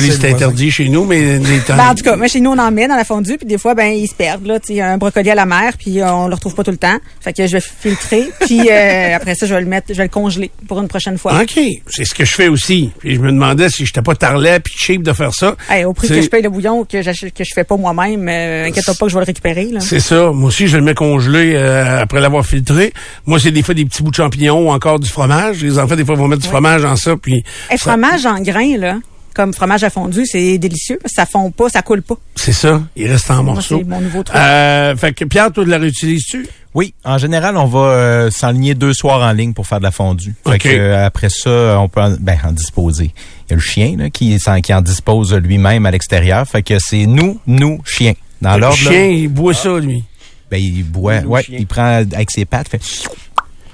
C'est 0.00 0.30
interdit 0.30 0.70
chez 0.70 0.88
nous, 0.88 1.04
mais 1.04 1.38
temps- 1.66 1.76
Ben, 1.76 1.90
en 1.90 1.94
tout 1.94 2.02
cas, 2.04 2.16
moi, 2.16 2.28
chez 2.28 2.40
nous, 2.40 2.50
on 2.50 2.58
en 2.58 2.70
met 2.70 2.88
dans 2.88 2.96
la 2.96 3.04
fondue, 3.04 3.36
puis 3.36 3.46
des 3.46 3.58
fois, 3.58 3.74
ben, 3.74 3.92
ils 3.92 4.06
se 4.06 4.14
perdent, 4.14 4.46
là. 4.46 4.58
Tu 4.60 4.74
sais, 4.74 4.80
un 4.80 4.96
brocoli 4.98 5.30
à 5.30 5.34
la 5.34 5.46
mer, 5.46 5.72
puis 5.78 6.00
euh, 6.00 6.12
on 6.12 6.28
le 6.28 6.34
retrouve 6.34 6.54
pas 6.54 6.64
tout 6.64 6.70
le 6.70 6.76
temps. 6.76 6.96
Fait 7.20 7.32
que 7.32 7.46
je 7.46 7.52
vais 7.52 7.60
filtrer, 7.62 8.28
puis 8.40 8.68
euh, 8.70 9.16
après 9.16 9.34
ça, 9.34 9.46
je 9.46 9.54
vais 9.54 9.60
le 9.60 9.66
mettre, 9.66 9.88
je 9.90 9.94
vais 9.94 10.04
le 10.04 10.08
congeler 10.08 10.50
pour 10.68 10.80
une 10.80 10.88
prochaine 10.88 11.18
fois. 11.18 11.40
OK, 11.42 11.58
c'est 11.88 12.04
ce 12.04 12.14
que 12.14 12.24
je 12.24 12.32
fais 12.34 12.48
aussi. 12.48 12.90
Puis 12.98 13.14
je 13.16 13.20
me 13.20 13.30
demandais 13.32 13.68
si 13.68 13.84
j'étais 13.86 14.02
pas 14.02 14.14
tarlet 14.14 14.60
puis 14.60 14.74
cheap 14.76 15.02
de 15.02 15.12
faire 15.12 15.32
ça. 15.34 15.56
Hey, 15.70 15.84
au 15.84 15.92
prix 15.92 16.08
que 16.08 16.22
je 16.22 16.28
paye 16.28 16.42
le 16.42 16.50
bouillon 16.50 16.84
que, 16.84 17.02
j'achète- 17.02 17.34
que 17.34 17.44
je 17.44 17.52
fais 17.54 17.64
pas 17.64 17.76
moi-même, 17.76 18.28
euh, 18.28 18.66
inquiète-toi 18.66 18.94
pas 18.98 19.06
que 19.06 19.10
je 19.10 19.16
vais 19.16 19.20
le 19.22 19.26
récupérer, 19.26 19.64
là. 19.66 19.80
C'est 19.80 20.00
ça. 20.00 20.30
Moi 20.32 20.48
aussi, 20.48 20.68
je 20.68 20.76
le 20.76 20.82
mets 20.82 20.94
congelé 20.94 21.52
euh, 21.54 22.00
après 22.02 22.20
l'avoir 22.20 22.44
filtré. 22.46 22.92
Moi, 23.26 23.38
c'est 23.40 23.50
des 23.50 23.62
fois 23.62 23.74
des 23.74 23.84
petits 23.84 24.02
bouts 24.02 24.10
de 24.10 24.16
champignons 24.16 24.68
ou 24.68 24.70
encore 24.70 24.98
du 25.00 25.08
fromage. 25.08 25.62
Les 25.62 25.78
enfants, 25.78 25.96
des 25.96 26.04
fois, 26.04 26.14
vont 26.14 26.28
mettre 26.28 26.42
du 26.42 26.48
fromage 26.48 26.82
dans 26.82 26.96
ça. 26.96 27.16
Puis 27.16 27.42
ça- 27.70 27.76
fromage 27.90 28.26
en 28.26 28.40
grains, 28.40 28.76
là, 28.78 28.96
comme 29.34 29.52
fromage 29.54 29.84
à 29.84 29.90
fondu, 29.90 30.24
c'est 30.26 30.58
délicieux. 30.58 30.98
Ça 31.06 31.26
fond 31.26 31.50
pas, 31.50 31.68
ça 31.68 31.82
coule 31.82 32.02
pas. 32.02 32.14
c'est 32.36 32.52
ça. 32.52 32.82
Il 32.96 33.10
reste 33.10 33.30
en 33.30 33.42
morceaux. 33.42 33.78
c'est 33.78 33.84
mon 33.88 34.00
nouveau 34.00 34.22
truc. 34.22 34.36
Euh, 34.36 34.94
fait 34.96 35.12
que 35.12 35.24
Pierre, 35.24 35.50
toi, 35.52 35.64
de 35.64 35.70
la 35.70 35.78
réutilises-tu? 35.78 36.46
Oui, 36.74 36.94
en 37.04 37.18
général, 37.18 37.56
on 37.58 37.66
va 37.66 37.78
euh, 37.80 38.30
s'enligner 38.30 38.74
deux 38.74 38.94
soirs 38.94 39.20
en 39.20 39.32
ligne 39.32 39.52
pour 39.52 39.66
faire 39.66 39.78
de 39.78 39.84
la 39.84 39.90
fondue. 39.90 40.34
Fait 40.46 40.58
que, 40.58 40.68
euh, 40.68 41.04
après 41.06 41.28
ça, 41.28 41.78
on 41.78 41.88
peut 41.88 42.00
en, 42.00 42.16
ben, 42.18 42.38
en 42.44 42.52
disposer. 42.52 43.12
Il 43.46 43.50
y 43.50 43.52
a 43.52 43.56
le 43.56 43.60
chien 43.62 43.94
là, 43.98 44.08
qui, 44.10 44.38
s'en- 44.40 44.60
qui 44.62 44.72
en 44.72 44.80
dispose 44.80 45.34
lui-même 45.34 45.84
à 45.84 45.90
l'extérieur. 45.90 46.46
Fait 46.48 46.62
que 46.62 46.78
c'est 46.78 47.04
nous, 47.06 47.38
nous, 47.46 47.80
chien. 47.84 48.14
Dans 48.40 48.54
Le 48.54 48.60
l'ordre, 48.60 48.82
là, 48.84 48.90
chien, 48.90 49.04
il 49.06 49.28
boit 49.28 49.52
ça, 49.54 49.78
lui. 49.78 50.02
ben, 50.50 50.56
il 50.56 50.82
boit, 50.84 51.20
Le 51.20 51.26
ouais, 51.26 51.44
il 51.48 51.66
prend 51.66 51.84
avec 51.84 52.30
ses 52.30 52.46
pattes, 52.46 52.68
fait, 52.68 52.80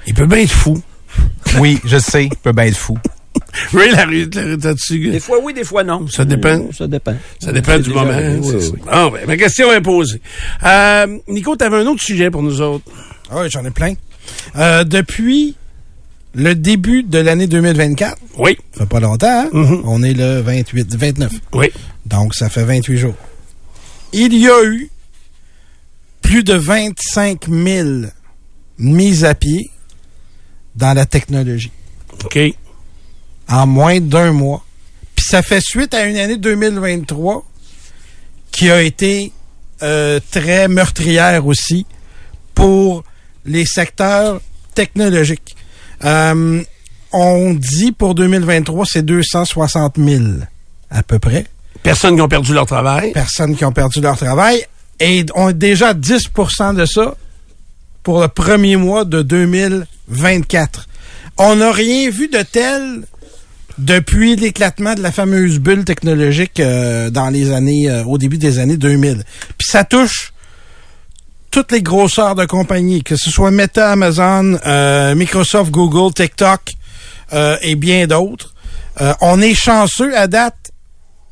Il 0.09 0.15
peut 0.15 0.27
bien 0.27 0.39
être 0.39 0.51
fou. 0.51 0.83
oui, 1.61 1.79
je 1.85 1.99
sais, 1.99 2.25
il 2.25 2.37
peut 2.37 2.53
bien 2.53 2.65
être 2.65 2.77
fou. 2.77 2.99
Ray, 3.73 3.91
la 3.91 4.05
ré- 4.07 4.29
la 4.35 4.43
ré- 4.43 4.57
là-dessus, 4.57 5.11
Des 5.11 5.21
fois 5.21 5.39
oui, 5.43 5.53
des 5.55 5.65
fois 5.65 5.85
non. 5.85 6.07
Ça 6.09 6.25
dépend. 6.25 6.71
Ça 6.73 6.87
dépend. 6.87 7.15
Ça 7.41 7.53
dépend 7.53 7.79
du 7.79 7.91
moment. 7.91 8.11
arrivé, 8.11 8.39
oui, 8.41 8.47
c'est 8.61 8.71
oui. 8.71 8.79
ça. 8.85 8.91
Ah, 8.91 9.11
ben, 9.13 9.27
ma 9.27 9.37
question 9.37 9.73
est 9.73 9.81
posée. 9.81 10.21
Euh, 10.65 11.19
Nico, 11.29 11.57
tu 11.57 11.65
avais 11.65 11.77
un 11.79 11.87
autre 11.87 12.03
sujet 12.03 12.31
pour 12.31 12.43
nous 12.43 12.61
autres. 12.61 12.85
Ah 13.31 13.41
oui, 13.43 13.51
j'en 13.51 13.65
ai 13.65 13.71
plein. 13.71 13.95
Euh, 14.57 14.85
depuis 14.85 15.57
le 16.35 16.55
début 16.55 17.03
de 17.03 17.19
l'année 17.19 17.47
2024, 17.47 18.17
Oui. 18.39 18.57
ça 18.73 18.81
fait 18.81 18.89
pas 18.89 19.01
longtemps, 19.01 19.27
hein? 19.45 19.49
Mhm. 19.53 19.83
on 19.85 20.03
est 20.03 20.13
le 20.15 20.41
28, 20.41 20.95
29. 20.97 21.33
Oui. 21.55 21.71
Donc, 22.07 22.35
ça 22.35 22.49
fait 22.49 22.65
28 22.65 22.97
jours. 22.99 23.15
Il 24.13 24.35
y 24.35 24.49
a 24.49 24.65
eu 24.65 24.91
plus 26.23 26.45
de 26.45 26.55
25 26.55 27.47
000 27.49 27.89
mises 28.79 29.25
à 29.25 29.35
pied 29.35 29.71
dans 30.77 30.95
la 30.95 31.07
technologie 31.07 31.73
OK. 32.25 32.39
En 33.49 33.67
moins 33.67 34.01
d'un 34.01 34.33
mois. 34.33 34.65
Puis 35.15 35.27
ça 35.29 35.43
fait 35.43 35.61
suite 35.61 35.95
à 35.95 36.05
une 36.05 36.17
année 36.17 36.37
2023 36.37 37.45
qui 38.51 38.71
a 38.71 38.83
été 38.83 39.33
euh, 39.83 40.21
très 40.31 40.69
meurtrière 40.69 41.47
aussi 41.47 41.87
pour 42.55 43.05
les 43.45 43.65
secteurs 43.65 44.41
technologiques. 44.75 45.57
Euh, 46.05 46.63
on 47.13 47.55
dit 47.55 47.93
pour 47.93 48.15
2023, 48.15 48.87
c'est 48.87 49.03
260 49.03 49.97
000 49.97 50.25
à 50.91 51.03
peu 51.03 51.19
près 51.19 51.47
Personnes 51.83 52.17
qui 52.17 52.23
ont 52.23 52.29
perdu 52.29 52.53
leur 52.53 52.67
travail. 52.67 53.13
personnes 53.13 53.57
qui 53.57 53.65
ont 53.65 53.73
perdu 53.73 54.01
leur 54.01 54.17
travail 54.17 54.65
et 55.01 55.25
on 55.35 55.51
est 55.51 55.55
déjà 55.55 55.89
à 55.89 55.95
10% 55.95 56.75
de 56.75 56.85
ça 56.85 57.15
pour 58.03 58.21
le 58.21 58.29
premier 58.29 58.77
mois 58.77 59.05
de 59.05 59.23
2024. 59.23 60.89
On 61.39 61.57
n'a 61.57 61.71
rien 61.71 62.11
vu 62.11 62.29
de 62.29 62.43
tel 62.43 63.05
depuis 63.79 64.37
l'éclatement 64.37 64.95
de 64.95 65.03
la 65.03 65.13
fameuse 65.13 65.59
bulle 65.59 65.85
technologique 65.85 66.61
euh, 66.61 67.11
dans 67.11 67.31
les 67.31 67.53
années 67.53 67.89
euh, 67.89 68.05
au 68.05 68.19
début 68.19 68.39
des 68.39 68.59
années 68.59 68.77
2000. 68.77 69.23
Puis 69.57 69.69
ça 69.71 69.85
touche 69.85 70.33
toutes 71.51 71.73
les 71.73 71.83
grosseurs 71.83 72.35
de 72.35 72.45
compagnies, 72.45 73.03
que 73.03 73.17
ce 73.17 73.31
soit 73.31 73.51
Meta, 73.51 73.93
Amazon, 73.93 74.59
euh, 74.67 75.15
Microsoft, 75.15 75.71
Google, 75.71 76.13
TikTok 76.13 76.61
euh, 77.33 77.57
et 77.63 77.75
bien 77.75 78.07
d'autres. 78.07 78.55
Euh, 79.01 79.15
on 79.21 79.41
est 79.41 79.55
chanceux 79.55 80.17
à 80.17 80.27
date 80.27 80.73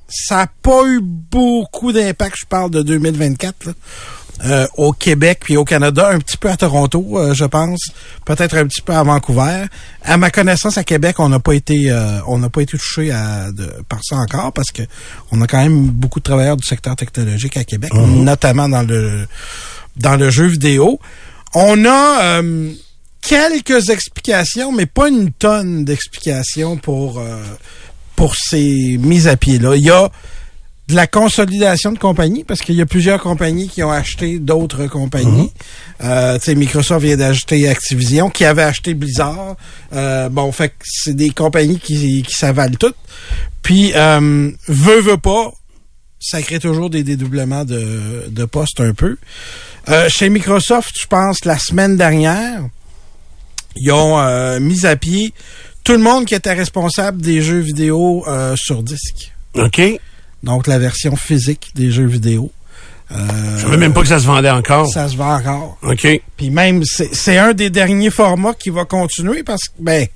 ça 0.08 0.36
n'a 0.36 0.46
pas 0.62 0.84
eu 0.86 1.00
beaucoup 1.02 1.92
d'impact, 1.92 2.36
je 2.38 2.46
parle 2.46 2.70
de 2.70 2.82
2024, 2.82 3.66
là, 3.66 3.72
euh, 4.44 4.66
au 4.76 4.92
Québec 4.92 5.40
puis 5.42 5.56
au 5.56 5.64
Canada, 5.64 6.10
un 6.10 6.18
petit 6.18 6.36
peu 6.36 6.50
à 6.50 6.56
Toronto, 6.56 7.04
euh, 7.14 7.34
je 7.34 7.44
pense, 7.44 7.80
peut-être 8.24 8.56
un 8.56 8.66
petit 8.66 8.82
peu 8.82 8.92
à 8.92 9.02
Vancouver. 9.02 9.64
À 10.02 10.16
ma 10.16 10.30
connaissance, 10.30 10.78
à 10.78 10.84
Québec, 10.84 11.18
on 11.18 11.28
n'a 11.28 11.40
pas 11.40 11.54
été, 11.54 11.90
euh, 11.90 12.20
on 12.26 12.38
n'a 12.38 12.48
pas 12.48 12.62
été 12.62 12.76
touché 12.76 13.10
à, 13.10 13.50
de, 13.52 13.66
par 13.88 14.00
ça 14.02 14.16
encore 14.16 14.52
parce 14.52 14.70
que 14.70 14.82
on 15.32 15.40
a 15.40 15.46
quand 15.46 15.62
même 15.62 15.86
beaucoup 15.88 16.20
de 16.20 16.24
travailleurs 16.24 16.56
du 16.56 16.66
secteur 16.66 16.96
technologique 16.96 17.56
à 17.56 17.64
Québec, 17.64 17.92
notamment 17.94 18.68
dans 18.68 18.82
le 18.82 19.26
dans 19.96 20.16
le 20.16 20.30
jeu 20.30 20.46
vidéo. 20.46 21.00
On 21.54 21.84
a 21.84 22.22
euh, 22.22 22.72
quelques 23.22 23.90
explications, 23.90 24.72
mais 24.72 24.86
pas 24.86 25.08
une 25.08 25.32
tonne 25.32 25.84
d'explications 25.84 26.76
pour 26.76 27.18
euh, 27.18 27.42
pour 28.14 28.34
ces 28.36 28.98
mises 28.98 29.28
à 29.28 29.36
pied-là. 29.36 29.76
Il 29.76 29.84
y 29.84 29.90
a 29.90 30.10
de 30.88 30.94
la 30.94 31.06
consolidation 31.06 31.92
de 31.92 31.98
compagnies 31.98 32.44
parce 32.44 32.60
qu'il 32.60 32.76
y 32.76 32.80
a 32.80 32.86
plusieurs 32.86 33.20
compagnies 33.20 33.68
qui 33.68 33.82
ont 33.82 33.90
acheté 33.90 34.38
d'autres 34.38 34.86
compagnies. 34.86 35.50
Euh, 36.02 36.38
tu 36.38 36.44
sais, 36.44 36.54
Microsoft 36.54 37.04
vient 37.04 37.16
d'acheter 37.16 37.68
Activision, 37.68 38.30
qui 38.30 38.44
avait 38.44 38.62
acheté 38.62 38.94
Blizzard. 38.94 39.56
Euh, 39.92 40.28
bon, 40.28 40.52
fait 40.52 40.68
que 40.68 40.84
c'est 40.84 41.16
des 41.16 41.30
compagnies 41.30 41.80
qui, 41.80 42.22
qui 42.22 42.32
s'avalent 42.32 42.76
toutes. 42.76 42.96
Puis, 43.62 43.92
euh, 43.96 44.50
veut, 44.68 45.00
veut 45.00 45.16
pas, 45.16 45.50
ça 46.20 46.40
crée 46.40 46.60
toujours 46.60 46.88
des 46.88 47.02
dédoublements 47.02 47.64
de, 47.64 48.26
de 48.28 48.44
postes 48.44 48.80
un 48.80 48.94
peu. 48.94 49.16
Euh, 49.88 50.08
chez 50.08 50.28
Microsoft, 50.28 50.94
je 51.00 51.06
pense, 51.06 51.44
la 51.44 51.58
semaine 51.58 51.96
dernière, 51.96 52.62
ils 53.76 53.92
ont 53.92 54.18
euh, 54.18 54.58
mis 54.60 54.86
à 54.86 54.96
pied 54.96 55.32
tout 55.84 55.92
le 55.92 55.98
monde 55.98 56.24
qui 56.24 56.34
était 56.34 56.52
responsable 56.52 57.22
des 57.22 57.42
jeux 57.42 57.60
vidéo 57.60 58.24
euh, 58.26 58.54
sur 58.56 58.82
disque. 58.82 59.32
OK. 59.54 59.80
Donc, 60.46 60.66
la 60.66 60.78
version 60.78 61.14
physique 61.16 61.72
des 61.74 61.90
jeux 61.90 62.06
vidéo. 62.06 62.50
Euh, 63.12 63.16
Je 63.58 63.62
savais 63.62 63.76
même 63.76 63.92
pas 63.92 64.00
que 64.02 64.08
ça 64.08 64.18
se 64.18 64.26
vendait 64.26 64.50
encore. 64.50 64.88
ça 64.92 65.08
se 65.08 65.16
vend 65.16 65.34
encore. 65.36 65.76
OK. 65.82 66.06
Puis 66.36 66.50
même, 66.50 66.82
c'est 66.84 67.36
un 67.38 67.52
des 67.52 67.68
derniers 67.70 68.10
formats 68.10 68.54
qui 68.54 68.70
va 68.70 68.84
continuer 68.84 69.42
parce 69.42 69.64
que, 69.64 69.74
ben, 69.80 70.06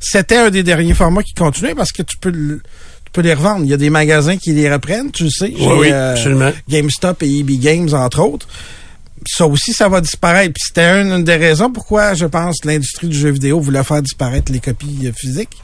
c'était 0.00 0.36
un 0.36 0.50
des 0.50 0.62
derniers 0.62 0.92
formats 0.94 1.22
qui 1.22 1.32
continuait 1.32 1.74
parce 1.74 1.92
que 1.92 2.02
tu 2.02 2.16
peux 2.18 2.30
le- 2.30 2.60
tu 3.04 3.12
peux 3.12 3.22
les 3.22 3.32
revendre. 3.34 3.64
Il 3.64 3.70
y 3.70 3.74
a 3.74 3.78
des 3.78 3.88
magasins 3.90 4.36
qui 4.36 4.52
les 4.52 4.70
reprennent, 4.70 5.10
tu 5.12 5.24
le 5.24 5.30
sais. 5.30 5.52
Oui, 5.58 5.66
oui, 5.78 5.88
euh, 5.92 6.12
absolument. 6.12 6.52
GameStop 6.68 7.22
et 7.22 7.38
EB 7.38 7.52
Games, 7.58 7.88
entre 7.94 8.20
autres. 8.20 8.46
Ça 9.28 9.46
aussi, 9.46 9.72
ça 9.72 9.88
va 9.88 10.00
disparaître. 10.02 10.52
Puis 10.52 10.62
c'était 10.68 11.00
une, 11.02 11.12
une 11.12 11.24
des 11.24 11.36
raisons 11.36 11.70
pourquoi, 11.72 12.12
je 12.14 12.26
pense, 12.26 12.56
l'industrie 12.64 13.08
du 13.08 13.18
jeu 13.18 13.30
vidéo 13.30 13.60
voulait 13.60 13.82
faire 13.82 14.02
disparaître 14.02 14.52
les 14.52 14.60
copies 14.60 15.06
euh, 15.06 15.12
physiques. 15.16 15.56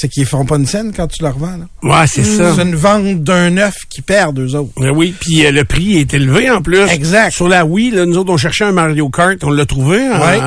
C'est 0.00 0.08
qu'ils 0.08 0.26
font 0.26 0.44
pas 0.44 0.54
une 0.58 0.66
scène 0.66 0.92
quand 0.96 1.08
tu 1.08 1.24
leur 1.24 1.36
vends. 1.36 1.56
là. 1.58 1.66
Ouais, 1.82 2.06
c'est 2.06 2.22
ça. 2.22 2.54
C'est 2.54 2.62
une 2.62 2.76
vente 2.76 3.24
d'un 3.24 3.56
œuf 3.56 3.74
qui 3.90 4.00
perd 4.00 4.38
eux 4.38 4.54
autres. 4.54 4.70
Ben 4.80 4.90
oui, 4.94 5.12
puis 5.18 5.44
euh, 5.44 5.50
le 5.50 5.64
prix 5.64 5.96
est 5.96 6.14
élevé 6.14 6.48
en 6.50 6.62
plus. 6.62 6.78
Exact. 6.88 7.32
Sur 7.32 7.48
la 7.48 7.64
Wii, 7.64 7.90
là, 7.90 8.06
nous 8.06 8.16
autres, 8.16 8.30
on 8.32 8.36
cherchait 8.36 8.62
un 8.62 8.70
Mario 8.70 9.08
Kart, 9.08 9.42
on 9.42 9.50
l'a 9.50 9.66
trouvé, 9.66 9.98
en- 10.08 10.20
Ouais. 10.20 10.38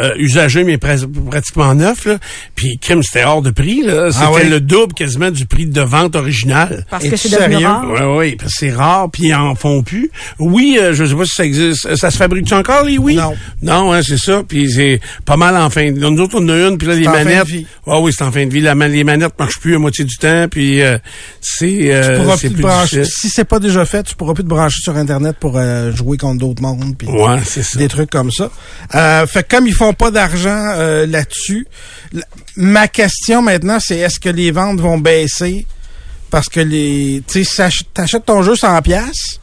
euh, 0.00 0.12
usagé 0.18 0.64
mais 0.64 0.76
pres- 0.76 1.10
pratiquement 1.30 1.74
neuf. 1.74 2.04
Là. 2.04 2.18
Puis 2.54 2.76
crime, 2.78 3.02
c'était 3.02 3.24
hors 3.24 3.40
de 3.40 3.50
prix. 3.50 3.80
là. 3.82 4.12
C'était 4.12 4.24
Ah 4.28 4.32
ouais? 4.32 4.44
le 4.50 4.60
double 4.60 4.92
quasiment 4.92 5.30
du 5.30 5.46
prix 5.46 5.64
de 5.64 5.80
vente 5.80 6.14
original. 6.14 6.84
Parce 6.90 7.04
Es-tu 7.04 7.12
que 7.12 7.16
c'est 7.16 7.30
devenu 7.48 7.64
rare? 7.64 7.86
Oui, 7.88 8.00
oui, 8.18 8.36
parce 8.36 8.52
que 8.52 8.58
c'est 8.60 8.70
rare, 8.72 9.08
puis 9.10 9.28
ils 9.28 9.34
en 9.34 9.54
font 9.54 9.82
plus. 9.82 10.10
Oui, 10.38 10.76
euh, 10.78 10.92
je 10.92 11.06
sais 11.06 11.14
pas 11.14 11.24
si 11.24 11.34
ça 11.36 11.44
existe. 11.46 11.94
Ça 11.96 12.10
se 12.10 12.18
fabrique-tu 12.18 12.52
encore, 12.52 12.84
les 12.84 12.98
oui? 12.98 13.14
Non. 13.14 13.32
Non, 13.62 13.92
hein, 13.94 14.00
c'est 14.02 14.18
ça. 14.18 14.42
Puis 14.46 14.70
c'est 14.70 15.00
pas 15.24 15.38
mal 15.38 15.56
en 15.56 15.70
fin 15.70 15.90
de 15.90 15.98
Nous 15.98 16.20
autres, 16.20 16.36
on 16.38 16.44
en 16.44 16.48
a 16.50 16.68
une, 16.68 16.76
puis 16.76 16.86
là, 16.86 16.94
les 16.96 17.08
en 17.08 17.12
fin 17.14 17.20
de 17.20 17.24
manettes... 17.24 17.46
vie. 17.46 17.66
Ah 17.86 17.98
oui, 18.00 18.12
c'est 18.14 18.24
en 18.24 18.30
fin 18.32 18.44
de 18.44 18.52
vie. 18.52 18.60
La, 18.60 18.74
ma- 18.74 18.89
les 18.90 19.04
manettes 19.04 19.38
marchent 19.38 19.58
plus 19.60 19.74
à 19.74 19.78
moitié 19.78 20.04
du 20.04 20.16
temps, 20.16 20.46
puis 20.50 20.82
euh, 20.82 20.98
c'est 21.40 21.92
euh, 21.92 22.16
Tu 22.16 22.22
pourras 22.22 22.36
plus 22.36 22.48
te 22.48 22.54
plus 22.54 22.62
brancher. 22.62 23.04
Si 23.04 23.28
c'est 23.28 23.44
pas 23.44 23.58
déjà 23.58 23.84
fait, 23.84 24.02
tu 24.02 24.14
pourras 24.14 24.34
plus 24.34 24.44
te 24.44 24.48
brancher 24.48 24.80
sur 24.82 24.96
Internet 24.96 25.36
pour 25.40 25.56
euh, 25.56 25.92
jouer 25.92 26.16
contre 26.16 26.38
d'autres 26.40 26.62
mondes. 26.62 26.96
puis 26.96 27.08
Ouais, 27.08 27.38
c'est 27.44 27.62
ça. 27.62 27.78
des 27.78 27.88
trucs 27.88 28.10
comme 28.10 28.30
ça. 28.30 28.50
Euh, 28.94 29.26
fait 29.26 29.48
comme 29.48 29.66
ils 29.66 29.74
font 29.74 29.92
pas 29.92 30.10
d'argent 30.10 30.74
là-dessus, 31.06 31.66
ma 32.56 32.88
question 32.88 33.42
maintenant, 33.42 33.78
c'est 33.80 33.98
est-ce 33.98 34.20
que 34.20 34.28
les 34.28 34.50
ventes 34.50 34.80
vont 34.80 34.98
baisser 34.98 35.66
Parce 36.30 36.48
que 36.48 36.60
les, 36.60 37.22
tu 37.26 37.44
sais, 37.44 37.68
t'achètes 37.94 38.26
ton 38.26 38.42
jeu 38.42 38.56
100 38.56 38.82
pièces, 38.82 39.40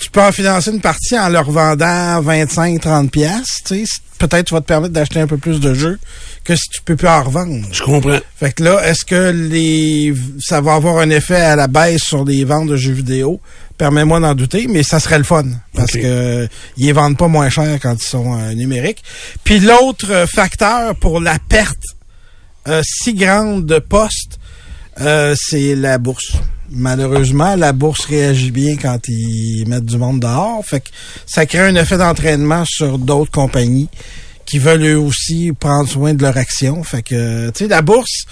tu 0.00 0.10
peux 0.10 0.22
en 0.22 0.32
financer 0.32 0.70
une 0.70 0.80
partie 0.80 1.18
en 1.18 1.28
leur 1.28 1.50
vendant 1.50 2.20
25, 2.20 2.80
30 2.80 3.10
pièces. 3.10 3.62
Tu 3.64 3.86
sais, 3.86 3.92
peut-être 4.18 4.46
tu 4.46 4.54
vas 4.54 4.60
te 4.60 4.66
permettre 4.66 4.92
d'acheter 4.92 5.20
un 5.20 5.26
peu 5.26 5.38
plus 5.38 5.58
de 5.60 5.72
jeux 5.74 5.98
que 6.44 6.54
si 6.54 6.68
tu 6.70 6.82
peux 6.82 6.96
plus 6.96 7.08
en 7.08 7.22
revendre. 7.24 7.66
Je 7.72 7.82
comprends. 7.82 8.18
Fait 8.38 8.52
que 8.52 8.62
là, 8.62 8.86
est-ce 8.86 9.04
que 9.04 9.30
les 9.30 10.14
ça 10.38 10.60
va 10.60 10.74
avoir 10.74 10.98
un 10.98 11.10
effet 11.10 11.40
à 11.40 11.56
la 11.56 11.66
baisse 11.66 12.02
sur 12.02 12.24
les 12.24 12.44
ventes 12.44 12.68
de 12.68 12.76
jeux 12.76 12.92
vidéo? 12.92 13.40
Permets-moi 13.78 14.20
d'en 14.20 14.34
douter, 14.34 14.66
mais 14.68 14.82
ça 14.82 15.00
serait 15.00 15.18
le 15.18 15.24
fun. 15.24 15.44
Parce 15.74 15.94
Ok. 15.94 16.00
que 16.02 16.48
ils 16.78 16.86
les 16.86 16.92
vendent 16.92 17.18
pas 17.18 17.28
moins 17.28 17.50
cher 17.50 17.78
quand 17.82 17.94
ils 17.94 18.06
sont 18.06 18.38
euh, 18.38 18.52
numériques. 18.54 19.02
Puis 19.44 19.60
l'autre 19.60 20.10
euh, 20.10 20.26
facteur 20.26 20.94
pour 20.96 21.20
la 21.20 21.38
perte 21.48 21.76
euh, 22.68 22.82
si 22.84 23.14
grande 23.14 23.64
de 23.66 23.78
postes, 23.78 24.38
euh, 25.00 25.34
c'est 25.38 25.74
la 25.74 25.98
bourse. 25.98 26.32
Malheureusement, 26.70 27.54
la 27.54 27.72
bourse 27.72 28.04
réagit 28.06 28.50
bien 28.50 28.76
quand 28.76 28.98
ils 29.08 29.64
mettent 29.68 29.84
du 29.84 29.98
monde 29.98 30.20
dehors. 30.20 30.64
Fait 30.64 30.80
que 30.80 30.88
ça 31.26 31.46
crée 31.46 31.60
un 31.60 31.76
effet 31.76 31.96
d'entraînement 31.96 32.64
sur 32.66 32.98
d'autres 32.98 33.30
compagnies 33.30 33.88
qui 34.44 34.58
veulent 34.58 34.84
eux 34.84 34.98
aussi 34.98 35.52
prendre 35.58 35.88
soin 35.88 36.14
de 36.14 36.22
leur 36.22 36.36
action. 36.36 36.82
Fait 36.82 37.02
que, 37.02 37.50
tu 37.50 37.64
sais, 37.64 37.68
la 37.68 37.82
bourse, 37.82 38.24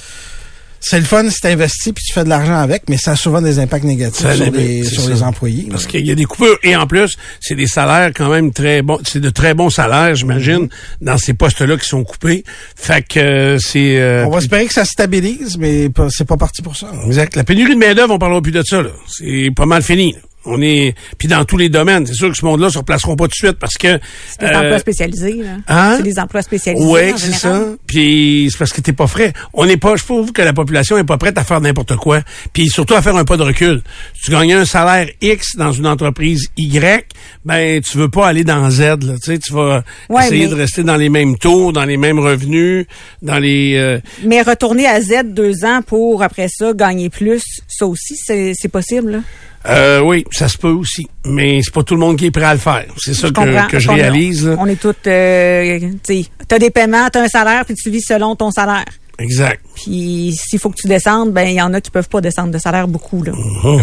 c'est 0.86 0.98
le 0.98 1.04
fun 1.06 1.28
si 1.30 1.40
tu 1.40 1.46
investis 1.46 1.92
puis 1.92 2.04
tu 2.06 2.12
fais 2.12 2.24
de 2.24 2.28
l'argent 2.28 2.56
avec, 2.56 2.82
mais 2.88 2.96
ça 2.98 3.12
a 3.12 3.16
souvent 3.16 3.40
des 3.40 3.58
impacts 3.58 3.84
négatifs 3.84 4.22
Ça 4.22 4.34
sur, 4.34 4.50
les, 4.52 4.84
sur 4.84 5.08
les 5.08 5.22
employés. 5.22 5.66
Parce 5.70 5.86
qu'il 5.86 6.06
y 6.06 6.10
a 6.10 6.14
des 6.14 6.24
coupures. 6.26 6.58
Et 6.62 6.76
en 6.76 6.86
plus, 6.86 7.16
c'est 7.40 7.54
des 7.54 7.66
salaires 7.66 8.10
quand 8.14 8.28
même 8.30 8.52
très 8.52 8.82
bons. 8.82 8.98
C'est 9.06 9.20
de 9.20 9.30
très 9.30 9.54
bons 9.54 9.70
salaires, 9.70 10.14
j'imagine, 10.14 10.68
dans 11.00 11.16
ces 11.18 11.32
postes-là 11.34 11.76
qui 11.78 11.88
sont 11.88 12.04
coupés. 12.04 12.44
Fait 12.76 13.02
que 13.06 13.18
euh, 13.18 13.58
c'est... 13.58 13.98
euh, 13.98 14.26
On 14.26 14.30
va 14.30 14.38
espérer 14.38 14.66
que 14.66 14.74
ça 14.74 14.84
se 14.84 14.90
stabilise, 14.92 15.56
mais 15.58 15.88
c'est 16.10 16.26
pas 16.26 16.36
parti 16.36 16.60
pour 16.62 16.76
ça. 16.76 16.88
Exact. 17.06 17.34
La 17.36 17.44
pénurie 17.44 17.74
de 17.74 17.80
main-d'œuvre, 17.80 18.12
on 18.14 18.18
parlera 18.18 18.42
plus 18.42 18.52
de 18.52 18.62
ça. 18.62 18.82
là. 18.82 18.90
C'est 19.08 19.50
pas 19.56 19.66
mal 19.66 19.82
fini. 19.82 20.12
là. 20.12 20.18
On 20.46 20.60
est 20.60 20.94
puis 21.18 21.28
dans 21.28 21.44
tous 21.44 21.56
les 21.56 21.68
domaines. 21.68 22.06
C'est 22.06 22.14
sûr 22.14 22.28
que 22.30 22.36
ce 22.36 22.44
monde-là 22.44 22.70
se 22.70 22.78
replaceront 22.78 23.16
pas 23.16 23.24
tout 23.24 23.30
de 23.30 23.34
suite 23.34 23.58
parce 23.58 23.74
que 23.74 23.98
C'est 24.38 24.46
des 24.46 24.52
euh, 24.52 24.58
emplois 24.60 24.78
spécialisés. 24.78 25.42
là. 25.42 25.56
hein? 25.68 25.94
C'est 25.96 26.02
des 26.02 26.18
emplois 26.18 26.42
spécialisés. 26.42 26.84
Oui, 26.86 27.12
c'est 27.16 27.32
ça. 27.32 27.62
Puis 27.86 28.48
c'est 28.50 28.58
parce 28.58 28.72
que 28.72 28.80
t'es 28.80 28.92
pas 28.92 29.06
frais. 29.06 29.32
On 29.52 29.64
n'est 29.66 29.76
pas, 29.76 29.96
je 29.96 30.04
trouve 30.04 30.32
que 30.32 30.42
la 30.42 30.52
population 30.52 30.98
est 30.98 31.04
pas 31.04 31.16
prête 31.18 31.38
à 31.38 31.44
faire 31.44 31.60
n'importe 31.60 31.96
quoi. 31.96 32.20
Puis 32.52 32.68
surtout 32.68 32.94
à 32.94 33.02
faire 33.02 33.16
un 33.16 33.24
pas 33.24 33.36
de 33.36 33.42
recul. 33.42 33.82
Tu 34.22 34.30
gagnes 34.30 34.52
un 34.54 34.64
salaire 34.64 35.08
X 35.22 35.56
dans 35.56 35.72
une 35.72 35.86
entreprise 35.86 36.48
Y, 36.56 37.06
ben 37.44 37.80
tu 37.80 37.96
veux 37.98 38.08
pas 38.10 38.26
aller 38.28 38.44
dans 38.44 38.68
Z. 38.70 38.80
Là, 38.80 38.96
tu 39.22 39.32
sais, 39.32 39.38
tu 39.38 39.52
vas 39.52 39.82
Ouais, 40.08 40.26
essayer 40.26 40.44
mais- 40.44 40.50
de 40.50 40.54
rester 40.56 40.82
dans 40.82 40.96
les 40.96 41.08
mêmes 41.08 41.38
taux, 41.38 41.72
dans 41.72 41.84
les 41.84 41.96
mêmes 41.96 42.18
revenus, 42.18 42.86
dans 43.22 43.38
les. 43.38 43.76
euh, 43.76 43.98
Mais 44.24 44.42
retourner 44.42 44.86
à 44.86 45.00
Z 45.00 45.24
deux 45.32 45.64
ans 45.64 45.80
pour, 45.86 46.22
après 46.22 46.48
ça, 46.48 46.72
gagner 46.74 47.08
plus, 47.10 47.42
ça 47.68 47.86
aussi, 47.86 48.14
c'est 48.16 48.68
possible. 48.70 49.10
là. 49.12 49.18
Euh, 49.66 50.00
oui, 50.00 50.24
ça 50.30 50.48
se 50.48 50.58
peut 50.58 50.70
aussi, 50.70 51.06
mais 51.26 51.60
c'est 51.62 51.72
pas 51.72 51.82
tout 51.82 51.94
le 51.94 52.00
monde 52.00 52.16
qui 52.16 52.26
est 52.26 52.30
prêt 52.30 52.44
à 52.44 52.54
le 52.54 52.60
faire. 52.60 52.84
C'est 52.98 53.14
ça 53.14 53.28
Je 53.28 53.32
que, 53.32 53.70
que 53.70 53.78
je 53.78 53.90
réalise. 53.90 54.46
là. 54.46 54.56
On 54.58 54.66
est 54.66 54.80
tous, 54.80 54.94
euh, 55.06 55.78
tu 56.06 56.22
sais, 56.22 56.26
t'as 56.46 56.58
des 56.58 56.70
paiements, 56.70 57.08
t'as 57.10 57.22
un 57.22 57.28
salaire, 57.28 57.64
puis 57.64 57.74
tu 57.74 57.90
vis 57.90 58.02
selon 58.02 58.36
ton 58.36 58.50
salaire. 58.50 58.84
Exact. 59.20 59.60
Puis 59.76 60.34
s'il 60.36 60.58
faut 60.58 60.70
que 60.70 60.76
tu 60.76 60.88
descendes, 60.88 61.32
ben 61.32 61.46
il 61.48 61.54
y 61.54 61.62
en 61.62 61.72
a 61.72 61.80
qui 61.80 61.92
peuvent 61.92 62.08
pas 62.08 62.20
descendre 62.20 62.50
de 62.50 62.58
salaire 62.58 62.88
beaucoup 62.88 63.22
là. 63.22 63.30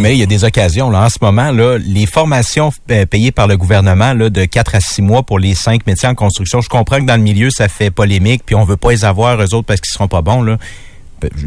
Mais 0.01 0.13
il 0.13 0.19
y 0.19 0.23
a 0.23 0.25
des 0.25 0.43
occasions. 0.43 0.89
Là, 0.89 1.05
en 1.05 1.09
ce 1.09 1.19
moment, 1.21 1.51
là, 1.53 1.77
les 1.77 2.05
formations 2.05 2.69
euh, 2.91 3.05
payées 3.05 3.31
par 3.31 3.47
le 3.47 3.55
gouvernement 3.55 4.13
là, 4.13 4.29
de 4.29 4.43
4 4.43 4.75
à 4.75 4.79
6 4.81 5.01
mois 5.01 5.23
pour 5.23 5.39
les 5.39 5.55
cinq 5.55 5.87
métiers 5.87 6.09
en 6.09 6.15
construction, 6.15 6.59
je 6.59 6.67
comprends 6.67 6.97
que 6.99 7.05
dans 7.05 7.15
le 7.15 7.21
milieu, 7.21 7.49
ça 7.49 7.69
fait 7.69 7.91
polémique, 7.91 8.43
puis 8.45 8.55
on 8.55 8.65
veut 8.65 8.75
pas 8.75 8.91
les 8.91 9.05
avoir, 9.05 9.41
eux 9.41 9.53
autres, 9.55 9.65
parce 9.67 9.79
qu'ils 9.79 9.93
seront 9.93 10.09
pas 10.09 10.21
bons. 10.21 10.41
Là. 10.43 10.57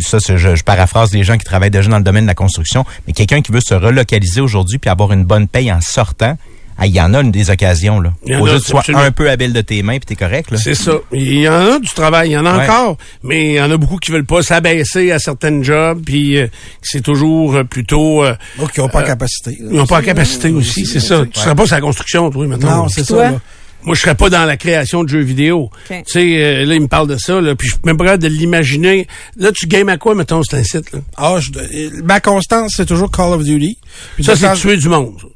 Ça, 0.00 0.20
c'est- 0.20 0.38
je, 0.38 0.54
je 0.54 0.64
paraphrase 0.64 1.12
les 1.12 1.24
gens 1.24 1.36
qui 1.38 1.44
travaillent 1.44 1.70
déjà 1.70 1.88
dans 1.90 1.98
le 1.98 2.04
domaine 2.04 2.24
de 2.24 2.28
la 2.28 2.34
construction, 2.34 2.84
mais 3.06 3.12
quelqu'un 3.12 3.42
qui 3.42 3.52
veut 3.52 3.60
se 3.66 3.74
relocaliser 3.74 4.40
aujourd'hui 4.40 4.78
puis 4.78 4.90
avoir 4.90 5.12
une 5.12 5.24
bonne 5.24 5.48
paye 5.48 5.72
en 5.72 5.80
sortant, 5.80 6.36
ah, 6.76 6.86
il 6.86 6.92
y 6.92 7.00
en 7.00 7.14
a 7.14 7.20
une 7.20 7.30
des 7.30 7.50
occasions. 7.50 8.00
Là. 8.00 8.12
Il 8.26 8.32
y 8.32 8.36
en 8.36 8.40
Faut 8.40 8.46
a, 8.46 8.50
juste 8.50 8.62
que 8.62 8.64
tu 8.66 8.70
sois 8.72 8.80
absolument. 8.80 9.04
un 9.04 9.10
peu 9.12 9.30
habile 9.30 9.52
de 9.52 9.60
tes 9.60 9.80
mains 9.84 9.98
puis 9.98 10.06
t'es 10.06 10.16
correct. 10.16 10.50
Là. 10.50 10.56
C'est 10.58 10.74
ça. 10.74 10.94
Il 11.12 11.38
y 11.38 11.48
en 11.48 11.52
a 11.74 11.78
du 11.78 11.88
travail, 11.90 12.30
il 12.30 12.32
y 12.32 12.36
en 12.36 12.44
a 12.46 12.56
Ouais. 12.56 12.64
encore, 12.68 12.96
mais 13.22 13.50
il 13.50 13.54
y 13.54 13.60
en 13.60 13.70
a 13.70 13.76
beaucoup 13.76 13.98
qui 13.98 14.10
veulent 14.10 14.24
pas 14.26 14.42
s'abaisser 14.42 15.12
à 15.12 15.20
certaines 15.20 15.62
jobs, 15.62 16.02
puis 16.04 16.36
euh, 16.38 16.48
c'est 16.82 17.00
toujours 17.00 17.54
euh, 17.54 17.62
plutôt 17.64 18.24
euh, 18.24 18.34
Donc, 18.58 18.70
ils 18.76 18.80
n'ont 18.80 18.88
pas 18.88 19.02
la 19.02 19.06
capacité. 19.06 19.50
là. 19.60 19.68
ils 19.70 19.76
n'ont 19.76 19.86
pas 19.86 20.00
la 20.00 20.06
capacité 20.06 20.50
aussi, 20.50 20.84
c'est 20.84 20.98
ça. 21.00 21.22
Tu 21.32 21.38
serais 21.38 21.54
pas 21.54 21.64
sur 21.66 21.76
la 21.76 21.80
construction, 21.80 22.28
toi, 22.30 22.44
maintenant. 22.46 22.76
Non, 22.82 22.88
c'est 22.88 23.04
ça. 23.04 23.40
Moi, 23.84 23.94
je 23.94 24.00
serais 24.00 24.14
pas 24.14 24.30
dans 24.30 24.44
la 24.44 24.56
création 24.56 25.04
de 25.04 25.08
jeux 25.08 25.20
vidéo. 25.22 25.70
Tu 25.88 25.94
sais, 26.06 26.42
euh, 26.42 26.64
là, 26.64 26.74
il 26.74 26.80
me 26.80 26.88
parle 26.88 27.08
de 27.08 27.16
ça, 27.16 27.40
là, 27.40 27.54
puis 27.54 27.68
je 27.68 27.72
suis 27.74 27.80
même 27.84 27.96
pas 27.96 28.04
capable 28.04 28.22
de 28.22 28.28
l'imaginer. 28.28 29.06
Là, 29.36 29.52
tu 29.52 29.66
games 29.66 29.88
à 29.88 29.98
quoi, 29.98 30.14
mettons, 30.14 30.42
c'est 30.42 30.56
un 30.56 30.64
site, 30.64 30.92
là? 30.92 31.00
Ah, 31.16 31.36
je- 31.40 31.50
euh, 31.58 31.90
ma 32.02 32.20
constance, 32.20 32.74
c'est 32.76 32.86
toujours 32.86 33.10
Call 33.10 33.32
of 33.32 33.44
Duty. 33.44 33.78
Puis 34.14 34.24
Ça, 34.24 34.36
c'est 34.36 34.46
temps- 34.46 34.54
tuer 34.54 34.76
du 34.76 34.88
monde. 34.88 35.14
ça. 35.20 35.26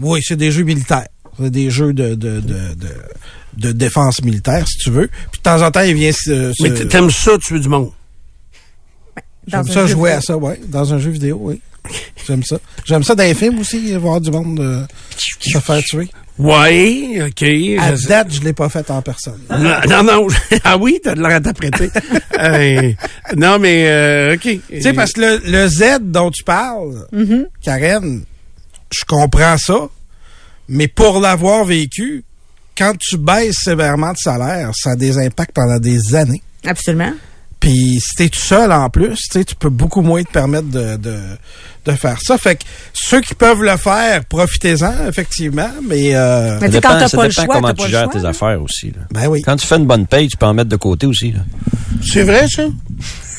Oui, 0.00 0.20
c'est 0.22 0.36
des 0.36 0.52
jeux 0.52 0.62
militaires. 0.64 1.08
C'est 1.40 1.50
des 1.50 1.70
jeux 1.70 1.92
de, 1.92 2.14
de, 2.14 2.40
de, 2.40 2.74
de, 2.74 2.88
de 3.56 3.72
défense 3.72 4.22
militaire, 4.22 4.66
si 4.68 4.76
tu 4.78 4.90
veux. 4.90 5.08
Puis 5.32 5.38
de 5.38 5.42
temps 5.42 5.62
en 5.62 5.70
temps, 5.70 5.80
il 5.82 5.94
vient 5.94 6.12
se... 6.12 6.52
se- 6.52 6.62
Mais 6.62 6.70
t'aimes 6.86 7.10
ça, 7.10 7.36
tuer 7.38 7.58
du 7.60 7.68
monde? 7.68 7.90
J'aime 9.46 9.66
ça 9.66 9.86
jouer 9.86 10.10
vidéo. 10.10 10.18
à 10.18 10.20
ça, 10.20 10.36
ouais. 10.36 10.60
Dans 10.68 10.92
un 10.94 10.98
jeu 10.98 11.10
vidéo, 11.10 11.38
oui. 11.40 11.60
J'aime 12.26 12.42
ça. 12.44 12.58
J'aime 12.84 13.02
ça 13.02 13.14
dans 13.14 13.22
les 13.24 13.34
films 13.34 13.60
aussi, 13.60 13.94
voir 13.96 14.20
du 14.20 14.30
monde 14.30 14.60
euh, 14.60 14.82
se 15.40 15.58
faire 15.58 15.82
tuer. 15.82 16.08
Ouais, 16.38 17.20
OK. 17.26 17.42
À 17.80 17.96
je- 17.96 18.06
date, 18.06 18.32
je 18.32 18.40
l'ai 18.42 18.52
pas 18.52 18.68
fait 18.68 18.88
en 18.90 19.02
personne. 19.02 19.40
Non, 19.50 19.80
non, 19.88 20.02
non. 20.04 20.26
ah 20.64 20.76
oui, 20.76 21.00
t'as 21.02 21.14
de 21.14 21.20
l'air 21.22 21.36
à 21.36 21.40
t'apprêter. 21.40 21.90
Euh, 22.40 22.92
non, 23.36 23.58
mais, 23.58 23.88
euh, 23.88 24.34
OK. 24.36 24.42
Tu 24.70 24.80
sais, 24.80 24.92
parce 24.92 25.12
que 25.12 25.20
le, 25.22 25.40
le 25.44 25.66
Z 25.66 25.98
dont 26.02 26.30
tu 26.30 26.44
parles, 26.44 27.04
Karen, 27.62 28.22
je 28.92 29.04
comprends 29.08 29.58
ça, 29.58 29.88
mais 30.68 30.86
pour 30.86 31.18
l'avoir 31.18 31.64
vécu, 31.64 32.22
quand 32.76 32.92
tu 32.96 33.16
baisses 33.18 33.56
sévèrement 33.64 34.12
de 34.12 34.18
salaire, 34.18 34.70
ça 34.72 34.90
a 34.92 34.94
des 34.94 35.18
impacts 35.18 35.50
pendant 35.52 35.80
des 35.80 36.14
années. 36.14 36.40
Absolument. 36.64 37.12
Puis 37.60 37.98
si 38.00 38.14
t'es 38.16 38.28
tout 38.28 38.38
seul 38.38 38.70
en 38.72 38.88
plus, 38.88 39.16
tu 39.16 39.38
sais, 39.38 39.44
tu 39.44 39.54
peux 39.54 39.68
beaucoup 39.70 40.00
moins 40.00 40.22
te 40.22 40.30
permettre 40.30 40.68
de, 40.68 40.96
de, 40.96 41.16
de 41.86 41.92
faire 41.92 42.18
ça. 42.22 42.38
Fait 42.38 42.54
que 42.56 42.62
ceux 42.92 43.20
qui 43.20 43.34
peuvent 43.34 43.62
le 43.62 43.76
faire, 43.76 44.24
profitez-en, 44.26 45.08
effectivement, 45.08 45.70
mais 45.86 46.14
euh, 46.14 46.58
Mais 46.60 46.68
tu 46.68 46.74
sais, 46.74 46.80
Ça 46.80 46.80
quand 46.80 46.88
dépend, 46.90 47.00
t'as 47.00 47.08
ça 47.08 47.16
pas 47.16 47.22
le 47.24 47.28
dépend 47.30 47.44
choix, 47.44 47.54
comment 47.56 47.74
tu 47.74 47.88
gères 47.88 48.04
choix, 48.04 48.12
tes 48.12 48.18
là. 48.20 48.28
affaires 48.28 48.62
aussi. 48.62 48.86
là. 48.92 49.02
ben 49.10 49.26
oui. 49.28 49.42
Quand 49.42 49.56
tu 49.56 49.66
fais 49.66 49.76
une 49.76 49.86
bonne 49.86 50.06
paye, 50.06 50.28
tu 50.28 50.36
peux 50.36 50.46
en 50.46 50.54
mettre 50.54 50.70
de 50.70 50.76
côté 50.76 51.06
aussi. 51.06 51.32
là. 51.32 51.40
C'est 52.00 52.22
vrai, 52.22 52.46
ça? 52.48 52.64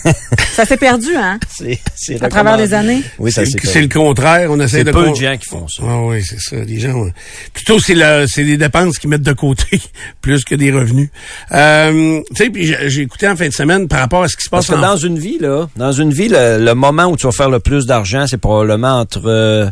Ça 0.54 0.66
s'est 0.66 0.78
perdu, 0.78 1.10
hein, 1.16 1.40
C'est, 1.50 1.80
c'est 1.96 2.22
à 2.24 2.30
travers 2.30 2.58
les 2.58 2.74
années? 2.74 3.02
Oui, 3.18 3.32
ça 3.32 3.44
C'est 3.46 3.52
c'est 3.52 3.64
le- 3.64 3.70
c'est 3.70 3.82
le 3.82 3.88
contraire. 3.88 4.50
On 4.52 4.60
essaie 4.60 4.78
C'est 4.80 4.84
de... 4.84 4.92
peu 4.92 5.10
de 5.10 5.16
gens 5.16 5.38
qui 5.38 5.48
font 5.48 5.68
ça. 5.68 5.84
Ah 5.86 6.02
oui, 6.04 6.24
c'est 6.24 6.40
ça. 6.40 6.56
Les 6.58 6.80
gens, 6.80 7.06
euh, 7.06 7.10
plutôt 7.54 7.80
c'est 7.80 7.96
le, 7.96 8.26
c'est 8.28 8.44
des 8.44 8.58
dépenses 8.58 8.98
qu'ils 9.00 9.10
mettent 9.10 9.22
de 9.22 9.34
côté 9.34 9.82
plus 10.22 10.44
que 10.44 10.56
des 10.56 10.72
revenus. 10.72 11.10
Euh, 11.52 12.22
tu 12.30 12.36
sais, 12.36 12.50
puis 12.50 12.66
j'ai 12.66 12.90
j'ai 12.90 13.02
écouté 13.02 13.28
en 13.28 13.36
fin 13.36 13.48
de 13.48 13.54
semaine 13.54 13.88
par 13.88 14.00
rapport 14.00 14.24
à 14.24 14.28
ce 14.28 14.36
qui 14.38 14.44
se 14.44 14.50
passe 14.50 14.68
Parce 14.68 14.80
que 14.80 14.86
en 14.86 14.90
dans 14.92 14.98
une 14.98 15.18
vie, 15.20 15.38
là, 15.40 15.68
dans 15.76 15.92
une 15.92 16.12
vie, 16.14 16.28
le, 16.30 16.64
le 16.64 16.74
moment 16.76 17.06
où 17.06 17.18
tu 17.18 17.26
vas 17.26 17.32
faire 17.32 17.50
le 17.50 17.60
plus 17.60 17.86
d'argent, 17.86 18.26
c'est 18.28 18.38
probablement 18.38 19.00
entre 19.00 19.22
euh, 19.26 19.70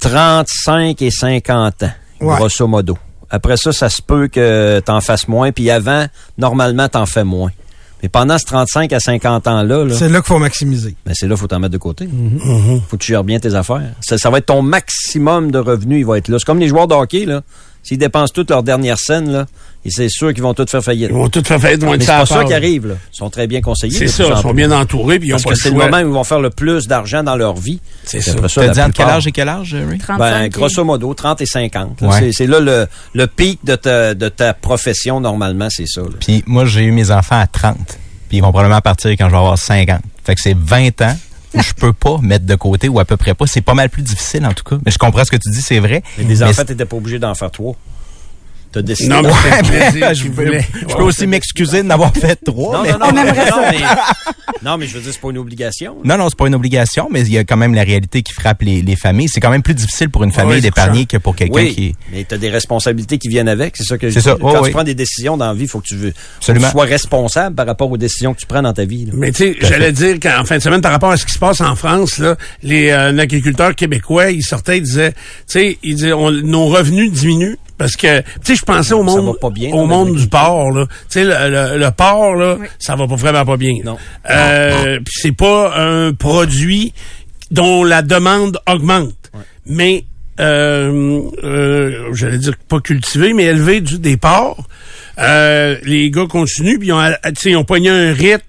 35 0.00 1.00
et 1.02 1.10
50 1.10 1.82
ans, 1.84 1.90
Ouais. 2.20 2.36
grosso 2.36 2.66
modo. 2.66 2.98
Après 3.30 3.56
ça, 3.56 3.72
ça 3.72 3.88
se 3.88 4.00
peut 4.02 4.28
que 4.28 4.80
t'en 4.84 5.00
fasses 5.00 5.28
moins, 5.28 5.52
puis 5.52 5.70
avant, 5.70 6.06
normalement, 6.38 6.88
t'en 6.88 7.06
fais 7.06 7.24
moins. 7.24 7.50
Mais 8.02 8.08
pendant 8.08 8.38
ce 8.38 8.44
35 8.44 8.92
à 8.92 9.00
50 9.00 9.46
ans-là, 9.48 9.84
là, 9.84 9.94
C'est 9.94 10.08
là 10.08 10.18
qu'il 10.20 10.26
faut 10.28 10.38
maximiser. 10.38 10.94
ben 11.04 11.12
c'est 11.14 11.26
là 11.26 11.34
qu'il 11.34 11.40
faut 11.40 11.46
t'en 11.48 11.58
mettre 11.58 11.72
de 11.72 11.78
côté. 11.78 12.08
Faut 12.88 12.96
que 12.96 13.02
tu 13.02 13.12
gères 13.12 13.24
bien 13.24 13.40
tes 13.40 13.54
affaires. 13.54 13.92
Ça, 14.00 14.18
ça 14.18 14.30
va 14.30 14.38
être 14.38 14.46
ton 14.46 14.62
maximum 14.62 15.50
de 15.50 15.58
revenus, 15.58 15.98
il 16.00 16.06
va 16.06 16.18
être 16.18 16.28
là. 16.28 16.38
C'est 16.38 16.44
comme 16.44 16.60
les 16.60 16.68
joueurs 16.68 16.86
de 16.86 16.94
hockey, 16.94 17.24
là. 17.26 17.42
S'ils 17.88 17.96
dépensent 17.96 18.34
toute 18.34 18.50
leur 18.50 18.62
dernière 18.62 18.98
scène, 18.98 19.32
là, 19.32 19.46
et 19.82 19.90
c'est 19.90 20.10
sûr 20.10 20.34
qu'ils 20.34 20.42
vont 20.42 20.52
tout 20.52 20.66
faire 20.68 20.84
faillite. 20.84 21.08
Ils 21.08 21.14
vont 21.16 21.30
tout 21.30 21.42
faire 21.42 21.58
faillite, 21.58 21.80
ils 21.80 21.86
vont 21.86 21.94
être 21.94 22.02
c'est 22.02 22.06
pas 22.08 22.26
ça 22.26 22.44
qui 22.44 22.52
arrive, 22.52 22.86
là. 22.88 22.94
Ils 23.14 23.16
sont 23.16 23.30
très 23.30 23.46
bien 23.46 23.62
conseillés. 23.62 23.96
C'est 23.96 24.08
ça, 24.08 24.24
ils 24.28 24.36
sont 24.42 24.52
bien 24.52 24.70
entourés, 24.72 25.18
puis 25.18 25.28
ils 25.28 25.32
ont 25.32 25.36
Parce 25.36 25.44
pas 25.44 25.50
que 25.50 25.54
le 25.54 25.60
c'est 25.62 25.70
le 25.70 25.76
moment 25.76 25.96
où 25.96 26.00
ils 26.10 26.12
vont 26.12 26.24
faire 26.24 26.40
le 26.40 26.50
plus 26.50 26.86
d'argent 26.86 27.22
dans 27.22 27.34
leur 27.34 27.54
vie. 27.54 27.80
C'est 28.04 28.20
ça. 28.20 28.32
après 28.32 28.66
la 28.66 28.84
entre 28.84 28.92
quel 28.94 29.06
âge 29.08 29.26
et 29.26 29.32
quel 29.32 29.48
âge, 29.48 29.74
Ray? 29.74 29.96
35. 29.98 30.18
Ben, 30.18 30.42
et- 30.42 30.48
grosso 30.50 30.84
modo, 30.84 31.14
30 31.14 31.40
et 31.40 31.46
50. 31.46 32.02
là. 32.02 32.08
Ouais. 32.08 32.18
C'est- 32.18 32.32
C'est 32.32 32.46
là 32.46 32.60
le, 32.60 32.86
le 33.14 33.26
pic 33.26 33.64
de 33.64 33.74
ta, 33.74 34.12
de 34.12 34.28
ta 34.28 34.52
profession, 34.52 35.18
normalement, 35.20 35.68
c'est 35.70 35.86
ça. 35.86 36.02
là. 36.02 36.08
Puis 36.20 36.44
moi, 36.46 36.66
j'ai 36.66 36.82
eu 36.82 36.90
mes 36.92 37.10
enfants 37.10 37.40
à 37.40 37.46
30. 37.46 37.76
Puis 38.28 38.36
ils 38.36 38.40
vont 38.42 38.50
probablement 38.50 38.82
partir 38.82 39.12
quand 39.12 39.24
je 39.28 39.30
vais 39.30 39.38
avoir 39.38 39.56
50. 39.56 40.00
Fait 40.24 40.34
que 40.34 40.40
c'est 40.42 40.54
20 40.54 41.00
ans 41.00 41.16
je 41.54 41.72
peux 41.72 41.92
pas 41.92 42.18
mettre 42.18 42.46
de 42.46 42.54
côté 42.54 42.88
ou 42.88 42.98
à 42.98 43.04
peu 43.04 43.16
près 43.16 43.34
pas. 43.34 43.46
C'est 43.46 43.60
pas 43.60 43.74
mal 43.74 43.90
plus 43.90 44.02
difficile 44.02 44.46
en 44.46 44.52
tout 44.52 44.64
cas. 44.64 44.78
Mais 44.84 44.90
je 44.90 44.98
comprends 44.98 45.24
ce 45.24 45.30
que 45.30 45.36
tu 45.36 45.50
dis, 45.50 45.62
c'est 45.62 45.80
vrai. 45.80 46.02
Mais 46.18 46.24
des 46.24 46.42
enfants, 46.42 46.64
t'étais 46.64 46.84
pas 46.84 46.96
obligé 46.96 47.18
d'en 47.18 47.34
faire 47.34 47.50
trois. 47.50 47.76
T'as 48.72 48.82
décidé. 48.82 49.08
Non, 49.08 49.22
mais 49.22 49.30
c'est 49.42 49.50
un 49.52 49.56
Ouais, 49.56 49.62
plaisir 49.90 50.00
ben, 50.08 50.14
je 50.14 50.28
peux, 50.28 50.44
voulait. 50.46 50.66
je 50.88 50.94
peux 50.94 51.02
aussi 51.02 51.26
m'excuser 51.26 51.78
de 51.82 51.88
n'avoir 51.88 52.12
fait 52.14 52.36
trois. 52.44 52.78
Non, 52.78 52.82
mais- 52.82 52.92
non, 52.92 52.98
non, 52.98 53.12
non, 53.12 53.22
mais, 53.70 53.78
non, 54.64 54.78
mais 54.78 54.86
je 54.86 54.94
veux 54.94 55.00
dire, 55.00 55.12
c'est 55.12 55.20
pas 55.20 55.30
une 55.30 55.38
obligation. 55.38 55.96
là. 56.04 56.16
Non, 56.16 56.22
non, 56.24 56.28
c'est 56.28 56.38
pas 56.38 56.46
une 56.46 56.54
obligation, 56.54 57.08
mais 57.10 57.20
il 57.22 57.32
y 57.32 57.38
a 57.38 57.44
quand 57.44 57.56
même 57.56 57.74
la 57.74 57.82
réalité 57.84 58.22
qui 58.22 58.32
frappe 58.32 58.62
les, 58.62 58.82
les 58.82 58.96
familles. 58.96 59.28
C'est 59.28 59.40
quand 59.40 59.50
même 59.50 59.62
plus 59.62 59.74
difficile 59.74 60.10
pour 60.10 60.24
une 60.24 60.32
famille 60.32 60.60
d'épargner 60.60 61.06
que 61.06 61.16
pour 61.16 61.36
quelqu'un 61.36 61.54
Oui, 61.54 61.74
qui 61.74 61.86
est... 61.88 61.94
mais 62.12 62.24
tu 62.24 62.34
as 62.34 62.38
des 62.38 62.50
responsabilités 62.50 63.18
qui 63.18 63.28
viennent 63.28 63.48
avec, 63.48 63.76
c'est 63.76 63.84
ça 63.84 63.98
que 63.98 64.08
je 64.10 64.20
ça, 64.20 64.36
Quand 64.40 64.50
oh, 64.50 64.56
tu 64.58 64.64
oui. 64.64 64.70
prends 64.70 64.84
des 64.84 64.94
décisions 64.94 65.36
dans 65.36 65.46
la 65.46 65.54
vie, 65.54 65.62
il 65.64 65.68
faut 65.68 65.80
que 65.80 65.86
tu, 65.86 65.96
veux, 65.96 66.12
faut 66.40 66.52
que 66.52 66.58
tu 66.58 66.64
sois 66.64 66.84
responsable 66.84 67.54
par 67.56 67.66
rapport 67.66 67.90
aux 67.90 67.96
décisions 67.98 68.34
que 68.34 68.40
tu 68.40 68.46
prends 68.46 68.62
dans 68.62 68.72
ta 68.72 68.84
vie. 68.84 69.06
là. 69.06 69.12
Mais 69.14 69.30
tu 69.32 69.44
sais, 69.52 69.56
j'allais 69.60 69.92
dire 69.92 70.18
qu'en 70.20 70.44
fin 70.44 70.56
de 70.58 70.62
semaine, 70.62 70.80
par 70.80 70.92
rapport 70.92 71.10
à 71.10 71.16
ce 71.16 71.24
qui 71.26 71.32
se 71.32 71.38
passe 71.38 71.60
en 71.60 71.76
France, 71.76 72.18
là, 72.18 72.36
les 72.62 72.90
euh, 72.90 73.16
agriculteurs 73.18 73.74
québécois, 73.74 74.30
ils 74.30 74.42
sortaient, 74.42 74.78
ils 74.78 74.82
disaient, 74.84 75.12
tu 75.12 75.16
sais, 75.46 75.78
ils 75.82 75.94
disaient, 75.94 76.12
on- 76.12 76.30
nos 76.30 76.66
revenus 76.66 77.12
diminuent. 77.12 77.56
Parce 77.78 77.94
que, 77.96 78.20
tu 78.20 78.24
sais, 78.42 78.56
je 78.56 78.64
pensais 78.64 78.92
au 78.92 79.02
monde, 79.04 79.24
va 79.26 79.32
pas 79.40 79.50
bien 79.50 79.70
au 79.72 79.86
monde 79.86 80.16
du 80.16 80.26
porc, 80.28 80.72
là. 80.72 80.86
Tu 80.86 80.94
sais, 81.10 81.24
le, 81.24 81.30
le- 81.30 81.78
le 81.78 81.90
porc, 81.92 82.34
là, 82.34 82.56
Oui. 82.58 82.66
ça 82.80 82.96
va 82.96 83.06
pas 83.06 83.14
vraiment 83.14 83.44
pas 83.44 83.56
bien. 83.56 83.74
Non. 83.84 83.96
Euh, 84.28 84.96
puis 84.96 85.14
c'est 85.22 85.32
pas 85.32 85.72
un 85.78 86.12
produit 86.12 86.92
dont 87.52 87.84
la 87.84 88.02
demande 88.02 88.58
augmente. 88.68 89.14
Mais, 89.64 90.04
euh, 90.40 91.20
euh, 91.44 92.08
j'allais 92.14 92.38
dire 92.38 92.54
pas 92.68 92.80
cultivé, 92.80 93.32
mais 93.32 93.44
élevé 93.44 93.80
du, 93.80 93.98
des 93.98 94.16
porcs. 94.16 94.64
Euh, 95.18 95.76
les 95.82 96.10
gars 96.10 96.26
continuent, 96.28 96.78
puis 96.78 96.88
ils 96.88 96.92
ont, 96.92 97.00
euh, 97.00 97.12
ils 97.44 97.56
ont 97.56 97.64
pogné 97.64 97.90
un 97.90 98.12
rythme 98.12 98.44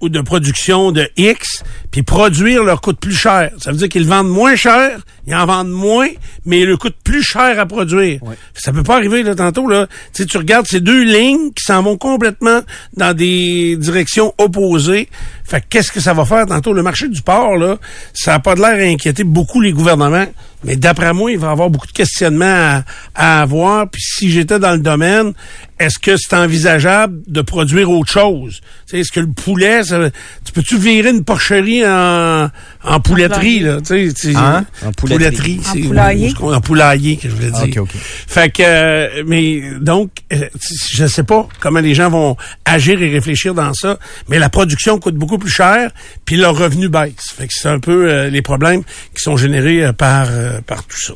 ou 0.00 0.08
de 0.08 0.20
production 0.20 0.92
de 0.92 1.08
X, 1.16 1.62
puis 1.90 2.02
produire 2.02 2.64
leur 2.64 2.80
coûte 2.80 2.98
plus 2.98 3.14
cher. 3.14 3.50
Ça 3.58 3.70
veut 3.70 3.76
dire 3.76 3.88
qu'ils 3.88 4.06
vendent 4.06 4.30
moins 4.30 4.56
cher, 4.56 4.98
ils 5.26 5.34
en 5.34 5.44
vendent 5.44 5.70
moins, 5.70 6.08
mais 6.46 6.60
il 6.60 6.68
leur 6.68 6.78
coûte 6.78 6.96
plus 7.04 7.22
cher 7.22 7.58
à 7.58 7.66
produire. 7.66 8.20
Ça 8.54 8.72
peut 8.72 8.82
pas 8.82 8.96
arriver 8.96 9.22
là 9.22 9.34
tantôt 9.34 9.68
là. 9.68 9.86
Tu 10.14 10.22
sais, 10.22 10.26
tu 10.26 10.38
regardes 10.38 10.66
ces 10.66 10.80
deux 10.80 11.02
lignes 11.02 11.52
qui 11.52 11.64
s'en 11.64 11.82
vont 11.82 11.98
complètement 11.98 12.60
dans 12.96 13.14
des 13.14 13.76
directions 13.76 14.32
opposées. 14.38 15.08
Fait 15.44 15.60
que 15.60 15.66
qu'est-ce 15.68 15.92
que 15.92 16.00
ça 16.00 16.14
va 16.14 16.24
faire 16.24 16.46
tantôt? 16.46 16.72
Le 16.72 16.82
marché 16.82 17.08
du 17.08 17.20
porc 17.22 17.56
là 17.56 17.76
Ça 18.14 18.34
a 18.34 18.38
pas 18.38 18.54
de 18.54 18.60
l'air 18.60 18.74
à 18.74 18.90
inquiéter 18.90 19.24
beaucoup 19.24 19.60
les 19.60 19.72
gouvernements, 19.72 20.26
mais 20.64 20.76
d'après 20.76 21.12
moi, 21.12 21.30
il 21.30 21.38
va 21.38 21.48
y 21.48 21.50
avoir 21.50 21.68
beaucoup 21.68 21.88
de 21.88 21.92
questionnements 21.92 22.46
à, 22.46 22.84
à 23.14 23.42
avoir. 23.42 23.90
Puis 23.90 24.00
si 24.00 24.30
j'étais 24.30 24.58
dans 24.58 24.72
le 24.72 24.78
domaine, 24.78 25.34
est-ce 25.80 25.98
que 25.98 26.16
c'est 26.16 26.34
envisageable 26.34 27.20
de 27.26 27.40
produire 27.40 27.90
autre 27.90 28.12
chose? 28.12 28.60
Tu 28.86 28.90
sais, 28.92 28.98
Est-ce 29.00 29.10
que 29.10 29.18
le 29.20 29.26
poulet, 29.32 29.82
ça- 29.82 30.10
tu 30.44 30.52
peux-tu 30.52 30.76
virer 30.78 31.10
une 31.10 31.24
porcherie 31.24 31.84
en, 31.86 32.48
en 32.84 33.00
pouletterie, 33.00 33.60
là? 33.60 33.78
Tu 33.80 34.08
sais, 34.08 34.14
tu 34.14 34.32
sais, 34.32 34.36
Hein? 34.38 34.64
En 34.84 34.92
pouletterie. 34.92 35.60
c'est- 35.64 35.82
En 35.82 35.86
poulailler. 35.88 36.34
ou- 36.40 36.46
ou- 36.46 36.52
En 36.54 36.60
poulailler, 36.60 37.16
que 37.16 37.28
je 37.28 37.34
voulais 37.34 37.50
dire. 37.50 37.60
Ah, 37.76 37.80
ok, 37.82 37.88
ok. 37.94 38.00
Fait 38.28 38.50
que, 38.50 38.62
euh, 38.64 39.22
mais 39.26 39.62
donc, 39.80 40.10
euh, 40.32 40.48
je 40.92 41.06
sais 41.06 41.24
pas 41.24 41.48
comment 41.60 41.80
les 41.80 41.94
gens 41.94 42.10
vont 42.10 42.36
agir 42.64 43.02
et 43.02 43.10
réfléchir 43.10 43.54
dans 43.54 43.72
ça, 43.74 43.98
mais 44.28 44.38
la 44.38 44.50
production 44.50 44.98
coûte 44.98 45.14
beaucoup 45.16 45.38
plus 45.38 45.50
cher, 45.50 45.90
puis 46.26 46.36
leur 46.36 46.56
revenu 46.56 46.88
baisse. 46.88 47.32
Fait 47.36 47.46
que 47.46 47.52
c'est 47.54 47.68
un 47.68 47.80
peu 47.80 48.10
euh, 48.10 48.28
les 48.28 48.42
problèmes 48.42 48.82
qui 48.82 49.22
sont 49.22 49.36
générés 49.36 49.84
euh, 49.84 49.92
par 49.92 50.26
euh, 50.30 50.60
par 50.66 50.84
tout 50.84 51.00
ça. 51.00 51.14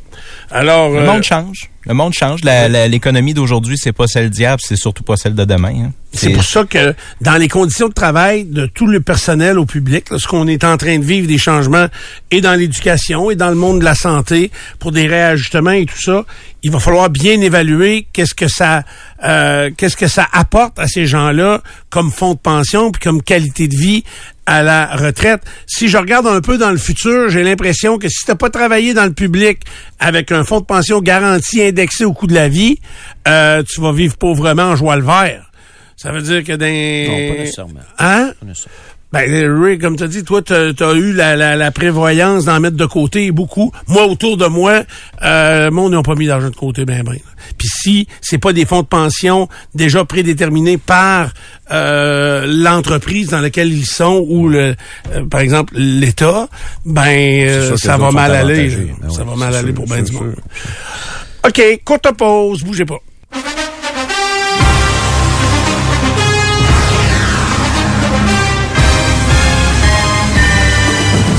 Alors, 0.51 0.91
Le 0.91 1.01
euh, 1.01 1.07
monde 1.07 1.23
change. 1.23 1.71
Le 1.87 1.95
monde 1.95 2.13
change. 2.15 2.41
L'économie 2.45 3.35
d'aujourd'hui, 3.35 3.77
c'est 3.79 3.93
pas 3.93 4.07
celle 4.07 4.31
diable, 4.31 4.61
c'est 4.65 4.77
surtout 4.77 5.03
pas 5.03 5.17
celle 5.17 5.35
de 5.35 5.45
demain. 5.45 5.87
hein. 5.87 5.93
C'est 6.17 6.31
pour 6.31 6.45
ça 6.45 6.63
que 6.65 6.95
dans 7.21 7.35
les 7.37 7.49
conditions 7.49 7.89
de 7.89 7.93
travail 7.93 8.45
de 8.45 8.67
tout 8.67 8.87
le 8.87 9.01
personnel 9.01 9.59
au 9.59 9.67
public, 9.67 10.11
là, 10.11 10.19
ce 10.19 10.29
qu'on 10.29 10.47
est 10.47 10.63
en 10.63 10.77
train 10.77 10.99
de 10.99 11.05
vivre 11.05 11.27
des 11.27 11.39
changements 11.39 11.87
et 12.31 12.41
dans 12.41 12.55
l'éducation 12.55 13.33
et 13.33 13.35
dans 13.37 13.49
le 13.49 13.57
monde 13.57 13.81
de 13.81 13.85
la 13.85 13.97
santé 13.97 14.53
pour 14.79 14.93
des 14.93 15.09
réajustements 15.09 15.73
et 15.73 15.87
tout 15.87 16.01
ça, 16.01 16.25
il 16.63 16.71
va 16.71 16.79
falloir 16.79 17.11
bien 17.11 17.41
évaluer 17.41 18.07
qu'est-ce 18.13 18.35
que 18.35 18.47
ça 18.49 18.85
euh, 19.25 19.71
qu'est-ce 19.77 19.97
que 19.97 20.07
ça 20.07 20.27
apporte 20.33 20.79
à 20.79 20.87
ces 20.87 21.07
gens-là 21.07 21.63
comme 21.91 22.13
fonds 22.13 22.35
de 22.35 22.39
pension 22.39 22.93
puis 22.93 23.03
comme 23.03 23.21
qualité 23.21 23.67
de 23.67 23.77
vie 23.77 24.05
à 24.47 24.63
la 24.63 24.95
retraite. 24.97 25.43
Si 25.67 25.89
je 25.89 25.97
regarde 25.97 26.27
un 26.27 26.41
peu 26.41 26.59
dans 26.59 26.71
le 26.71 26.79
futur, 26.79 27.29
j'ai 27.29 27.43
l'impression 27.43 27.99
que 27.99 28.09
si 28.09 28.25
tu 28.25 28.35
pas 28.35 28.51
travaillé 28.51 28.95
dans 28.95 29.05
le 29.05 29.13
public 29.13 29.61
avec 29.99 30.33
un 30.33 30.45
fonds 30.45 30.61
de 30.61 30.67
pension 30.67 31.01
garanti 31.01 31.63
indexé 31.63 32.05
au 32.05 32.13
coût 32.13 32.27
de 32.27 32.35
la 32.35 32.49
vie, 32.49 32.79
euh, 33.29 33.63
tu 33.63 33.81
vas 33.81 33.93
vivre 33.93 34.17
pauvrement 34.17 34.65
en 34.65 34.77
joie 34.77 34.97
le 34.97 35.05
vert. 35.05 35.51
Ça 35.97 36.11
veut 36.11 36.23
dire 36.23 36.43
que 36.43 36.53
dans... 36.53 36.67
Non, 36.67 37.35
pas 37.35 37.41
nécessairement. 37.41 37.81
Hein? 37.99 38.33
Pas 38.41 38.47
nécessairement. 38.47 38.75
Ben, 39.15 39.63
Ray, 39.63 39.79
comme 39.79 39.97
tu 39.97 40.03
as 40.03 40.09
dit, 40.09 40.25
toi, 40.25 40.43
tu 40.43 40.53
as, 40.53 40.93
eu 40.93 41.13
la, 41.13 41.37
la, 41.37 41.55
la 41.55 41.71
prévoyance 41.71 42.47
d'en 42.47 42.59
mettre 42.59 42.77
de 42.77 42.85
côté 42.85 43.31
beaucoup. 43.31 43.71
Moi, 43.87 44.05
autour 44.07 44.37
de 44.37 44.47
moi, 44.47 44.83
euh, 45.23 45.67
le 45.67 45.71
monde 45.71 45.93
n'a 45.93 46.03
pas 46.03 46.17
mis 46.17 46.27
d'argent 46.27 46.51
de 46.51 46.57
côté, 46.57 46.85
ben, 46.85 47.05
ben. 47.05 47.17
Puis 47.57 47.69
si 47.69 48.09
c'est 48.21 48.39
pas 48.39 48.53
des 48.53 48.65
fonds 48.65 48.83
de 48.83 48.89
pension 48.89 49.49
déjà 49.73 50.05
prédéterminés 50.05 50.79
par 50.79 51.33
euh, 51.71 52.45
l'entreprise 52.49 53.29
dans 53.29 53.41
laquelle 53.41 53.73
ils 53.73 53.87
sont 53.87 54.27
ou, 54.29 54.49
le, 54.49 54.75
euh, 55.13 55.25
par 55.31 55.43
exemple, 55.43 55.75
l'État, 55.77 56.49
ben, 56.85 57.49
euh, 57.49 57.77
ça 57.77 57.97
va 57.97 58.11
mal 58.11 58.35
aller. 58.35 58.69
Ben 59.01 59.11
ça 59.11 59.23
oui, 59.23 59.29
va 59.31 59.37
mal 59.37 59.55
aller 59.55 59.73
pour 59.73 59.87
c'est 59.89 60.03
du 60.03 60.11
monde. 60.11 60.35
OK, 61.47 61.63
courte 61.85 62.11
pause, 62.17 62.65
bougez 62.65 62.85
pas. 62.85 62.99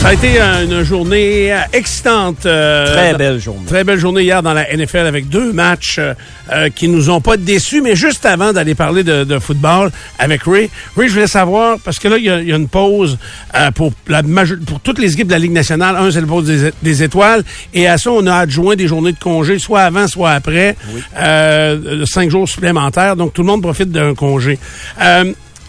Ça 0.06 0.12
a 0.12 0.14
été 0.14 0.40
une 0.40 0.84
journée 0.84 1.52
excitante. 1.74 2.46
euh, 2.46 2.94
Très 2.94 3.16
belle 3.16 3.40
journée. 3.40 3.66
Très 3.66 3.84
belle 3.84 3.98
journée 3.98 4.22
hier 4.22 4.44
dans 4.44 4.54
la 4.54 4.72
NFL 4.72 5.08
avec 5.08 5.30
deux 5.30 5.52
matchs 5.52 5.96
euh, 5.98 6.14
euh, 6.54 6.70
qui 6.70 6.88
nous 6.90 7.10
ont 7.10 7.22
pas 7.22 7.38
déçus. 7.38 7.82
Mais 7.82 7.96
juste 7.96 8.24
avant 8.24 8.54
d'aller 8.54 8.76
parler 8.76 9.04
de, 9.04 9.24
de 9.24 9.40
football 9.40 9.90
avec 10.20 10.44
Ray, 10.44 10.70
Ray, 10.96 11.08
je 11.10 11.14
voulais 11.14 11.26
savoir, 11.26 11.80
parce 11.84 11.98
que 11.98 12.08
là, 12.08 12.20
il 12.20 12.24
y 12.26 12.30
a, 12.30 12.40
il 12.40 12.48
y 12.48 12.54
a 12.54 12.56
une 12.56 12.68
pause 12.68 13.18
euh, 13.56 13.72
pour, 13.72 13.94
la 14.08 14.22
pour 14.68 14.80
toutes 14.80 15.00
les 15.00 15.12
équipes 15.14 15.26
de 15.26 15.32
la 15.34 15.40
Ligue 15.40 15.54
nationale. 15.54 15.96
Un, 15.96 16.12
c'est 16.12 16.22
le 16.22 16.28
pause 16.28 16.46
des, 16.46 16.70
des 16.84 17.02
étoiles. 17.02 17.44
Et 17.74 17.88
à 17.88 17.98
ça, 17.98 18.12
on 18.12 18.28
a 18.28 18.36
adjoint 18.36 18.76
des 18.76 18.88
journées 18.88 19.14
de 19.14 19.18
congé, 19.20 19.58
soit 19.58 19.82
avant, 19.82 20.08
soit 20.08 20.34
après, 20.34 20.76
euh, 21.18 21.98
de 22.02 22.06
cinq 22.06 22.30
jours 22.30 22.48
supplémentaires. 22.48 23.16
Donc, 23.16 23.34
tout 23.34 23.42
le 23.42 23.48
monde 23.48 23.64
profite 23.64 23.92
d'un 23.92 24.14
congé. 24.14 24.60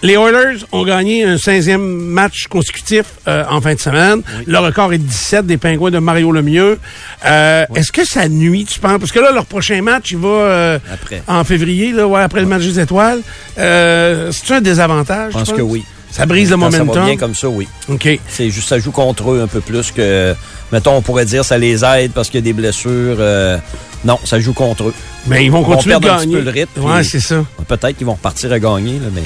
Les 0.02 0.12
Oilers 0.14 0.58
ont 0.72 0.84
gagné 0.84 1.24
un 1.24 1.36
16e 1.36 1.78
match 1.78 2.46
consécutif 2.48 3.04
euh, 3.26 3.44
en 3.50 3.60
fin 3.60 3.74
de 3.74 3.80
semaine. 3.80 4.20
Le 4.46 4.58
record 4.58 4.92
est 4.92 4.98
17 4.98 5.46
des 5.46 5.56
Pingouins 5.56 5.90
de 5.90 5.98
Mario 5.98 6.30
Lemieux. 6.32 6.78
Euh, 7.24 7.64
Est-ce 7.74 7.90
que 7.92 8.04
ça 8.04 8.28
nuit, 8.28 8.66
tu 8.66 8.78
penses? 8.78 8.98
Parce 8.98 9.10
que 9.10 9.18
là, 9.20 9.32
leur 9.32 9.46
prochain 9.46 9.80
match, 9.82 10.10
il 10.12 10.18
va 10.18 10.28
euh, 10.28 10.78
Après. 10.92 11.22
en 11.26 11.42
février, 11.44 11.92
là, 11.92 12.06
ouais, 12.06 12.20
après 12.20 12.40
le 12.40 12.46
match 12.46 12.62
des 12.62 12.78
étoiles. 12.78 13.20
Euh, 13.58 14.30
C'est-tu 14.32 14.52
un 14.52 14.60
désavantage? 14.60 15.32
Je 15.32 15.38
pense 15.38 15.52
que 15.52 15.62
oui. 15.62 15.82
Ça 16.10 16.24
brise 16.24 16.50
le 16.50 16.56
Quand 16.56 16.70
ça 16.70 16.78
va 16.78 16.84
momentum? 16.84 17.04
bien 17.06 17.16
comme 17.16 17.34
ça, 17.34 17.48
oui. 17.48 17.66
OK. 17.88 18.08
C'est 18.28 18.50
juste, 18.50 18.68
ça 18.68 18.78
joue 18.78 18.92
contre 18.92 19.32
eux 19.32 19.40
un 19.42 19.46
peu 19.48 19.60
plus 19.60 19.90
que, 19.90 20.34
mettons, 20.72 20.92
on 20.96 21.02
pourrait 21.02 21.24
dire 21.24 21.44
ça 21.44 21.58
les 21.58 21.84
aide 21.84 22.12
parce 22.12 22.28
qu'il 22.28 22.38
y 22.40 22.42
a 22.42 22.44
des 22.44 22.52
blessures. 22.52 23.16
euh, 23.18 23.58
non, 24.04 24.18
ça 24.24 24.38
joue 24.38 24.52
contre 24.52 24.84
eux. 24.84 24.94
Mais 25.26 25.44
ils 25.44 25.50
vont 25.50 25.60
Ils 25.62 25.66
vont 25.66 25.72
continuer 25.74 25.94
de 25.96 26.00
perdre 26.00 26.16
un 26.16 26.18
petit 26.20 26.26
gagner. 26.32 26.38
peu 26.38 26.44
le 26.44 26.50
rythme, 26.50 26.80
Ouais, 26.84 27.02
c'est 27.02 27.20
ça. 27.20 27.44
Peut-être 27.66 27.96
qu'ils 27.96 28.06
vont 28.06 28.12
repartir 28.14 28.52
à 28.52 28.58
gagner, 28.58 28.94
là, 29.00 29.06
mais 29.12 29.22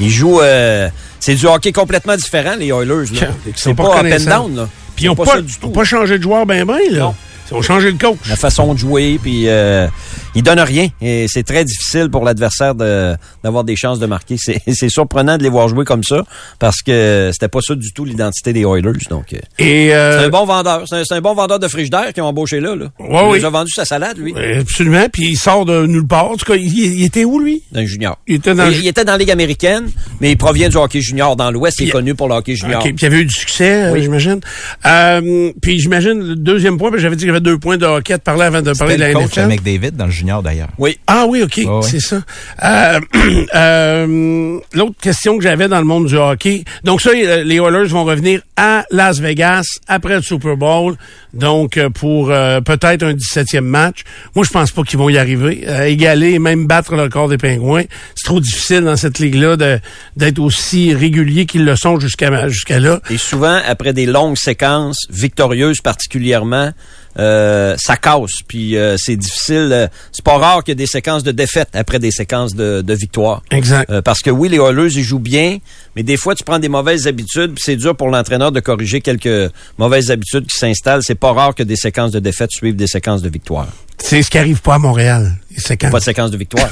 ils 0.00 0.10
jouent. 0.10 0.40
euh, 0.40 0.88
c'est 1.20 1.34
du 1.34 1.46
hockey 1.46 1.72
complètement 1.72 2.16
différent, 2.16 2.54
les 2.58 2.66
Oilers. 2.68 3.06
là. 3.20 3.28
C'est 3.56 3.74
pas 3.74 4.00
up 4.00 4.06
and 4.12 4.24
down. 4.24 4.56
Là. 4.56 4.68
Puis 4.94 5.06
ils 5.06 5.08
ont 5.08 5.16
C'est 5.18 5.24
pas, 5.24 5.40
du 5.40 5.58
tout. 5.58 5.70
pas 5.70 5.84
changé 5.84 6.18
de 6.18 6.22
joueur 6.22 6.46
ben 6.46 6.64
ben, 6.64 6.78
là. 6.90 6.98
Non. 7.00 7.14
Ils 7.50 7.54
ont 7.56 7.62
changé 7.62 7.90
le 7.90 7.98
coach. 7.98 8.18
La 8.28 8.36
façon 8.36 8.74
de 8.74 8.78
jouer, 8.78 9.18
puis 9.22 9.48
euh, 9.48 9.86
ils 10.34 10.42
donnent 10.42 10.60
rien. 10.60 10.88
Et 11.00 11.26
c'est 11.28 11.42
très 11.44 11.64
difficile 11.64 12.08
pour 12.10 12.24
l'adversaire 12.24 12.74
de, 12.74 13.14
d'avoir 13.44 13.64
des 13.64 13.76
chances 13.76 13.98
de 13.98 14.06
marquer. 14.06 14.36
C'est, 14.38 14.60
c'est 14.72 14.88
surprenant 14.88 15.36
de 15.38 15.42
les 15.42 15.48
voir 15.48 15.68
jouer 15.68 15.84
comme 15.84 16.02
ça, 16.02 16.24
parce 16.58 16.82
que 16.82 17.30
c'était 17.32 17.48
pas 17.48 17.60
ça 17.60 17.74
du 17.74 17.92
tout 17.92 18.04
l'identité 18.04 18.52
des 18.52 18.62
Oilers. 18.62 18.92
Donc, 19.10 19.32
euh, 19.32 19.38
Et, 19.58 19.94
euh, 19.94 20.20
c'est 20.20 20.26
un 20.26 20.30
bon 20.30 20.44
vendeur. 20.44 20.84
C'est 20.86 21.12
un, 21.12 21.20
bon 21.20 21.34
vendeur 21.34 21.58
de 21.58 21.68
frigidaire 21.68 22.12
qui 22.12 22.20
ont 22.20 22.26
embauché 22.26 22.60
là. 22.60 22.74
là. 22.74 22.86
Ouais, 22.98 23.38
il 23.38 23.40
oui. 23.40 23.44
a 23.44 23.50
vendu 23.50 23.70
sa 23.72 23.84
salade, 23.84 24.18
lui, 24.18 24.34
absolument. 24.60 25.06
Puis 25.12 25.30
il 25.30 25.36
sort 25.36 25.64
de 25.64 25.86
nulle 25.86 26.06
part. 26.06 26.30
En 26.30 26.36
tout 26.36 26.44
cas, 26.44 26.56
il, 26.56 26.76
il 26.76 27.04
était 27.04 27.24
où, 27.24 27.38
lui? 27.38 27.62
d'un 27.72 27.84
junior. 27.86 28.18
Il 28.26 28.36
était 28.36 28.54
dans 28.54 28.68
il, 28.70 28.78
il 28.80 28.86
était 28.88 29.04
dans 29.04 29.12
la 29.12 29.18
Ligue 29.18 29.30
américaine, 29.30 29.90
mais 30.20 30.30
il 30.32 30.36
provient 30.36 30.68
du 30.68 30.76
hockey 30.76 31.00
junior 31.00 31.36
dans 31.36 31.50
l'Ouest. 31.50 31.78
Il 31.80 31.88
est 31.88 31.92
connu 31.92 32.14
pour 32.14 32.28
le 32.28 32.34
hockey 32.34 32.54
junior. 32.56 32.80
OK, 32.80 32.94
puis 32.94 32.96
il 33.02 33.06
avait 33.06 33.18
eu 33.20 33.24
du 33.24 33.34
succès, 33.34 33.84
euh, 33.84 33.92
Oui. 33.92 34.02
j'imagine. 34.02 34.40
Euh, 34.84 35.52
puis 35.60 35.78
j'imagine, 35.78 36.18
le 36.20 36.36
deuxième 36.36 36.78
point, 36.78 36.90
puis 36.90 37.00
j'avais 37.00 37.16
dit 37.16 37.26
avait 37.36 37.40
deux 37.40 37.58
points 37.58 37.76
de 37.76 37.86
hockey 37.86 38.14
à 38.14 38.18
te 38.18 38.24
parler 38.24 38.42
avant 38.44 38.62
de 38.62 38.72
parler 38.72 38.96
de 38.96 39.00
la 39.00 39.12
coach 39.12 39.36
NFL. 39.36 39.46
McDavid 39.48 39.90
dans 39.92 40.06
le 40.06 40.10
junior 40.10 40.42
d'ailleurs. 40.42 40.68
Oui. 40.78 40.98
Ah 41.06 41.26
oui, 41.28 41.42
OK, 41.42 41.60
c'est 41.82 42.00
ça. 42.00 42.20
Euh, 42.64 43.00
euh, 43.54 44.58
L'autre 44.72 44.94
question 45.00 45.36
que 45.38 45.42
j'avais 45.44 45.68
dans 45.68 45.78
le 45.78 45.84
monde 45.84 46.06
du 46.06 46.16
hockey, 46.16 46.64
donc 46.84 47.00
ça, 47.00 47.10
euh, 47.10 47.44
les 47.44 47.56
Oilers 47.56 47.88
vont 47.88 48.04
revenir 48.04 48.40
à 48.56 48.84
Las 48.90 49.18
Vegas 49.20 49.64
après 49.88 50.16
le 50.16 50.22
Super 50.22 50.56
Bowl, 50.56 50.96
donc 51.34 51.76
euh, 51.76 51.90
pour 51.90 52.30
euh, 52.30 52.60
peut-être 52.60 53.02
un 53.02 53.14
17e 53.14 53.60
match. 53.60 54.02
Moi, 54.34 54.44
je 54.44 54.50
pense 54.50 54.70
pas 54.70 54.82
qu'ils 54.82 54.98
vont 54.98 55.08
y 55.08 55.18
arriver. 55.18 55.64
Euh, 55.66 55.84
égaler 55.84 56.32
et 56.32 56.38
même 56.38 56.66
battre 56.66 56.94
le 56.94 57.02
record 57.02 57.28
des 57.28 57.38
Pingouins, 57.38 57.84
c'est 58.14 58.24
trop 58.24 58.40
difficile 58.40 58.82
dans 58.82 58.96
cette 58.96 59.18
ligue-là 59.18 59.56
de- 59.56 59.78
d'être 60.16 60.38
aussi 60.38 60.94
régulier 60.94 61.46
qu'ils 61.46 61.64
le 61.64 61.76
sont 61.76 61.98
jusqu'à 62.00 62.48
jusqu'à 62.48 62.78
là. 62.80 63.00
Et 63.10 63.18
souvent, 63.18 63.60
après 63.66 63.92
des 63.92 64.06
longues 64.06 64.36
séquences 64.36 65.06
victorieuses 65.10 65.80
particulièrement, 65.80 66.70
euh, 67.18 67.74
ça 67.78 67.96
casse. 67.96 68.30
Puis 68.46 68.76
euh, 68.76 68.96
c'est 68.98 69.16
difficile. 69.16 69.70
euh, 69.72 69.88
c'est 70.12 70.24
pas 70.24 70.38
rare 70.38 70.62
qu'il 70.64 70.72
y 70.72 70.74
ait 70.74 70.74
des 70.76 70.86
séquences 70.86 71.22
de 71.22 71.32
défaite 71.32 71.68
après 71.74 71.98
des 71.98 72.10
séquences 72.10 72.54
de, 72.54 72.82
de 72.82 72.94
victoire. 72.94 73.42
Exact. 73.50 73.90
Euh, 73.90 74.02
parce 74.02 74.20
que 74.20 74.30
oui, 74.30 74.48
les 74.48 74.58
Oilers, 74.58 74.94
ils 74.96 75.02
jouent 75.02 75.18
bien, 75.18 75.58
mais 75.94 76.02
des 76.02 76.16
fois, 76.16 76.34
tu 76.34 76.44
prends 76.44 76.58
des 76.58 76.68
mauvaises 76.68 77.06
habitudes, 77.06 77.54
puis 77.54 77.62
c'est 77.64 77.76
dur 77.76 77.96
pour 77.96 78.08
l'entraîneur 78.08 78.52
de 78.52 78.60
corriger 78.60 79.00
quelques 79.00 79.50
mauvaises 79.78 80.10
habitudes 80.10 80.46
qui 80.46 80.58
s'installent. 80.58 81.02
C'est 81.02 81.14
pas 81.14 81.32
rare 81.32 81.54
que 81.54 81.62
des 81.62 81.76
séquences 81.76 82.12
de 82.12 82.18
défaite 82.20 82.50
suivent 82.52 82.76
des 82.76 82.86
séquences 82.86 83.22
de 83.22 83.28
victoire. 83.28 83.68
C'est 83.98 84.22
ce 84.22 84.30
qui 84.30 84.38
arrive 84.38 84.60
pas 84.60 84.74
à 84.74 84.78
Montréal. 84.78 85.36
Quand 85.68 85.90
Pas 85.90 85.98
de 85.98 86.04
séquence 86.04 86.30
de 86.30 86.36
victoire. 86.36 86.68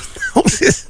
C'est 0.46 0.70
ça. 0.70 0.88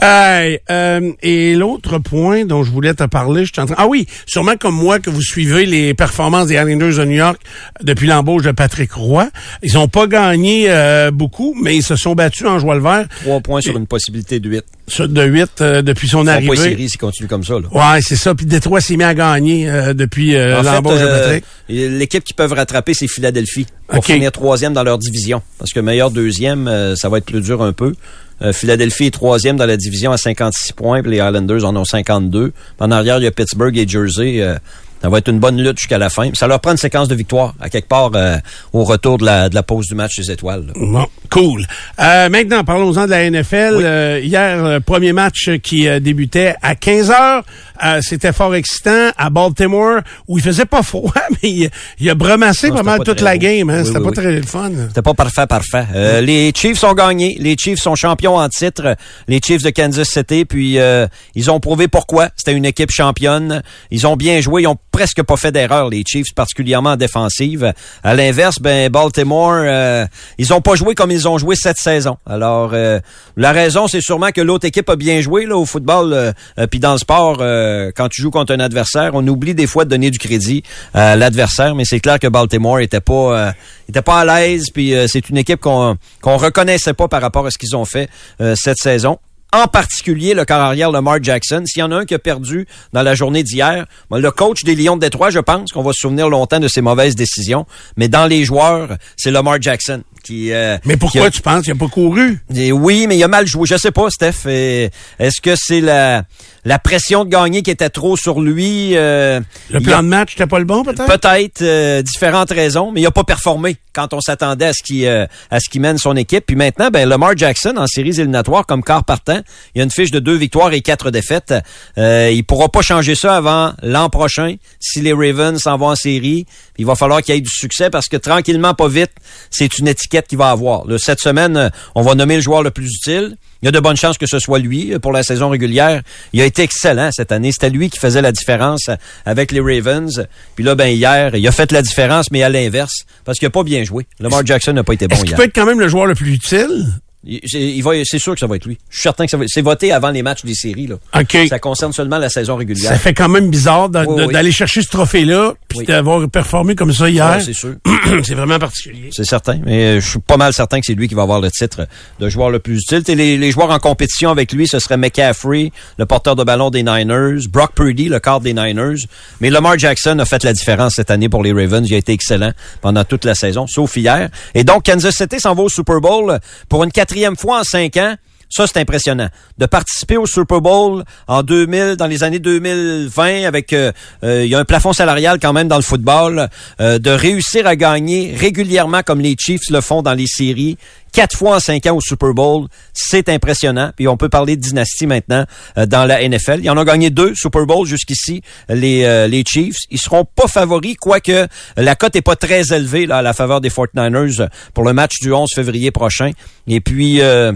Hey, 0.00 0.60
euh, 0.70 1.12
et 1.22 1.54
l'autre 1.54 1.98
point 1.98 2.44
dont 2.44 2.62
je 2.62 2.70
voulais 2.70 2.94
te 2.94 3.04
parler, 3.04 3.44
je 3.44 3.52
suis 3.52 3.62
en 3.62 3.66
train... 3.66 3.76
Ah 3.78 3.86
oui, 3.86 4.06
sûrement 4.26 4.56
comme 4.56 4.74
moi 4.74 4.98
que 4.98 5.10
vous 5.10 5.22
suivez 5.22 5.66
les 5.66 5.94
performances 5.94 6.48
des 6.48 6.54
Islanders 6.54 6.96
de 6.96 7.04
New 7.04 7.16
York 7.16 7.40
depuis 7.82 8.06
l'embauche 8.06 8.42
de 8.42 8.52
Patrick 8.52 8.92
Roy. 8.92 9.28
Ils 9.62 9.78
ont 9.78 9.88
pas 9.88 10.06
gagné 10.06 10.66
euh, 10.68 11.10
beaucoup, 11.10 11.54
mais 11.60 11.76
ils 11.76 11.82
se 11.82 11.96
sont 11.96 12.14
battus 12.14 12.46
en 12.46 12.58
joie 12.58 12.74
le 12.74 12.82
vert. 12.82 13.06
Trois 13.22 13.40
points 13.40 13.60
sur 13.60 13.76
une 13.76 13.86
possibilité 13.86 14.40
de 14.40 14.48
huit. 14.48 14.64
De 14.98 15.22
8 15.22 15.50
euh, 15.60 15.82
depuis 15.82 16.08
son 16.08 16.26
arrivée. 16.26 16.56
série 16.56 16.88
s'ils 16.88 16.98
continuent 16.98 17.28
comme 17.28 17.44
ça. 17.44 17.54
Là. 17.54 17.68
Ouais, 17.70 18.00
c'est 18.02 18.16
ça. 18.16 18.34
Puis 18.34 18.46
Détroit 18.46 18.80
s'est 18.80 18.96
mis 18.96 19.04
à 19.04 19.14
gagner 19.14 19.70
euh, 19.70 19.94
depuis 19.94 20.34
euh, 20.34 20.62
l'embauche 20.62 21.00
de 21.00 21.06
Patrick. 21.06 21.44
l'équipe 21.68 22.24
qui 22.24 22.34
peuvent 22.34 22.52
rattraper, 22.52 22.94
c'est 22.94 23.08
Philadelphie. 23.08 23.66
Pour 23.86 23.98
OK. 23.98 24.06
finir 24.06 24.32
troisième 24.32 24.72
dans 24.72 24.82
leur 24.82 24.98
division. 24.98 25.42
Parce 25.58 25.72
que 25.72 25.80
meilleur 25.80 26.10
deuxième, 26.10 26.68
euh, 26.68 26.94
ça 26.96 27.08
va 27.08 27.18
être 27.18 27.24
plus 27.24 27.40
dur 27.40 27.62
un 27.62 27.72
peu. 27.72 27.94
Euh, 28.42 28.52
Philadelphie 28.52 29.06
est 29.06 29.10
troisième 29.10 29.56
dans 29.56 29.66
la 29.66 29.76
division 29.76 30.12
à 30.12 30.16
56 30.16 30.72
points, 30.72 31.02
puis 31.02 31.10
les 31.12 31.18
Islanders 31.18 31.64
en 31.64 31.76
ont 31.76 31.84
52. 31.84 32.52
En 32.78 32.90
arrière, 32.90 33.18
il 33.18 33.24
y 33.24 33.26
a 33.26 33.30
Pittsburgh 33.30 33.76
et 33.76 33.86
Jersey. 33.86 34.40
euh, 34.40 34.56
ça 35.02 35.08
va 35.08 35.16
être 35.16 35.28
une 35.30 35.38
bonne 35.38 35.56
lutte 35.56 35.78
jusqu'à 35.78 35.96
la 35.96 36.10
fin. 36.10 36.28
Ça 36.34 36.46
leur 36.46 36.60
prend 36.60 36.72
une 36.72 36.76
séquence 36.76 37.08
de 37.08 37.14
victoire, 37.14 37.54
à 37.58 37.70
quelque 37.70 37.88
part, 37.88 38.10
euh, 38.14 38.36
au 38.74 38.84
retour 38.84 39.16
de 39.16 39.24
la, 39.24 39.48
de 39.48 39.54
la 39.54 39.62
pause 39.62 39.86
du 39.86 39.94
match 39.94 40.16
des 40.18 40.30
étoiles. 40.30 40.66
là. 40.66 40.72
Bon, 40.76 41.06
cool. 41.30 41.64
Euh, 41.98 42.28
maintenant, 42.28 42.64
parlons-en 42.64 43.06
de 43.06 43.10
la 43.10 43.30
NFL. 43.30 43.78
Euh, 43.82 44.20
hier, 44.22 44.62
euh, 44.62 44.78
premier 44.80 45.14
match 45.14 45.48
qui 45.62 45.88
euh, 45.88 46.00
débutait 46.00 46.54
à 46.60 46.74
15 46.74 47.10
heures. 47.12 47.44
Euh, 47.84 48.00
C'était 48.02 48.32
fort 48.32 48.54
excitant 48.54 49.10
à 49.16 49.30
Baltimore, 49.30 50.00
où 50.28 50.38
il 50.38 50.44
faisait 50.44 50.64
pas 50.66 50.82
froid, 50.82 51.12
mais 51.42 51.50
il, 51.50 51.70
il 51.98 52.10
a 52.10 52.14
bremassé 52.14 52.68
Non, 52.68 52.74
pas 52.74 52.78
c'était 52.78 52.90
mal 52.90 52.98
pas 52.98 53.04
toute 53.04 53.20
la 53.20 53.32
beau. 53.34 53.38
game. 53.38 53.70
Hein? 53.70 53.78
Oui, 53.80 53.86
C'était 53.86 53.98
oui, 53.98 54.04
pas 54.04 54.08
oui. 54.10 54.16
très 54.16 54.32
le 54.32 54.42
fun. 54.42 54.70
C'était 54.88 55.02
pas 55.02 55.14
parfait, 55.14 55.46
parfait. 55.46 55.84
Euh, 55.94 56.20
Les 56.20 56.52
Chiefs 56.54 56.82
ont 56.84 56.94
gagné. 56.94 57.36
Les 57.40 57.56
Chiefs 57.56 57.80
sont 57.80 57.94
champions 57.94 58.36
en 58.36 58.48
titre. 58.48 58.96
Les 59.28 59.40
Chiefs 59.44 59.62
de 59.62 59.70
Kansas 59.70 60.08
City. 60.08 60.44
Puis 60.44 60.78
euh, 60.78 61.06
ils 61.34 61.50
ont 61.50 61.60
prouvé 61.60 61.88
pourquoi. 61.88 62.28
C'était 62.36 62.52
une 62.56 62.64
équipe 62.66 62.90
championne. 62.90 63.62
Ils 63.90 64.06
ont 64.06 64.16
bien 64.16 64.40
joué. 64.40 64.62
Ils 64.62 64.66
ont 64.68 64.76
presque 64.92 65.22
pas 65.22 65.36
fait 65.36 65.52
d'erreur, 65.52 65.88
les 65.88 66.02
Chiefs, 66.06 66.34
particulièrement 66.34 66.90
en 66.90 66.96
défensive. 66.96 67.72
À 68.02 68.14
l'inverse, 68.14 68.58
ben 68.60 68.90
Baltimore, 68.90 69.52
euh, 69.62 70.06
ils 70.38 70.52
ont 70.52 70.60
pas 70.60 70.74
joué 70.74 70.94
comme 70.94 71.10
ils 71.10 71.26
ont 71.28 71.38
joué 71.38 71.54
cette 71.56 71.78
saison. 71.78 72.16
Alors 72.26 72.70
euh, 72.74 72.98
la 73.36 73.52
raison, 73.52 73.86
c'est 73.88 74.00
sûrement 74.00 74.30
que 74.30 74.40
l'autre 74.40 74.66
équipe 74.66 74.88
a 74.90 74.96
bien 74.96 75.20
joué 75.20 75.46
là 75.46 75.56
au 75.56 75.64
football. 75.64 76.34
Puis 76.70 76.80
dans 76.80 76.92
le 76.92 76.98
sport, 76.98 77.38
euh, 77.70 77.92
quand 77.94 78.08
tu 78.08 78.22
joues 78.22 78.30
contre 78.30 78.52
un 78.52 78.60
adversaire, 78.60 79.12
on 79.14 79.26
oublie 79.26 79.54
des 79.54 79.66
fois 79.66 79.84
de 79.84 79.90
donner 79.90 80.10
du 80.10 80.18
crédit 80.18 80.62
à 80.94 81.16
l'adversaire. 81.16 81.74
Mais 81.74 81.84
c'est 81.84 82.00
clair 82.00 82.18
que 82.18 82.26
Baltimore 82.28 82.80
était 82.80 83.00
pas 83.00 83.48
euh, 83.48 83.52
était 83.88 84.02
pas 84.02 84.20
à 84.20 84.24
l'aise. 84.24 84.66
Puis 84.72 84.94
euh, 84.94 85.06
c'est 85.08 85.28
une 85.28 85.36
équipe 85.36 85.60
qu'on 85.60 85.96
qu'on 86.20 86.36
reconnaissait 86.36 86.94
pas 86.94 87.08
par 87.08 87.20
rapport 87.20 87.46
à 87.46 87.50
ce 87.50 87.58
qu'ils 87.58 87.76
ont 87.76 87.84
fait 87.84 88.08
euh, 88.40 88.54
cette 88.56 88.78
saison. 88.78 89.18
En 89.52 89.66
particulier, 89.66 90.32
le 90.34 90.44
corps 90.44 90.60
arrière 90.60 90.92
Lamar 90.92 91.20
Jackson. 91.20 91.64
S'il 91.66 91.80
y 91.80 91.82
en 91.82 91.90
a 91.90 91.96
un 91.96 92.04
qui 92.04 92.14
a 92.14 92.20
perdu 92.20 92.68
dans 92.92 93.02
la 93.02 93.16
journée 93.16 93.42
d'hier, 93.42 93.86
le 94.12 94.30
coach 94.30 94.62
des 94.62 94.76
Lions 94.76 94.94
de 94.94 95.00
Détroit, 95.00 95.30
je 95.30 95.40
pense 95.40 95.72
qu'on 95.72 95.82
va 95.82 95.92
se 95.92 96.02
souvenir 96.02 96.28
longtemps 96.28 96.60
de 96.60 96.68
ses 96.68 96.82
mauvaises 96.82 97.16
décisions. 97.16 97.66
Mais 97.96 98.06
dans 98.06 98.26
les 98.26 98.44
joueurs, 98.44 98.96
c'est 99.16 99.32
Lamar 99.32 99.60
Jackson 99.60 100.02
qui. 100.22 100.52
euh, 100.52 100.78
Mais 100.84 100.94
qui 100.94 100.98
pourquoi 101.00 101.26
a- 101.26 101.30
tu 101.30 101.40
penses 101.42 101.64
qu'il 101.64 101.72
a 101.72 101.76
pas 101.76 101.88
couru? 101.88 102.38
et 102.54 102.72
oui, 102.72 103.06
mais 103.08 103.16
il 103.16 103.22
a 103.24 103.28
mal 103.28 103.46
joué. 103.46 103.66
Je 103.68 103.76
sais 103.76 103.90
pas, 103.90 104.08
Steph. 104.10 104.46
Est-ce 104.46 105.40
que 105.40 105.54
c'est 105.56 105.80
la, 105.80 106.22
la 106.64 106.78
pression 106.78 107.24
de 107.24 107.30
gagner 107.30 107.62
qui 107.62 107.70
était 107.70 107.90
trop 107.90 108.16
sur 108.16 108.40
lui? 108.40 108.96
euh, 108.96 109.40
Le 109.70 109.80
plan 109.80 109.98
a- 109.98 110.02
de 110.02 110.06
match 110.08 110.32
n'était 110.36 110.46
pas 110.48 110.58
le 110.58 110.64
bon, 110.64 110.82
peut-être? 110.82 111.06
Peut-être 111.06 111.62
euh, 111.62 112.02
différentes 112.02 112.50
raisons, 112.50 112.90
mais 112.92 113.00
il 113.00 113.06
a 113.06 113.10
pas 113.10 113.24
performé 113.24 113.76
quand 113.92 114.14
on 114.14 114.20
s'attendait 114.20 114.66
à 114.66 114.72
ce 114.72 114.82
qui 114.84 115.06
euh, 115.06 115.26
à 115.50 115.58
ce 115.60 115.68
qui 115.68 115.80
mène 115.80 115.98
son 115.98 116.16
équipe. 116.16 116.44
Puis 116.46 116.56
maintenant, 116.56 116.90
ben 116.90 117.08
Lamar 117.08 117.36
Jackson 117.36 117.74
en 117.76 117.86
séries 117.86 118.10
éliminatoires 118.10 118.66
comme 118.66 118.82
quart 118.84 119.04
partant, 119.04 119.40
il 119.74 119.80
a 119.80 119.84
une 119.84 119.90
fiche 119.90 120.10
de 120.12 120.20
deux 120.20 120.36
victoires 120.36 120.72
et 120.72 120.80
quatre 120.80 121.10
défaites. 121.10 121.54
Il 121.96 122.42
pourra 122.46 122.68
pas 122.68 122.82
changer 122.82 123.14
ça 123.14 123.36
avant 123.36 123.72
l'an 123.82 124.08
prochain 124.10 124.54
si 124.78 125.00
les 125.00 125.12
Ravens 125.12 125.58
s'en 125.60 125.76
vont 125.76 125.88
en 125.88 125.96
série. 125.96 126.46
Il 126.78 126.86
va 126.86 126.94
falloir 126.94 127.20
qu'il 127.22 127.34
y 127.34 127.38
ait 127.38 127.40
du 127.40 127.50
succès 127.50 127.90
parce 127.90 128.08
que 128.08 128.16
tranquillement, 128.16 128.74
pas 128.74 128.88
vite, 128.88 129.10
c'est 129.50 129.78
une 129.78 129.88
étiquette 129.88 130.09
qu'il 130.10 130.38
va 130.38 130.50
avoir. 130.50 130.86
Là, 130.86 130.98
cette 130.98 131.20
semaine, 131.20 131.56
euh, 131.56 131.68
on 131.94 132.02
va 132.02 132.14
nommer 132.14 132.36
le 132.36 132.40
joueur 132.42 132.62
le 132.62 132.70
plus 132.70 132.86
utile. 132.86 133.36
Il 133.62 133.66
y 133.66 133.68
a 133.68 133.72
de 133.72 133.80
bonnes 133.80 133.96
chances 133.96 134.18
que 134.18 134.26
ce 134.26 134.38
soit 134.38 134.58
lui 134.58 134.92
euh, 134.92 134.98
pour 134.98 135.12
la 135.12 135.22
saison 135.22 135.48
régulière. 135.48 136.02
Il 136.32 136.40
a 136.40 136.44
été 136.44 136.62
excellent 136.62 137.10
cette 137.12 137.32
année. 137.32 137.52
C'était 137.52 137.70
lui 137.70 137.90
qui 137.90 137.98
faisait 137.98 138.22
la 138.22 138.32
différence 138.32 138.88
euh, 138.88 138.96
avec 139.24 139.52
les 139.52 139.60
Ravens. 139.60 140.26
Puis 140.54 140.64
là, 140.64 140.74
ben 140.74 140.88
hier, 140.88 141.34
il 141.34 141.46
a 141.46 141.52
fait 141.52 141.72
la 141.72 141.82
différence, 141.82 142.30
mais 142.30 142.42
à 142.42 142.48
l'inverse, 142.48 143.04
parce 143.24 143.38
qu'il 143.38 143.46
a 143.46 143.50
pas 143.50 143.62
bien 143.62 143.84
joué. 143.84 144.06
Lamar 144.18 144.44
Jackson 144.44 144.72
n'a 144.72 144.84
pas 144.84 144.94
été 144.94 145.08
bon 145.08 145.16
hier. 145.16 145.36
peut 145.36 145.44
être 145.44 145.54
quand 145.54 145.66
même 145.66 145.80
le 145.80 145.88
joueur 145.88 146.06
le 146.06 146.14
plus 146.14 146.32
utile? 146.34 146.86
Il, 147.22 147.82
va, 147.82 147.90
c'est 148.04 148.18
sûr 148.18 148.32
que 148.32 148.40
ça 148.40 148.46
va 148.46 148.56
être 148.56 148.64
lui. 148.64 148.78
Je 148.88 148.96
suis 148.96 149.02
certain 149.02 149.26
que 149.26 149.30
ça 149.30 149.36
va. 149.36 149.44
C'est 149.46 149.60
voté 149.60 149.92
avant 149.92 150.08
les 150.10 150.22
matchs 150.22 150.42
des 150.42 150.54
séries 150.54 150.86
là. 150.86 150.94
OK. 151.20 151.36
Ça 151.50 151.58
concerne 151.58 151.92
seulement 151.92 152.16
la 152.16 152.30
saison 152.30 152.56
régulière. 152.56 152.92
Ça 152.92 152.98
fait 152.98 153.12
quand 153.12 153.28
même 153.28 153.50
bizarre 153.50 153.90
Oui, 153.92 154.24
oui. 154.26 154.32
d'aller 154.32 154.52
chercher 154.52 154.80
ce 154.80 154.88
trophée-là 154.88 155.52
puis 155.68 155.80
Oui. 155.80 155.84
d'avoir 155.84 156.26
performé 156.30 156.74
comme 156.74 156.94
ça 156.94 157.10
hier. 157.10 157.28
Ouais, 157.36 157.40
c'est 157.42 157.52
sûr. 157.52 157.74
c'est 158.24 158.34
vraiment 158.34 158.58
particulier. 158.58 159.10
C'est 159.12 159.26
certain, 159.26 159.60
mais 159.66 159.84
euh, 159.84 160.00
je 160.00 160.08
suis 160.08 160.18
pas 160.18 160.38
mal 160.38 160.54
certain 160.54 160.80
que 160.80 160.86
c'est 160.86 160.94
lui 160.94 161.08
qui 161.08 161.14
va 161.14 161.20
avoir 161.22 161.40
le 161.42 161.50
titre 161.50 161.86
de 162.18 162.28
joueur 162.30 162.48
le 162.48 162.58
plus 162.58 162.78
utile. 162.78 163.02
T'sais, 163.02 163.14
les, 163.14 163.36
les 163.36 163.50
joueurs 163.50 163.70
en 163.70 163.78
compétition 163.78 164.30
avec 164.30 164.52
lui, 164.52 164.66
ce 164.66 164.78
serait 164.78 164.96
McCaffrey, 164.96 165.72
le 165.98 166.06
porteur 166.06 166.36
de 166.36 166.42
ballon 166.44 166.70
des 166.70 166.82
Niners, 166.82 167.46
Brock 167.50 167.72
Purdy, 167.74 168.08
le 168.08 168.18
quart 168.18 168.40
des 168.40 168.54
Niners. 168.54 169.04
Mais 169.42 169.50
Lamar 169.50 169.78
Jackson 169.78 170.18
a 170.20 170.24
fait 170.24 170.42
la 170.42 170.54
différence 170.54 170.94
cette 170.96 171.10
année 171.10 171.28
pour 171.28 171.42
les 171.42 171.52
Ravens. 171.52 171.86
Il 171.86 171.94
a 171.94 171.98
été 171.98 172.12
excellent 172.12 172.52
pendant 172.80 173.04
toute 173.04 173.26
la 173.26 173.34
saison, 173.34 173.66
sauf 173.66 173.94
hier. 173.98 174.30
Et 174.54 174.64
donc, 174.64 174.86
Kansas 174.86 175.14
City 175.14 175.38
s'en 175.38 175.54
va 175.54 175.64
au 175.64 175.68
Super 175.68 176.00
Bowl 176.00 176.38
pour 176.70 176.82
une 176.82 176.90
quatrième 176.90 177.09
fois 177.36 177.60
en 177.60 177.64
cinq 177.64 177.96
ans. 177.96 178.16
Ça, 178.52 178.66
c'est 178.66 178.80
impressionnant. 178.80 179.28
De 179.58 179.66
participer 179.66 180.16
au 180.16 180.26
Super 180.26 180.60
Bowl 180.60 181.04
en 181.28 181.44
2000, 181.44 181.94
dans 181.94 182.08
les 182.08 182.24
années 182.24 182.40
2020, 182.40 183.44
avec 183.44 183.72
euh, 183.72 183.92
euh, 184.24 184.44
il 184.44 184.50
y 184.50 184.56
a 184.56 184.58
un 184.58 184.64
plafond 184.64 184.92
salarial 184.92 185.38
quand 185.40 185.52
même 185.52 185.68
dans 185.68 185.76
le 185.76 185.82
football, 185.82 186.48
euh, 186.80 186.98
de 186.98 187.10
réussir 187.10 187.68
à 187.68 187.76
gagner 187.76 188.34
régulièrement 188.36 189.02
comme 189.02 189.20
les 189.20 189.36
Chiefs 189.38 189.70
le 189.70 189.80
font 189.80 190.02
dans 190.02 190.14
les 190.14 190.26
séries, 190.26 190.78
quatre 191.12 191.36
fois 191.36 191.56
en 191.56 191.60
cinq 191.60 191.86
ans 191.86 191.96
au 191.96 192.00
Super 192.00 192.32
Bowl, 192.34 192.66
c'est 192.92 193.28
impressionnant. 193.28 193.90
Puis 193.96 194.08
on 194.08 194.16
peut 194.16 194.28
parler 194.28 194.56
de 194.56 194.60
dynastie 194.60 195.06
maintenant 195.06 195.44
euh, 195.78 195.86
dans 195.86 196.04
la 196.04 196.26
NFL. 196.26 196.60
Ils 196.62 196.70
en 196.70 196.78
ont 196.78 196.84
gagné 196.84 197.10
deux 197.10 197.34
Super 197.34 197.66
Bowls 197.66 197.86
jusqu'ici, 197.86 198.42
les 198.68 199.04
euh, 199.04 199.26
les 199.26 199.44
Chiefs. 199.46 199.78
Ils 199.90 200.00
seront 200.00 200.24
pas 200.24 200.46
favoris, 200.46 200.96
quoique 200.98 201.46
la 201.76 201.94
cote 201.94 202.16
est 202.16 202.22
pas 202.22 202.36
très 202.36 202.72
élevée 202.72 203.06
là, 203.06 203.18
à 203.18 203.22
la 203.22 203.32
faveur 203.32 203.60
des 203.60 203.70
49ers 203.70 204.48
pour 204.74 204.84
le 204.84 204.92
match 204.92 205.14
du 205.20 205.32
11 205.32 205.50
février 205.54 205.90
prochain. 205.90 206.32
Et 206.66 206.80
puis 206.80 207.20
euh, 207.20 207.52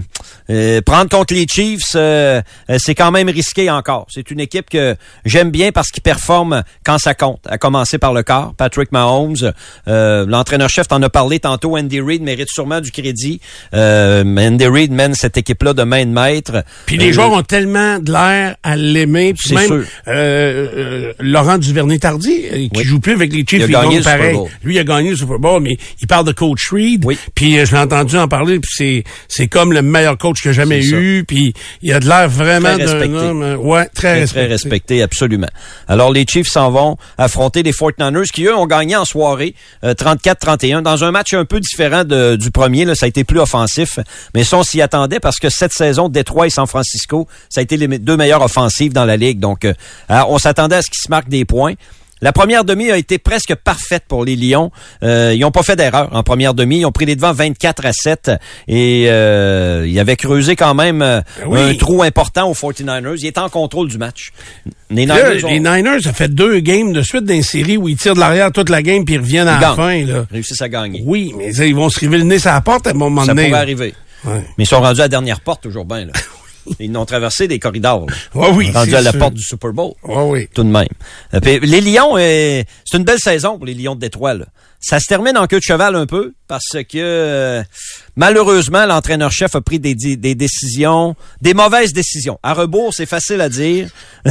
euh, 0.51 0.81
prendre 0.83 1.09
contre 1.09 1.35
les 1.35 1.47
Chiefs, 1.47 1.95
euh, 1.95 2.43
euh, 2.71 2.77
c'est 2.79 2.95
quand 2.95 3.11
même 3.11 3.29
risqué 3.29 3.71
encore. 3.71 4.07
C'est 4.11 4.31
une 4.31 4.41
équipe 4.41 4.69
que 4.69 4.97
j'aime 5.25 5.51
bien 5.51 5.73
parce 5.73 5.91
qu'ils 5.91 6.03
performent 6.03 6.63
quand 6.85 6.99
ça 6.99 7.15
compte. 7.15 7.41
À 7.47 7.59
commencer 7.59 7.99
par 7.99 8.13
le 8.13 8.23
corps, 8.23 8.55
Patrick 8.57 8.93
Mahomes, 8.93 9.53
euh, 9.89 10.27
l'entraîneur-chef 10.27 10.89
t'en 10.89 11.01
a 11.03 11.11
parlé 11.11 11.39
tantôt. 11.39 11.77
Andy 11.77 12.01
Reid 12.01 12.23
mérite 12.23 12.49
sûrement 12.51 12.81
du 12.81 12.91
crédit. 12.91 13.41
Euh, 13.75 14.25
Andy 14.25 14.67
Reid 14.67 14.93
mène 14.93 15.15
cette 15.15 15.37
équipe-là 15.37 15.73
de 15.75 15.83
main 15.83 16.05
de 16.05 16.11
maître. 16.11 16.65
Puis 16.87 16.97
les 16.97 17.11
Euh, 17.11 17.13
joueurs 17.13 17.33
ont 17.33 17.43
tellement 17.43 17.99
de 17.99 18.13
l'air 18.13 18.57
à 18.63 18.77
l'aimer. 18.77 19.35
Puis 19.35 19.49
C'est 19.49 19.55
même 19.55 19.67
sûr. 19.67 19.85
euh, 20.09 20.69
euh, 20.77 21.13
Laurent 21.21 21.59
Duvernay-Tardy, 21.59 22.45
euh, 22.51 22.57
qui 22.57 22.71
Oui. 22.77 22.85
joue 22.85 23.01
plus 23.01 23.13
avec 23.13 23.33
les 23.33 23.45
Chiefs, 23.49 23.65
Il 23.69 23.75
a 23.77 23.83
gagné 23.83 23.97
le 23.97 24.03
Super 24.03 24.19
pareil. 24.19 24.35
Bowl. 24.35 24.49
Lui, 24.63 24.75
il 24.75 24.79
a 24.79 24.85
gagné 24.85 25.11
le 25.11 25.17
Super 25.17 25.39
Bowl, 25.39 25.63
mais 25.63 25.77
il 26.01 26.07
parle 26.07 26.27
de 26.27 26.33
Coach 26.33 26.71
Reed. 26.73 27.05
Oui. 27.05 27.19
Puis 27.35 27.65
je 27.65 27.73
l'ai 27.73 27.79
entendu 27.79 28.17
en 28.17 28.29
parler, 28.29 28.59
puis 28.61 28.71
c'est 28.75 29.05
c'est 29.29 29.47
comme 29.49 29.73
le 29.73 29.83
meilleur 29.83 30.17
coach 30.19 30.43
que 30.43 30.51
j'ai 30.53 30.55
jamais 30.63 30.85
eu. 30.85 31.25
Puis 31.27 31.53
il 31.83 31.93
a 31.93 32.01
de 32.01 32.09
l'air 32.09 32.29
vraiment 32.29 32.75
Très 32.75 32.85
respecté. 32.85 33.17
homme... 33.17 33.57
Ouais, 33.61 33.87
très, 33.87 33.91
Très, 33.95 34.21
respecté. 34.21 34.41
très 34.41 34.47
respecté, 34.47 35.03
absolument. 35.03 35.49
Alors, 35.89 36.13
les 36.13 36.25
Chiefs 36.29 36.49
s'en 36.49 36.71
vont 36.71 36.97
affronter 37.19 37.63
les 37.63 37.73
49ers 37.73 38.31
qui, 38.31 38.45
eux, 38.45 38.55
ont 38.55 38.67
gagné 38.67 38.97
en 38.97 39.05
soirée 39.05 39.55
euh, 39.85 39.95
34-31 39.95 40.83
dans 40.83 41.05
un 41.05 41.11
match 41.11 41.35
un 41.35 41.45
peu 41.45 41.61
différent 41.61 42.05
de- 42.05 42.37
du 42.37 42.51
premier. 42.51 42.85
Là, 42.85 42.95
ça 42.95 43.07
a 43.07 43.09
été 43.09 43.25
plus 43.25 43.34
offensif, 43.41 43.99
mais 44.35 44.45
ça, 44.45 44.59
on 44.59 44.63
s'y 44.63 44.81
attendait 44.81 45.21
parce 45.21 45.39
que 45.39 45.49
cette 45.51 45.73
saison, 45.73 46.09
Détroit 46.09 46.47
et 46.47 46.51
San 46.51 46.67
Francisco, 46.67 47.27
ça 47.49 47.61
a 47.61 47.63
été 47.63 47.77
les 47.77 47.99
deux 47.99 48.17
meilleures 48.17 48.43
offensives 48.43 48.93
dans 48.93 49.05
la 49.05 49.17
Ligue. 49.17 49.41
Donc, 49.41 49.65
euh, 49.65 49.75
on 50.09 50.39
s'attendait 50.39 50.77
à 50.77 50.83
ce 50.83 50.91
qu'ils 50.91 51.03
se 51.03 51.11
marquent 51.11 51.29
des 51.29 51.45
points. 51.45 51.75
La 52.25 52.33
première 52.33 52.65
demi 52.65 52.91
a 52.91 52.97
été 52.97 53.19
presque 53.19 53.55
parfaite 53.55 54.05
pour 54.09 54.25
les 54.25 54.35
Lions. 54.35 54.71
Euh, 55.03 55.33
ils 55.35 55.41
n'ont 55.41 55.51
pas 55.51 55.63
fait 55.63 55.77
d'erreur 55.77 56.09
en 56.13 56.23
première 56.23 56.55
demi. 56.55 56.79
Ils 56.79 56.87
ont 56.87 56.91
pris 56.91 57.05
les 57.05 57.17
devants 57.17 57.35
24 57.35 57.85
à 57.85 57.93
7 57.93 58.31
et 58.67 59.05
euh, 59.09 59.85
ils 59.87 60.01
avaient 60.01 60.17
creusé 60.17 60.57
quand 60.57 60.73
même 60.75 61.03
euh, 61.03 61.21
oui. 61.47 61.61
un 61.61 61.75
trou 61.75 62.03
important 62.03 62.49
aux 62.51 62.55
49ers. 62.55 63.17
Ils 63.19 63.27
étaient 63.27 63.41
en 63.41 63.51
contrôle 63.51 63.89
du 63.89 63.99
match. 63.99 64.33
Les 64.89 65.05
Là, 65.05 65.17
Niners 65.35 65.45
ont 65.45 65.49
les 65.51 65.61
Niners, 65.61 66.01
ça 66.03 66.15
fait 66.15 66.29
deux 66.35 66.61
games 66.61 66.95
de 66.95 67.03
suite 67.03 67.27
d'une 67.27 67.43
série 67.43 67.77
où 67.77 67.89
ils 67.89 67.97
tirent 67.99 68.15
de 68.15 68.21
l'arrière 68.21 68.51
toute 68.53 68.71
la 68.71 68.83
game 68.83 69.05
puis 69.05 69.17
ils 69.17 69.21
reviennent 69.21 69.47
à 69.49 69.57
Ils 69.59 69.61
la 69.61 69.67
gagnent. 69.77 70.07
fin. 70.07 70.13
Là. 70.15 70.25
réussi 70.31 70.55
à 70.63 70.69
gagner. 70.71 71.03
Oui, 71.05 71.35
mais 71.37 71.53
ça, 71.53 71.67
ils 71.67 71.75
vont 71.77 71.91
se 71.91 72.01
river 72.01 72.17
le 72.17 72.25
nez 72.25 72.39
sur 72.39 72.51
la 72.51 72.63
porte 72.63 72.87
à 72.87 72.91
un 72.91 72.95
moment 72.95 73.21
Ça 73.21 73.35
donné. 73.35 73.43
pourrait 73.43 73.51
là. 73.53 73.59
arriver. 73.59 73.95
Ouais. 74.25 74.41
Mais 74.57 74.65
ils 74.65 74.67
sont 74.67 74.81
rendus 74.81 75.01
à 75.01 75.05
la 75.05 75.09
dernière 75.09 75.41
porte 75.41 75.63
toujours 75.63 75.85
bien. 75.85 76.07
Là. 76.07 76.13
Ils 76.81 76.97
ont 76.97 77.05
traversé 77.05 77.49
des 77.49 77.59
corridors. 77.59 78.07
là. 78.07 78.15
Ouais, 78.35 78.51
oui, 78.55 78.71
rendus 78.73 78.91
c'est 78.91 78.97
à 78.97 79.01
la 79.03 79.11
sûr. 79.11 79.19
porte 79.21 79.35
du 79.35 79.43
Super 79.43 79.73
Bowl. 79.73 79.93
Ouais, 80.03 80.23
oui. 80.23 80.49
tout 80.55 80.63
de 80.65 80.69
même. 80.69 80.87
Euh, 81.35 81.41
puis 81.41 81.59
les 81.61 81.81
Lions, 81.81 82.17
euh, 82.17 82.63
c'est 82.85 82.97
une 82.99 83.05
belle 83.05 83.19
saison 83.19 83.57
pour 83.57 83.67
les 83.67 83.75
Lions 83.75 83.95
de 83.95 84.01
Détroit. 84.01 84.35
Là. 84.35 84.47
Ça 84.81 85.01
se 85.01 85.07
termine 85.07 85.37
en 85.39 85.47
queue 85.47 85.59
de 85.59 85.63
cheval 85.63 85.95
un 85.97 86.07
peu 86.07 86.35
parce 86.47 86.77
que 86.89 86.99
euh, 86.99 87.63
malheureusement, 88.17 88.87
l'entraîneur-chef 88.87 89.55
a 89.55 89.61
pris 89.61 89.79
des, 89.79 89.95
décisions, 90.35 91.17
des 91.41 91.55
mauvaises 91.55 91.93
décisions. 91.93 92.39
À 92.43 92.55
rebours, 92.55 92.95
c'est 92.95 93.07
facile 93.07 93.41
à 93.41 93.49
dire. 93.49 93.89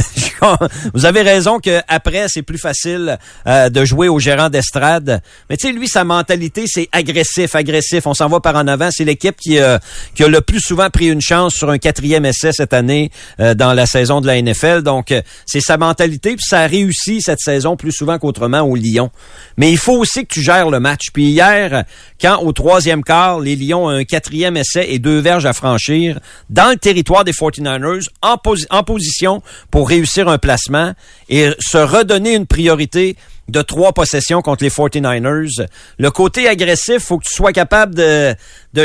Vous 0.94 1.06
avez 1.06 1.22
raison 1.22 1.58
que 1.58 1.80
après, 1.88 2.26
c'est 2.28 2.42
plus 2.42 2.58
facile 2.58 3.18
euh, 3.46 3.70
de 3.70 3.84
jouer 3.84 4.08
au 4.08 4.18
gérant 4.18 4.50
d'estrade. 4.50 5.22
Mais 5.48 5.56
tu 5.56 5.68
sais, 5.68 5.72
lui, 5.72 5.88
sa 5.88 6.04
mentalité, 6.04 6.64
c'est 6.66 6.88
agressif, 6.92 7.54
agressif. 7.54 8.06
On 8.06 8.14
s'en 8.14 8.28
va 8.28 8.40
par 8.40 8.56
en 8.56 8.66
avant. 8.66 8.90
C'est 8.90 9.04
l'équipe 9.04 9.36
qui, 9.36 9.58
euh, 9.58 9.78
a 9.78 10.28
le 10.28 10.40
plus 10.40 10.60
souvent 10.60 10.90
pris 10.90 11.08
une 11.08 11.20
chance 11.20 11.54
sur 11.54 11.70
un 11.70 11.78
quatrième 11.78 12.24
essai 12.24 12.52
cette 12.52 12.72
année 12.72 13.10
euh, 13.40 13.54
dans 13.54 13.72
la 13.72 13.86
saison 13.86 14.20
de 14.20 14.26
la 14.26 14.40
NFL. 14.40 14.82
Donc, 14.82 15.14
c'est 15.46 15.60
sa 15.60 15.76
mentalité. 15.76 16.36
Puis 16.36 16.46
ça 16.46 16.60
a 16.60 16.66
réussi 16.66 17.20
cette 17.22 17.40
saison 17.40 17.76
plus 17.76 17.92
souvent 17.92 18.18
qu'autrement 18.18 18.60
au 18.60 18.76
Lyon. 18.76 19.10
Mais 19.56 19.70
il 19.70 19.78
faut 19.78 19.96
aussi 19.96 20.26
que 20.26 20.34
tu 20.34 20.42
gères 20.42 20.70
le 20.70 20.80
match. 20.80 21.10
Puis 21.12 21.26
hier, 21.26 21.84
quand 22.20 22.38
au 22.42 22.52
troisième 22.52 23.02
quart, 23.02 23.40
les 23.40 23.56
Lions 23.56 23.73
un 23.74 24.04
quatrième 24.04 24.56
essai 24.56 24.86
et 24.88 24.98
deux 24.98 25.18
verges 25.18 25.46
à 25.46 25.52
franchir 25.52 26.18
dans 26.50 26.70
le 26.70 26.76
territoire 26.76 27.24
des 27.24 27.32
49ers, 27.32 28.08
en, 28.22 28.36
posi- 28.36 28.66
en 28.70 28.82
position 28.82 29.42
pour 29.70 29.88
réussir 29.88 30.28
un 30.28 30.38
placement 30.38 30.92
et 31.28 31.50
se 31.60 31.78
redonner 31.78 32.34
une 32.34 32.46
priorité 32.46 33.16
de 33.48 33.60
trois 33.60 33.92
possessions 33.92 34.40
contre 34.40 34.64
les 34.64 34.70
49ers. 34.70 35.66
Le 35.98 36.10
côté 36.10 36.48
agressif, 36.48 37.00
faut 37.00 37.18
que 37.18 37.24
tu 37.24 37.34
sois 37.34 37.52
capable 37.52 37.94
de, 37.94 38.34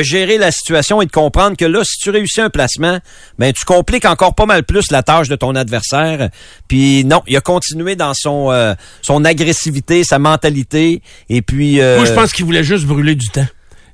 gérer 0.01 0.37
la 0.37 0.51
situation 0.51 1.01
et 1.01 1.05
de 1.05 1.11
comprendre 1.11 1.55
que 1.55 1.65
là, 1.65 1.81
si 1.83 1.97
tu 2.01 2.09
réussis 2.09 2.41
un 2.41 2.49
placement, 2.49 2.99
ben 3.37 3.53
tu 3.53 3.63
compliques 3.65 4.05
encore 4.05 4.35
pas 4.35 4.45
mal 4.45 4.63
plus 4.63 4.91
la 4.91 5.01
tâche 5.01 5.29
de 5.29 5.35
ton 5.35 5.55
adversaire. 5.55 6.29
Puis 6.67 7.05
non, 7.05 7.23
il 7.27 7.37
a 7.37 7.41
continué 7.41 7.95
dans 7.95 8.13
son 8.13 8.51
euh, 8.51 8.73
agressivité, 9.23 10.03
sa 10.03 10.19
mentalité, 10.19 11.01
et 11.29 11.41
puis 11.41 11.79
euh, 11.79 11.97
Moi, 11.97 12.05
je 12.05 12.13
pense 12.13 12.33
qu'il 12.33 12.45
voulait 12.45 12.63
juste 12.63 12.85
brûler 12.85 13.15
du 13.15 13.29
temps. 13.29 13.47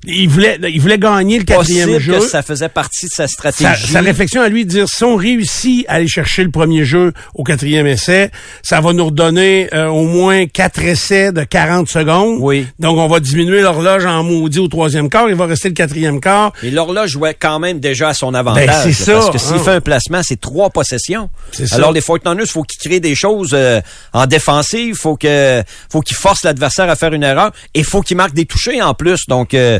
Il 0.08 0.30
voulait, 0.30 0.58
il 0.70 0.80
voulait 0.82 0.98
gagner 0.98 1.40
le 1.40 1.44
quatrième 1.44 1.90
possible 1.90 2.14
jeu. 2.14 2.20
que 2.20 2.28
ça 2.28 2.42
faisait 2.42 2.70
partie 2.70 3.08
de 3.08 3.12
sa 3.12 3.28
stratégie. 3.28 3.92
sa 3.92 4.02
réflexion 4.02 4.42
à 4.42 4.50
lui 4.50 4.66
de 4.66 4.70
dire 4.70 4.88
si 4.88 5.04
on 5.04 5.16
réussit 5.16 5.86
à 5.88 5.96
aller 5.96 6.08
chercher 6.08 6.44
le 6.44 6.52
premier 6.52 6.86
jeu 6.86 7.14
au 7.34 7.44
quatrième 7.44 7.88
essai, 7.88 8.32
ça 8.62 8.82
va 8.82 8.94
nous 8.94 9.06
redonner 9.06 9.70
euh, 9.74 9.88
au 9.88 10.06
moins 10.06 10.46
quatre 10.48 10.84
essais 10.84 11.32
de 11.32 11.44
40 11.44 11.90
secondes. 11.90 12.38
Oui. 12.40 12.68
Donc 12.80 12.98
on 12.98 13.08
va 13.08 13.20
diminuer 13.20 13.62
l'horloge 13.62 14.06
en 14.06 14.24
maudit 14.24 14.60
au 14.60 14.68
troisième 14.68 15.10
quart, 15.10 15.30
il 15.30 15.36
va 15.36 15.46
rester 15.46 15.70
le 15.70 15.76
quatrième 15.76 16.20
quart. 16.20 16.54
Et 16.64 16.72
l'horloge 16.72 17.12
jouait 17.12 17.36
quand 17.38 17.60
même 17.60 17.80
déjà 17.80 18.10
à 18.10 18.14
son 18.14 18.34
avantage. 18.34 18.68
Ben, 18.68 18.94
c'est 18.94 19.14
Parce 19.14 19.30
que 19.30 19.38
s'il 19.38 19.56
hein. 19.56 19.60
fait 19.60 19.72
un 19.72 19.82
placement, 19.82 20.22
c'est 20.24 20.40
trois 20.40 20.70
possessions. 20.70 21.30
C'est 21.52 21.68
ça. 21.68 21.76
Alors, 21.76 21.92
les 21.92 22.02
49ers, 22.02 22.42
il 22.42 22.48
faut 22.48 22.64
qu'ils 22.64 22.80
créent 22.80 23.00
des 23.00 23.16
choses 23.16 23.52
euh, 23.54 23.82
en 24.14 24.26
défensive. 24.26 24.90
Il 24.90 24.96
faut 24.96 25.16
que, 25.16 25.64
faut 25.92 26.02
qu'ils 26.02 26.18
forcent 26.18 26.44
l'adversaire 26.44 26.90
à 26.90 26.96
faire 26.96 27.14
une 27.14 27.24
erreur. 27.24 27.52
Et 27.74 27.80
il 27.80 27.86
faut 27.86 28.02
qu'ils 28.02 28.18
marquent 28.18 28.34
des 28.34 28.46
touchés 28.46 28.82
en 28.82 28.94
plus. 28.94 29.22
Donc, 29.28 29.54
euh, 29.54 29.80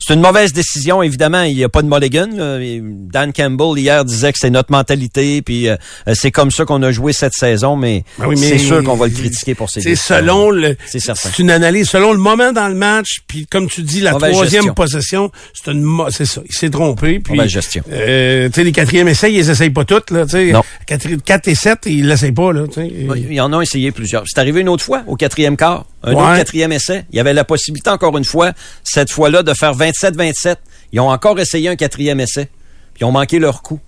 c'est 0.03 0.13
une 0.15 0.21
mauvaise 0.21 0.51
décision, 0.53 1.01
évidemment. 1.03 1.43
Il 1.43 1.55
n'y 1.55 1.63
a 1.63 1.69
pas 1.69 1.81
de 1.81 1.87
mulligan. 1.87 2.27
là. 2.35 2.57
Dan 2.81 3.31
Campbell, 3.33 3.77
hier, 3.77 4.03
disait 4.03 4.31
que 4.33 4.39
c'est 4.39 4.49
notre 4.49 4.71
mentalité. 4.71 5.41
Puis, 5.41 5.67
euh, 5.69 5.75
c'est 6.13 6.31
comme 6.31 6.49
ça 6.51 6.65
qu'on 6.65 6.81
a 6.83 6.91
joué 6.91 7.13
cette 7.13 7.33
saison. 7.33 7.75
Mais, 7.75 8.03
oui, 8.19 8.27
mais- 8.29 8.35
c'est 8.35 8.57
sûr 8.57 8.83
qu'on 8.83 8.95
va 8.95 9.07
le 9.07 9.13
critiquer 9.13 9.53
pour 9.55 9.69
ses 9.69 9.81
C'est 9.81 9.89
décisions. 9.91 10.15
selon 10.17 10.49
le. 10.51 10.75
C'est 10.87 10.99
certain. 10.99 11.29
C'est 11.29 11.39
une 11.41 11.51
analyse 11.51 11.87
selon 11.89 12.11
le 12.13 12.19
moment 12.19 12.51
dans 12.51 12.67
le 12.67 12.75
match, 12.75 13.19
puis 13.27 13.45
comme 13.45 13.67
tu 13.67 13.83
dis, 13.83 14.01
la 14.01 14.13
Mauvaise 14.13 14.31
troisième 14.31 14.61
gestion. 14.63 14.73
possession, 14.73 15.31
c'est 15.53 15.71
une, 15.71 15.85
c'est 16.09 16.25
ça. 16.25 16.41
Il 16.49 16.55
s'est 16.55 16.69
trompé. 16.69 17.19
Puis, 17.19 17.35
Mauvaise 17.35 17.51
gestion. 17.51 17.83
Euh, 17.91 18.47
tu 18.49 18.55
sais, 18.55 18.63
les 18.63 18.71
quatrièmes 18.71 19.07
essais, 19.07 19.31
ils 19.31 19.37
les 19.37 19.51
essayent 19.51 19.69
pas 19.69 19.85
toutes 19.85 20.11
là. 20.11 20.25
Tu 20.25 20.31
sais, 20.31 20.51
Non. 20.51 20.63
Quatre, 20.87 21.07
quatre 21.23 21.47
et 21.47 21.55
sept, 21.55 21.79
ils 21.85 22.07
l'essayent 22.07 22.31
pas 22.31 22.51
là. 22.53 22.63
Tu 22.67 22.81
sais. 22.81 22.87
Il 22.89 23.33
y 23.33 23.39
en 23.41 23.53
a 23.53 23.61
essayé 23.61 23.91
plusieurs. 23.91 24.23
C'est 24.25 24.39
arrivé 24.39 24.61
une 24.61 24.69
autre 24.69 24.83
fois, 24.83 25.03
au 25.07 25.15
quatrième 25.15 25.57
quart. 25.57 25.85
Un 26.03 26.13
Ouais. 26.15 26.21
autre 26.21 26.35
quatrième 26.37 26.71
essai. 26.71 27.05
Il 27.11 27.17
y 27.17 27.19
avait 27.19 27.33
la 27.33 27.43
possibilité, 27.43 27.91
encore 27.91 28.17
une 28.17 28.25
fois, 28.25 28.53
cette 28.83 29.11
fois-là, 29.11 29.43
de 29.43 29.53
faire 29.53 29.73
27-27. 29.91 30.55
Ils 30.93 30.99
ont 30.99 31.09
encore 31.09 31.39
essayé 31.39 31.69
un 31.69 31.75
quatrième 31.75 32.19
essai. 32.19 32.45
Puis 32.93 33.01
ils 33.01 33.05
ont 33.05 33.11
manqué 33.11 33.39
leur 33.39 33.61
coup. 33.61 33.79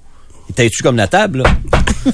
Étais-tu 0.49 0.83
comme 0.83 0.97
la 0.97 1.07
table, 1.07 1.43
là? 1.43 1.55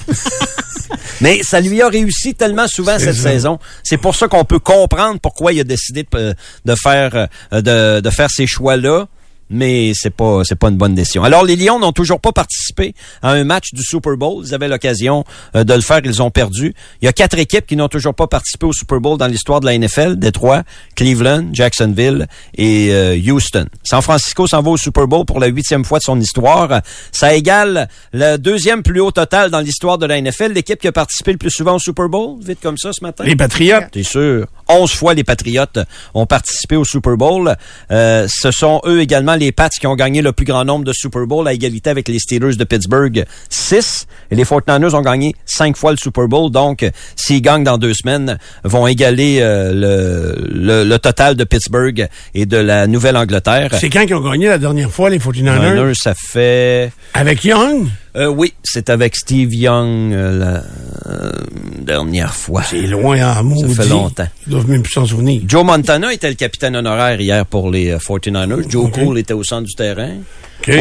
Mais 1.21 1.41
ça 1.43 1.59
lui 1.59 1.81
a 1.81 1.87
réussi 1.89 2.33
tellement 2.35 2.67
souvent 2.67 2.97
cette 2.97 3.15
ça. 3.15 3.23
saison. 3.23 3.59
C'est 3.83 3.97
pour 3.97 4.15
ça 4.15 4.27
qu'on 4.27 4.45
peut 4.45 4.59
comprendre 4.59 5.19
pourquoi 5.19 5.51
il 5.53 5.59
a 5.59 5.63
décidé 5.63 6.05
de, 6.11 6.33
de 6.65 6.75
faire 6.75 7.27
euh, 7.51 7.61
de, 7.61 7.99
de 7.99 8.09
faire 8.09 8.29
ces 8.29 8.47
choix-là. 8.47 9.07
Mais 9.49 9.91
c'est 9.95 10.09
pas 10.09 10.41
c'est 10.43 10.55
pas 10.55 10.69
une 10.69 10.77
bonne 10.77 10.95
décision. 10.95 11.23
Alors 11.23 11.43
les 11.43 11.55
Lions 11.55 11.79
n'ont 11.79 11.91
toujours 11.91 12.19
pas 12.19 12.31
participé 12.31 12.93
à 13.21 13.31
un 13.31 13.43
match 13.43 13.73
du 13.73 13.83
Super 13.83 14.15
Bowl. 14.17 14.43
Ils 14.45 14.53
avaient 14.53 14.67
l'occasion 14.67 15.23
euh, 15.55 15.63
de 15.63 15.73
le 15.73 15.81
faire, 15.81 16.01
ils 16.03 16.21
ont 16.21 16.31
perdu. 16.31 16.73
Il 17.01 17.05
y 17.05 17.07
a 17.07 17.13
quatre 17.13 17.37
équipes 17.37 17.65
qui 17.65 17.75
n'ont 17.75 17.87
toujours 17.87 18.13
pas 18.13 18.27
participé 18.27 18.65
au 18.65 18.73
Super 18.73 18.99
Bowl 18.99 19.17
dans 19.17 19.27
l'histoire 19.27 19.59
de 19.59 19.65
la 19.65 19.77
NFL 19.77 20.17
Détroit, 20.17 20.63
Cleveland, 20.95 21.49
Jacksonville 21.53 22.27
et 22.55 22.89
euh, 22.91 23.17
Houston. 23.17 23.65
San 23.83 24.01
Francisco 24.01 24.47
s'en 24.47 24.61
va 24.61 24.71
au 24.71 24.77
Super 24.77 25.07
Bowl 25.07 25.25
pour 25.25 25.39
la 25.39 25.47
huitième 25.47 25.85
fois 25.85 25.99
de 25.99 26.03
son 26.03 26.19
histoire. 26.19 26.81
Ça 27.11 27.33
égale 27.33 27.89
le 28.13 28.37
deuxième 28.37 28.83
plus 28.83 28.99
haut 28.99 29.11
total 29.11 29.49
dans 29.49 29.59
l'histoire 29.59 29.97
de 29.97 30.05
la 30.05 30.21
NFL. 30.21 30.53
L'équipe 30.53 30.79
qui 30.79 30.87
a 30.87 30.91
participé 30.91 31.31
le 31.31 31.37
plus 31.37 31.51
souvent 31.51 31.75
au 31.75 31.79
Super 31.79 32.09
Bowl, 32.09 32.37
vite 32.41 32.59
comme 32.61 32.77
ça 32.77 32.93
ce 32.93 33.03
matin? 33.03 33.23
Les 33.23 33.35
Patriotes. 33.35 33.91
T'es 33.91 34.03
sûr? 34.03 34.47
11 34.67 34.91
fois 34.91 35.13
les 35.13 35.23
Patriotes 35.23 35.79
ont 36.13 36.25
participé 36.25 36.75
au 36.75 36.85
Super 36.85 37.17
Bowl. 37.17 37.55
Euh, 37.91 38.27
ce 38.29 38.51
sont 38.51 38.81
eux 38.85 39.01
également 39.01 39.35
les 39.39 39.51
Pats 39.51 39.69
qui 39.69 39.87
ont 39.87 39.95
gagné 39.95 40.21
le 40.21 40.31
plus 40.31 40.45
grand 40.45 40.63
nombre 40.65 40.85
de 40.85 40.93
Super 40.93 41.25
Bowl 41.25 41.47
à 41.47 41.53
égalité 41.53 41.89
avec 41.89 42.07
les 42.07 42.19
Steelers 42.19 42.55
de 42.55 42.63
Pittsburgh, 42.63 43.25
6. 43.49 44.07
Et 44.31 44.35
les 44.35 44.43
49ers 44.43 44.93
ont 44.95 45.01
gagné 45.01 45.33
5 45.45 45.75
fois 45.75 45.91
le 45.91 45.97
Super 45.97 46.27
Bowl. 46.27 46.51
Donc, 46.51 46.85
s'ils 47.15 47.41
gagnent 47.41 47.63
dans 47.63 47.77
deux 47.77 47.93
semaines, 47.93 48.37
vont 48.63 48.85
égaler 48.87 49.39
euh, 49.41 49.73
le, 49.73 50.49
le, 50.49 50.83
le 50.83 50.99
total 50.99 51.35
de 51.35 51.43
Pittsburgh 51.43 52.07
et 52.35 52.45
de 52.45 52.57
la 52.57 52.87
Nouvelle-Angleterre. 52.87 53.69
C'est 53.79 53.89
quand 53.89 54.05
qu'ils 54.05 54.15
ont 54.15 54.29
gagné 54.29 54.47
la 54.47 54.57
dernière 54.57 54.91
fois, 54.91 55.09
les 55.09 55.19
49ers? 55.19 55.73
Niners, 55.75 55.95
ça 55.95 56.13
fait... 56.15 56.91
Avec 57.13 57.43
Young? 57.43 57.87
Euh, 58.15 58.27
oui, 58.27 58.53
c'est 58.63 58.89
avec 58.89 59.15
Steve 59.15 59.53
Young 59.53 60.13
euh, 60.13 60.37
la 60.37 60.63
euh, 61.11 61.31
dernière 61.79 62.33
fois. 62.33 62.63
C'est 62.63 62.87
loin 62.87 63.37
en 63.37 63.43
maudit. 63.43 63.73
fait 63.75 63.87
longtemps. 63.87 64.27
Ils 64.47 64.51
doivent 64.51 64.69
même 64.69 64.81
plus 64.81 64.93
s'en 64.93 65.05
souvenir. 65.05 65.41
Joe 65.45 65.63
Montana 65.63 66.11
était 66.11 66.29
le 66.29 66.35
capitaine 66.35 66.75
honoraire 66.75 67.21
hier 67.21 67.45
pour 67.45 67.69
les 67.69 67.91
euh, 67.91 67.97
49ers. 67.97 68.69
Joe. 68.69 68.89
Cool 68.91 69.19
était 69.19 69.33
au 69.33 69.43
centre 69.43 69.67
du 69.67 69.75
terrain. 69.75 70.15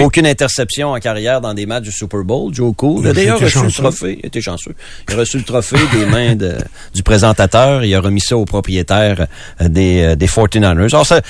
Aucune 0.03 0.27
interception 0.27 0.91
en 0.93 0.99
carrière 0.99 1.41
dans 1.41 1.55
des 1.55 1.64
matchs 1.67 1.85
du 1.85 1.93
Super 1.93 2.25
Bowl. 2.25 2.53
Joe 2.53 2.75
Cool 2.77 3.01
Il 3.05 3.09
a 3.09 3.12
d'ailleurs 3.12 3.41
reçu 3.41 3.62
le 3.62 3.71
trophée. 3.71 4.19
Il 4.23 4.27
était 4.27 4.41
chanceux. 4.41 4.75
Il 5.09 5.14
a 5.14 5.19
reçu 5.19 5.38
le 5.38 5.45
trophée 5.45 5.77
des 5.93 6.05
mains 6.11 6.35
de- 6.35 6.57
du 6.95 7.03
présentateur. 7.03 7.85
Il 7.85 7.95
a 7.95 8.01
remis 8.01 8.21
ça 8.21 8.37
au 8.37 8.45
propriétaire 8.45 9.27
euh, 9.61 9.69
des, 9.69 10.03
euh, 10.03 10.17
des 10.17 10.27
49ers. 10.27 10.93
Alors, 10.93 11.07
ça, 11.07 11.21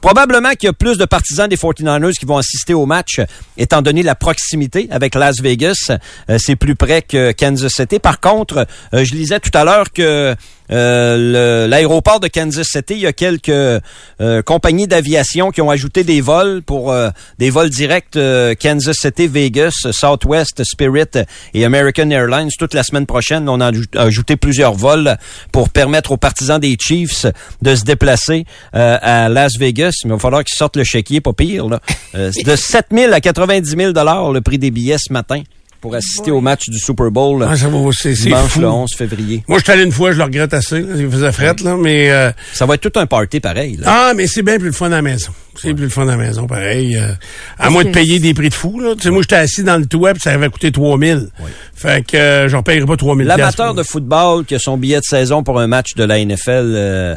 probablement 0.00 0.50
qu'il 0.52 0.66
y 0.66 0.70
a 0.70 0.72
plus 0.72 0.98
de 0.98 1.04
partisans 1.04 1.48
des 1.48 1.56
49ers 1.56 2.14
qui 2.18 2.24
vont 2.26 2.38
assister 2.38 2.74
au 2.74 2.86
match, 2.86 3.20
étant 3.56 3.82
donné 3.82 4.02
la 4.02 4.14
proximité 4.14 4.88
avec 4.90 5.14
Las 5.14 5.40
Vegas. 5.40 5.90
Euh, 6.30 6.38
c'est 6.38 6.56
plus 6.56 6.74
près 6.74 7.02
que 7.02 7.32
Kansas 7.32 7.72
City. 7.72 7.98
Par 7.98 8.20
contre, 8.20 8.66
je 8.92 9.12
lisais 9.14 9.38
tout 9.40 9.50
à 9.56 9.64
l'heure 9.64 9.92
que 9.92 10.34
euh, 10.72 11.68
l'aéroport 11.68 12.18
de 12.18 12.28
Kansas 12.28 12.66
City, 12.66 12.94
il 12.94 13.00
y 13.00 13.06
a 13.06 13.12
quelques 13.12 13.48
euh, 13.50 14.42
compagnies 14.44 14.86
d'aviation 14.88 15.50
qui 15.50 15.60
ont 15.60 15.70
ajouté 15.70 16.02
des 16.02 16.20
vols 16.20 16.62
pour 16.62 16.90
euh, 16.92 17.10
des 17.38 17.50
vols 17.50 17.70
directs 17.70 18.16
euh, 18.16 18.54
Kansas 18.60 18.96
City, 18.98 19.26
Vegas, 19.28 19.72
Southwest, 19.92 20.62
Spirit 20.64 21.18
et 21.54 21.64
American 21.64 22.10
Airlines. 22.10 22.48
Toute 22.58 22.74
la 22.74 22.82
semaine 22.82 23.06
prochaine, 23.06 23.48
on 23.48 23.60
a 23.60 23.70
ajou- 23.70 23.84
ajouté 23.96 24.36
plusieurs 24.36 24.74
vols 24.74 25.16
pour 25.52 25.68
permettre 25.68 26.12
aux 26.12 26.16
partisans 26.16 26.58
des 26.58 26.76
Chiefs 26.80 27.26
de 27.60 27.74
se 27.74 27.84
déplacer 27.84 28.46
euh, 28.74 28.98
à 29.02 29.28
Las 29.28 29.58
Vegas. 29.58 29.92
Mais 30.04 30.10
il 30.10 30.12
va 30.14 30.18
falloir 30.18 30.44
qu'ils 30.44 30.56
sortent 30.56 30.76
le 30.76 30.84
chéquier, 30.84 31.20
pas 31.20 31.32
pire. 31.32 31.68
Là. 31.68 31.80
De 32.14 32.56
7 32.56 32.86
000 32.92 33.12
à 33.12 33.20
90 33.20 33.70
000 33.76 33.92
dollars 33.92 34.32
le 34.32 34.40
prix 34.40 34.58
des 34.58 34.70
billets 34.70 34.96
ce 34.98 35.12
matin 35.12 35.42
pour 35.82 35.94
assister 35.94 36.30
au 36.30 36.40
match 36.40 36.70
du 36.70 36.78
Super 36.78 37.10
Bowl 37.10 37.46
Ah, 37.46 37.54
ça 37.56 37.68
va, 37.68 37.78
c'est 37.92 38.14
c'est 38.14 38.28
dimanche 38.28 38.50
fou. 38.52 38.60
le 38.60 38.68
11 38.68 38.94
février. 38.96 39.44
Moi, 39.48 39.58
je 39.58 39.64
suis 39.64 39.72
allé 39.72 39.82
une 39.82 39.92
fois, 39.92 40.12
je 40.12 40.16
le 40.18 40.24
regrette 40.24 40.54
assez. 40.54 40.80
là. 40.80 40.94
Il 40.96 41.10
faisait 41.10 41.32
fret, 41.32 41.56
là, 41.62 41.76
mais... 41.76 42.10
euh, 42.10 42.30
Ça 42.54 42.64
va 42.64 42.76
être 42.76 42.88
tout 42.90 42.98
un 42.98 43.04
party 43.06 43.40
pareil. 43.40 43.76
Là. 43.76 43.86
Ah, 43.88 44.12
mais 44.16 44.26
c'est 44.26 44.42
bien 44.42 44.56
plus 44.58 44.68
le 44.68 44.72
fun 44.72 44.86
à 44.86 44.90
la 44.90 45.02
maison. 45.02 45.32
C'est 45.60 45.74
plus 45.74 45.84
le 45.84 45.90
fun 45.90 46.02
à 46.04 46.12
la 46.12 46.16
maison, 46.16 46.46
pareil. 46.46 46.96
euh, 46.96 47.12
à 47.58 47.68
moins 47.68 47.84
de 47.84 47.90
payer 47.90 48.18
des 48.20 48.32
prix 48.32 48.48
de 48.48 48.54
fou, 48.54 48.80
là. 48.80 48.94
Tu 48.94 49.02
sais, 49.02 49.10
moi, 49.10 49.20
j'étais 49.22 49.34
assis 49.36 49.62
dans 49.64 49.76
le 49.76 49.84
toit, 49.86 50.12
puis 50.14 50.22
ça 50.22 50.30
avait 50.30 50.48
coûté 50.48 50.72
3000. 50.72 51.28
Fait 51.74 52.06
que 52.06 52.16
euh, 52.16 52.48
j'en 52.48 52.62
payerai 52.62 52.86
pas 52.86 52.96
3000 52.96 53.26
L'amateur 53.26 53.74
de 53.74 53.82
football 53.82 54.44
qui 54.46 54.54
a 54.54 54.58
son 54.58 54.78
billet 54.78 54.98
de 55.00 55.04
saison 55.04 55.42
pour 55.42 55.58
un 55.60 55.66
match 55.66 55.94
de 55.96 56.04
la 56.04 56.24
NFL, 56.24 56.40
euh, 56.48 57.16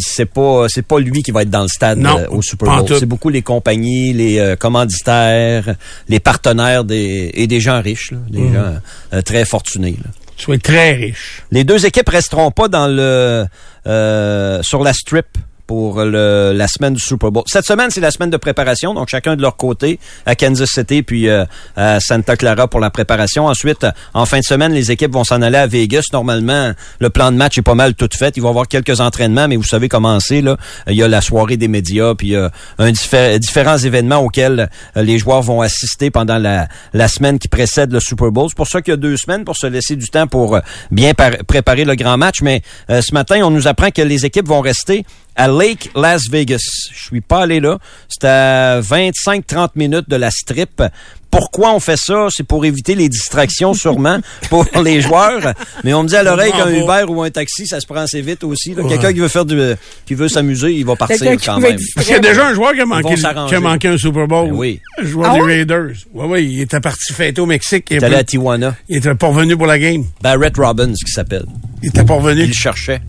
c'est 0.00 0.26
pas 0.26 0.66
c'est 0.68 0.82
pas 0.86 0.98
lui 0.98 1.22
qui 1.22 1.30
va 1.30 1.42
être 1.42 1.50
dans 1.50 1.62
le 1.62 1.68
stade 1.68 1.98
Non, 1.98 2.18
euh, 2.18 2.26
au 2.30 2.42
Super 2.42 2.82
Bowl. 2.84 2.98
C'est 2.98 3.06
beaucoup 3.06 3.28
les 3.28 3.42
compagnies, 3.42 4.12
les 4.12 4.38
euh, 4.38 4.56
commanditaires, 4.56 5.74
les 6.08 6.20
partenaires 6.20 6.84
des, 6.84 7.30
et 7.34 7.46
des 7.46 7.60
gens 7.60 7.80
riches, 7.80 8.10
là, 8.12 8.18
des 8.30 8.40
Mhm. 8.40 8.54
gens 8.54 8.74
euh, 9.14 9.22
très 9.22 9.44
fortunés. 9.44 9.96
là. 10.02 10.10
Tu 10.36 10.52
être 10.52 10.62
très 10.62 10.92
riche. 10.92 11.42
Les 11.50 11.64
deux 11.64 11.86
équipes 11.86 12.08
resteront 12.10 12.50
pas 12.50 12.68
dans 12.68 12.88
le 12.88 13.46
euh, 13.86 14.62
sur 14.62 14.82
la 14.82 14.92
strip 14.92 15.26
pour 15.66 16.02
le, 16.04 16.52
la 16.54 16.68
semaine 16.68 16.94
du 16.94 17.00
Super 17.00 17.30
Bowl. 17.30 17.42
Cette 17.46 17.64
semaine, 17.66 17.90
c'est 17.90 18.00
la 18.00 18.10
semaine 18.10 18.30
de 18.30 18.36
préparation, 18.36 18.94
donc 18.94 19.08
chacun 19.08 19.36
de 19.36 19.42
leur 19.42 19.56
côté 19.56 19.98
à 20.24 20.34
Kansas 20.34 20.68
City 20.70 21.02
puis 21.02 21.28
euh, 21.28 21.44
à 21.76 21.98
Santa 22.00 22.36
Clara 22.36 22.68
pour 22.68 22.80
la 22.80 22.90
préparation. 22.90 23.46
Ensuite, 23.46 23.86
en 24.14 24.26
fin 24.26 24.38
de 24.38 24.44
semaine, 24.44 24.72
les 24.72 24.90
équipes 24.92 25.12
vont 25.12 25.24
s'en 25.24 25.42
aller 25.42 25.58
à 25.58 25.66
Vegas. 25.66 26.04
Normalement, 26.12 26.72
le 27.00 27.10
plan 27.10 27.32
de 27.32 27.36
match 27.36 27.58
est 27.58 27.62
pas 27.62 27.74
mal 27.74 27.94
tout 27.94 28.08
fait. 28.16 28.36
Il 28.36 28.42
va 28.42 28.48
y 28.48 28.50
avoir 28.50 28.68
quelques 28.68 29.00
entraînements, 29.00 29.48
mais 29.48 29.56
vous 29.56 29.64
savez 29.64 29.88
comment 29.88 30.20
c'est 30.20 30.40
là. 30.40 30.56
Il 30.86 30.94
y 30.94 31.02
a 31.02 31.08
la 31.08 31.20
soirée 31.20 31.56
des 31.56 31.68
médias, 31.68 32.14
puis 32.14 32.34
euh, 32.36 32.48
un 32.78 32.92
diffé- 32.92 33.38
différents 33.38 33.78
événements 33.78 34.18
auxquels 34.18 34.68
euh, 34.96 35.02
les 35.02 35.18
joueurs 35.18 35.42
vont 35.42 35.60
assister 35.62 36.10
pendant 36.10 36.38
la, 36.38 36.68
la 36.92 37.08
semaine 37.08 37.38
qui 37.38 37.48
précède 37.48 37.92
le 37.92 38.00
Super 38.00 38.30
Bowl. 38.30 38.46
C'est 38.48 38.56
pour 38.56 38.68
ça 38.68 38.82
qu'il 38.82 38.92
y 38.92 38.94
a 38.94 38.98
deux 38.98 39.16
semaines 39.16 39.44
pour 39.44 39.56
se 39.56 39.66
laisser 39.66 39.96
du 39.96 40.08
temps 40.08 40.26
pour 40.26 40.56
euh, 40.56 40.60
bien 40.90 41.14
par- 41.14 41.44
préparer 41.46 41.84
le 41.84 41.94
grand 41.94 42.16
match. 42.16 42.42
Mais 42.42 42.62
ce 42.88 43.12
matin, 43.12 43.40
on 43.42 43.50
nous 43.50 43.66
apprend 43.66 43.90
que 43.90 44.02
les 44.02 44.24
équipes 44.26 44.46
vont 44.48 44.60
rester 44.60 45.04
à 45.36 45.48
Lake 45.48 45.90
Las 45.94 46.28
Vegas. 46.30 46.58
Je 46.92 47.00
suis 47.02 47.20
pas 47.20 47.42
allé 47.42 47.60
là. 47.60 47.78
C'est 48.08 48.26
à 48.26 48.80
25-30 48.80 49.70
minutes 49.76 50.08
de 50.08 50.16
la 50.16 50.30
strip. 50.30 50.82
Pourquoi 51.30 51.74
on 51.74 51.80
fait 51.80 51.98
ça? 51.98 52.28
C'est 52.30 52.44
pour 52.46 52.64
éviter 52.64 52.94
les 52.94 53.08
distractions, 53.10 53.74
sûrement, 53.84 54.18
pour 54.48 54.64
les 54.82 55.02
joueurs. 55.02 55.52
Mais 55.84 55.92
on 55.92 56.04
me 56.04 56.08
dit 56.08 56.16
à 56.16 56.22
l'oreille 56.22 56.52
qu'un. 56.52 56.70
Uber 56.70 57.04
ou 57.08 57.22
un 57.22 57.30
taxi, 57.30 57.66
ça 57.66 57.78
se 57.80 57.86
prend 57.86 57.96
assez 58.00 58.22
vite 58.22 58.42
aussi. 58.44 58.74
Quelqu'un 58.74 59.12
qui 59.12 59.18
veut 59.18 59.28
faire 59.28 59.44
du, 59.44 59.60
qui 60.06 60.14
veut 60.14 60.28
s'amuser, 60.28 60.72
il 60.72 60.86
va 60.86 60.96
partir 60.96 61.18
quand 61.44 61.60
même. 61.60 61.76
Parce 61.94 62.06
qu'il 62.06 62.14
y 62.14 62.18
a 62.18 62.20
déjà 62.20 62.46
un 62.48 62.54
joueur 62.54 62.72
qui 62.72 62.80
a 62.80 62.86
manqué, 62.86 63.14
qui 63.14 63.54
a 63.54 63.60
manqué 63.60 63.88
un 63.88 63.98
Super 63.98 64.26
Bowl. 64.26 64.48
Ben 64.50 64.56
oui. 64.56 64.80
Un 64.98 65.04
joueur 65.04 65.30
Ah 65.30 65.34
des 65.34 65.40
ouais? 65.42 65.56
Raiders. 65.58 65.90
Oui, 66.14 66.26
oui, 66.28 66.48
il 66.52 66.60
était 66.62 66.80
parti 66.80 67.12
fêter 67.12 67.40
au 67.40 67.46
Mexique. 67.46 67.88
Il, 67.90 67.96
Il 67.96 68.02
est 68.02 68.04
allé 68.06 68.16
à 68.16 68.24
Tijuana. 68.24 68.74
il 68.88 68.96
était 68.98 69.14
pas 69.14 69.26
revenu 69.26 69.56
pour 69.56 69.66
la 69.66 69.78
game. 69.78 70.04
Barrett 70.22 70.56
Robbins, 70.56 70.92
qui 70.94 71.12
s'appelle. 71.12 71.44
Il 71.82 71.88
était 71.90 72.04
pas 72.04 72.14
Il 72.14 72.20
revenu. 72.22 72.46
le 72.46 72.52
cherchait. 72.54 73.02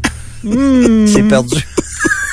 Hmm. 0.43 1.05
C'est 1.13 1.23
perdu. 1.23 1.55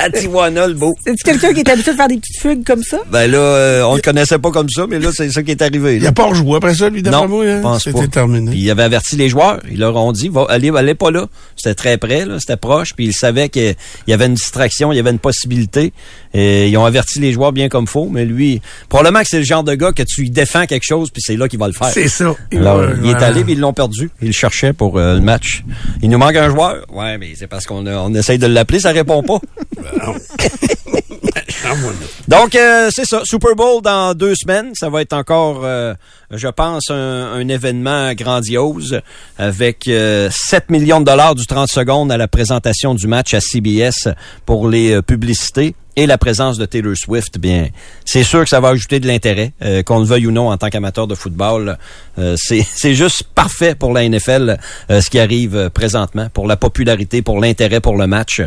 à 0.00 0.10
Tijuana, 0.10 0.66
le 0.66 0.74
beau. 0.74 0.96
C'est-tu 1.04 1.22
quelqu'un 1.24 1.52
qui 1.52 1.60
est 1.60 1.68
habitué 1.68 1.92
de 1.92 1.96
faire 1.96 2.08
des 2.08 2.16
petites 2.18 2.40
fugues 2.40 2.64
comme 2.64 2.82
ça? 2.82 2.98
Ben 3.10 3.30
là, 3.30 3.38
euh, 3.38 3.82
on 3.84 3.94
le 3.96 4.00
connaissait 4.02 4.38
pas 4.38 4.50
comme 4.50 4.68
ça, 4.68 4.86
mais 4.88 4.98
là, 4.98 5.10
c'est 5.12 5.30
ça 5.30 5.42
qui 5.42 5.50
est 5.50 5.62
arrivé. 5.62 5.96
Il 5.96 6.02
là. 6.02 6.08
a 6.08 6.12
pas 6.12 6.24
rejoué 6.26 6.56
après 6.56 6.74
ça, 6.74 6.88
lui, 6.88 7.02
d'après 7.02 7.20
Non, 7.22 7.28
moi. 7.28 7.44
Hein? 7.46 7.78
C'était 7.78 8.08
terminé. 8.08 8.50
Puis 8.50 8.60
il 8.60 8.70
avait 8.70 8.82
averti 8.82 9.16
les 9.16 9.28
joueurs. 9.28 9.60
Ils 9.70 9.78
leur 9.78 9.94
ont 9.96 10.12
dit, 10.12 10.28
va, 10.28 10.46
allez, 10.48 10.70
allez 10.74 10.94
pas 10.94 11.10
là. 11.10 11.26
C'était 11.56 11.74
très 11.74 11.98
près, 11.98 12.24
là. 12.24 12.38
C'était 12.40 12.56
proche. 12.56 12.94
Puis 12.96 13.06
ils 13.06 13.12
savaient 13.14 13.48
qu'il 13.48 13.74
y 14.06 14.12
avait 14.12 14.26
une 14.26 14.34
distraction, 14.34 14.92
il 14.92 14.96
y 14.96 14.98
avait 14.98 15.10
une 15.10 15.18
possibilité. 15.18 15.92
Et 16.32 16.68
ils 16.68 16.76
ont 16.76 16.84
averti 16.84 17.18
les 17.20 17.32
joueurs 17.32 17.52
bien 17.52 17.68
comme 17.68 17.86
faut. 17.86 18.08
Mais 18.10 18.24
lui, 18.24 18.60
probablement 18.88 19.20
que 19.22 19.28
c'est 19.28 19.38
le 19.38 19.44
genre 19.44 19.64
de 19.64 19.74
gars 19.74 19.92
que 19.92 20.02
tu 20.02 20.22
lui 20.22 20.30
défends 20.30 20.66
quelque 20.66 20.84
chose, 20.86 21.10
puis 21.10 21.22
c'est 21.24 21.36
là 21.36 21.48
qu'il 21.48 21.58
va 21.58 21.66
le 21.66 21.72
faire. 21.74 21.88
C'est 21.90 22.08
ça. 22.08 22.34
Alors, 22.52 22.78
Ouais, 22.80 22.86
il 23.02 23.10
est 23.10 23.14
allé, 23.16 23.42
puis 23.44 23.54
ils 23.54 23.58
l'ont 23.60 23.72
perdu. 23.72 24.10
Ils 24.22 24.28
le 24.28 24.32
cherchaient 24.32 24.72
pour 24.72 24.96
euh, 24.98 25.14
le 25.14 25.20
match. 25.20 25.64
Il 26.02 26.08
nous 26.10 26.18
manque 26.18 26.36
un 26.36 26.48
joueur. 26.48 26.84
Ouais, 26.92 27.18
mais 27.18 27.30
c'est 27.36 27.46
parce 27.48 27.66
qu'on 27.66 27.84
a- 27.86 27.96
on 27.98 28.14
essaye 28.14 28.38
de 28.38 28.46
l'appeler, 28.46 28.80
ça 28.80 28.92
répond 28.92 29.22
pas. 29.22 29.40
Ah, 31.64 31.74
voilà. 31.76 31.98
Donc, 32.28 32.54
euh, 32.54 32.90
c'est 32.90 33.04
ça. 33.04 33.22
Super 33.24 33.54
Bowl 33.54 33.82
dans 33.82 34.14
deux 34.14 34.34
semaines. 34.34 34.72
Ça 34.74 34.88
va 34.88 35.02
être 35.02 35.12
encore, 35.12 35.62
euh, 35.64 35.94
je 36.30 36.48
pense, 36.48 36.90
un, 36.90 36.94
un 36.94 37.48
événement 37.48 38.12
grandiose 38.14 39.00
avec 39.38 39.88
euh, 39.88 40.28
7 40.32 40.70
millions 40.70 41.00
de 41.00 41.06
dollars 41.06 41.34
du 41.34 41.46
30 41.46 41.68
secondes 41.68 42.12
à 42.12 42.16
la 42.16 42.28
présentation 42.28 42.94
du 42.94 43.06
match 43.06 43.34
à 43.34 43.40
CBS 43.40 44.08
pour 44.46 44.68
les 44.68 44.92
euh, 44.92 45.02
publicités 45.02 45.74
et 45.96 46.06
la 46.06 46.18
présence 46.18 46.58
de 46.58 46.66
Taylor 46.66 46.94
Swift. 46.96 47.38
Bien, 47.38 47.68
c'est 48.04 48.22
sûr 48.22 48.42
que 48.42 48.48
ça 48.48 48.60
va 48.60 48.68
ajouter 48.68 49.00
de 49.00 49.06
l'intérêt, 49.06 49.52
euh, 49.62 49.82
qu'on 49.82 49.98
le 49.98 50.04
veuille 50.04 50.26
ou 50.26 50.30
non 50.30 50.50
en 50.50 50.56
tant 50.56 50.68
qu'amateur 50.68 51.06
de 51.06 51.14
football. 51.14 51.78
Euh, 52.18 52.36
c'est 52.36 52.94
juste 52.94 53.24
parfait 53.34 53.74
pour 53.74 53.92
la 53.92 54.08
NFL 54.08 54.58
euh, 54.90 55.00
ce 55.00 55.10
qui 55.10 55.18
arrive 55.18 55.56
euh, 55.56 55.70
présentement 55.70 56.28
pour 56.32 56.46
la 56.46 56.56
popularité, 56.56 57.22
pour 57.22 57.40
l'intérêt 57.40 57.80
pour 57.80 57.96
le 57.96 58.06
match. 58.06 58.42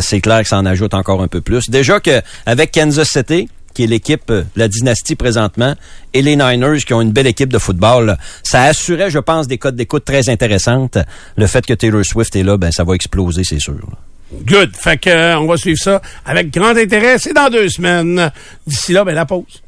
C'est 0.00 0.20
clair 0.20 0.42
que 0.42 0.48
ça 0.48 0.58
en 0.58 0.66
ajoute 0.66 0.94
encore 0.94 1.22
un 1.22 1.28
peu 1.28 1.40
plus. 1.40 1.68
Déjà 1.68 2.00
que 2.00 2.20
avec 2.44 2.72
Kansas 2.72 3.08
City 3.08 3.48
qui 3.74 3.84
est 3.84 3.86
l'équipe, 3.86 4.32
la 4.56 4.68
dynastie 4.68 5.16
présentement, 5.16 5.74
et 6.14 6.22
les 6.22 6.34
Niners 6.34 6.78
qui 6.78 6.94
ont 6.94 7.02
une 7.02 7.12
belle 7.12 7.26
équipe 7.26 7.52
de 7.52 7.58
football. 7.58 8.16
Ça 8.42 8.62
assurait, 8.62 9.10
je 9.10 9.18
pense, 9.18 9.48
des 9.48 9.58
codes 9.58 9.76
d'écoute 9.76 10.02
très 10.02 10.30
intéressantes. 10.30 10.96
Le 11.36 11.46
fait 11.46 11.66
que 11.66 11.74
Taylor 11.74 12.02
Swift 12.02 12.34
est 12.36 12.42
là, 12.42 12.56
ben 12.56 12.72
ça 12.72 12.84
va 12.84 12.94
exploser, 12.94 13.44
c'est 13.44 13.60
sûr. 13.60 13.86
Good. 14.32 14.76
Fait 14.76 14.96
que, 14.98 15.08
euh, 15.10 15.38
on 15.38 15.46
va 15.46 15.56
suivre 15.56 15.78
ça 15.80 16.00
avec 16.24 16.52
grand 16.52 16.76
intérêt. 16.76 17.18
C'est 17.18 17.32
dans 17.32 17.48
deux 17.48 17.68
semaines. 17.68 18.30
D'ici 18.66 18.92
là, 18.92 19.04
ben, 19.04 19.14
la 19.14 19.24
pause. 19.26 19.62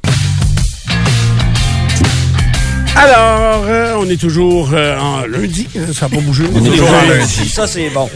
Alors, 2.95 3.63
euh, 3.67 3.95
on 3.97 4.09
est 4.09 4.19
toujours 4.19 4.71
euh, 4.73 4.97
en 4.99 5.25
lundi. 5.25 5.67
hein, 5.77 5.93
Ça 5.93 6.07
n'a 6.09 6.15
pas 6.15 6.21
bougé. 6.21 6.43
On 6.53 6.65
est 6.65 6.69
toujours 6.69 6.89
en 6.89 7.01
lundi. 7.07 7.37
lundi. 7.37 7.49
Ça, 7.49 7.65
c'est 7.67 7.89
bon. 7.91 8.09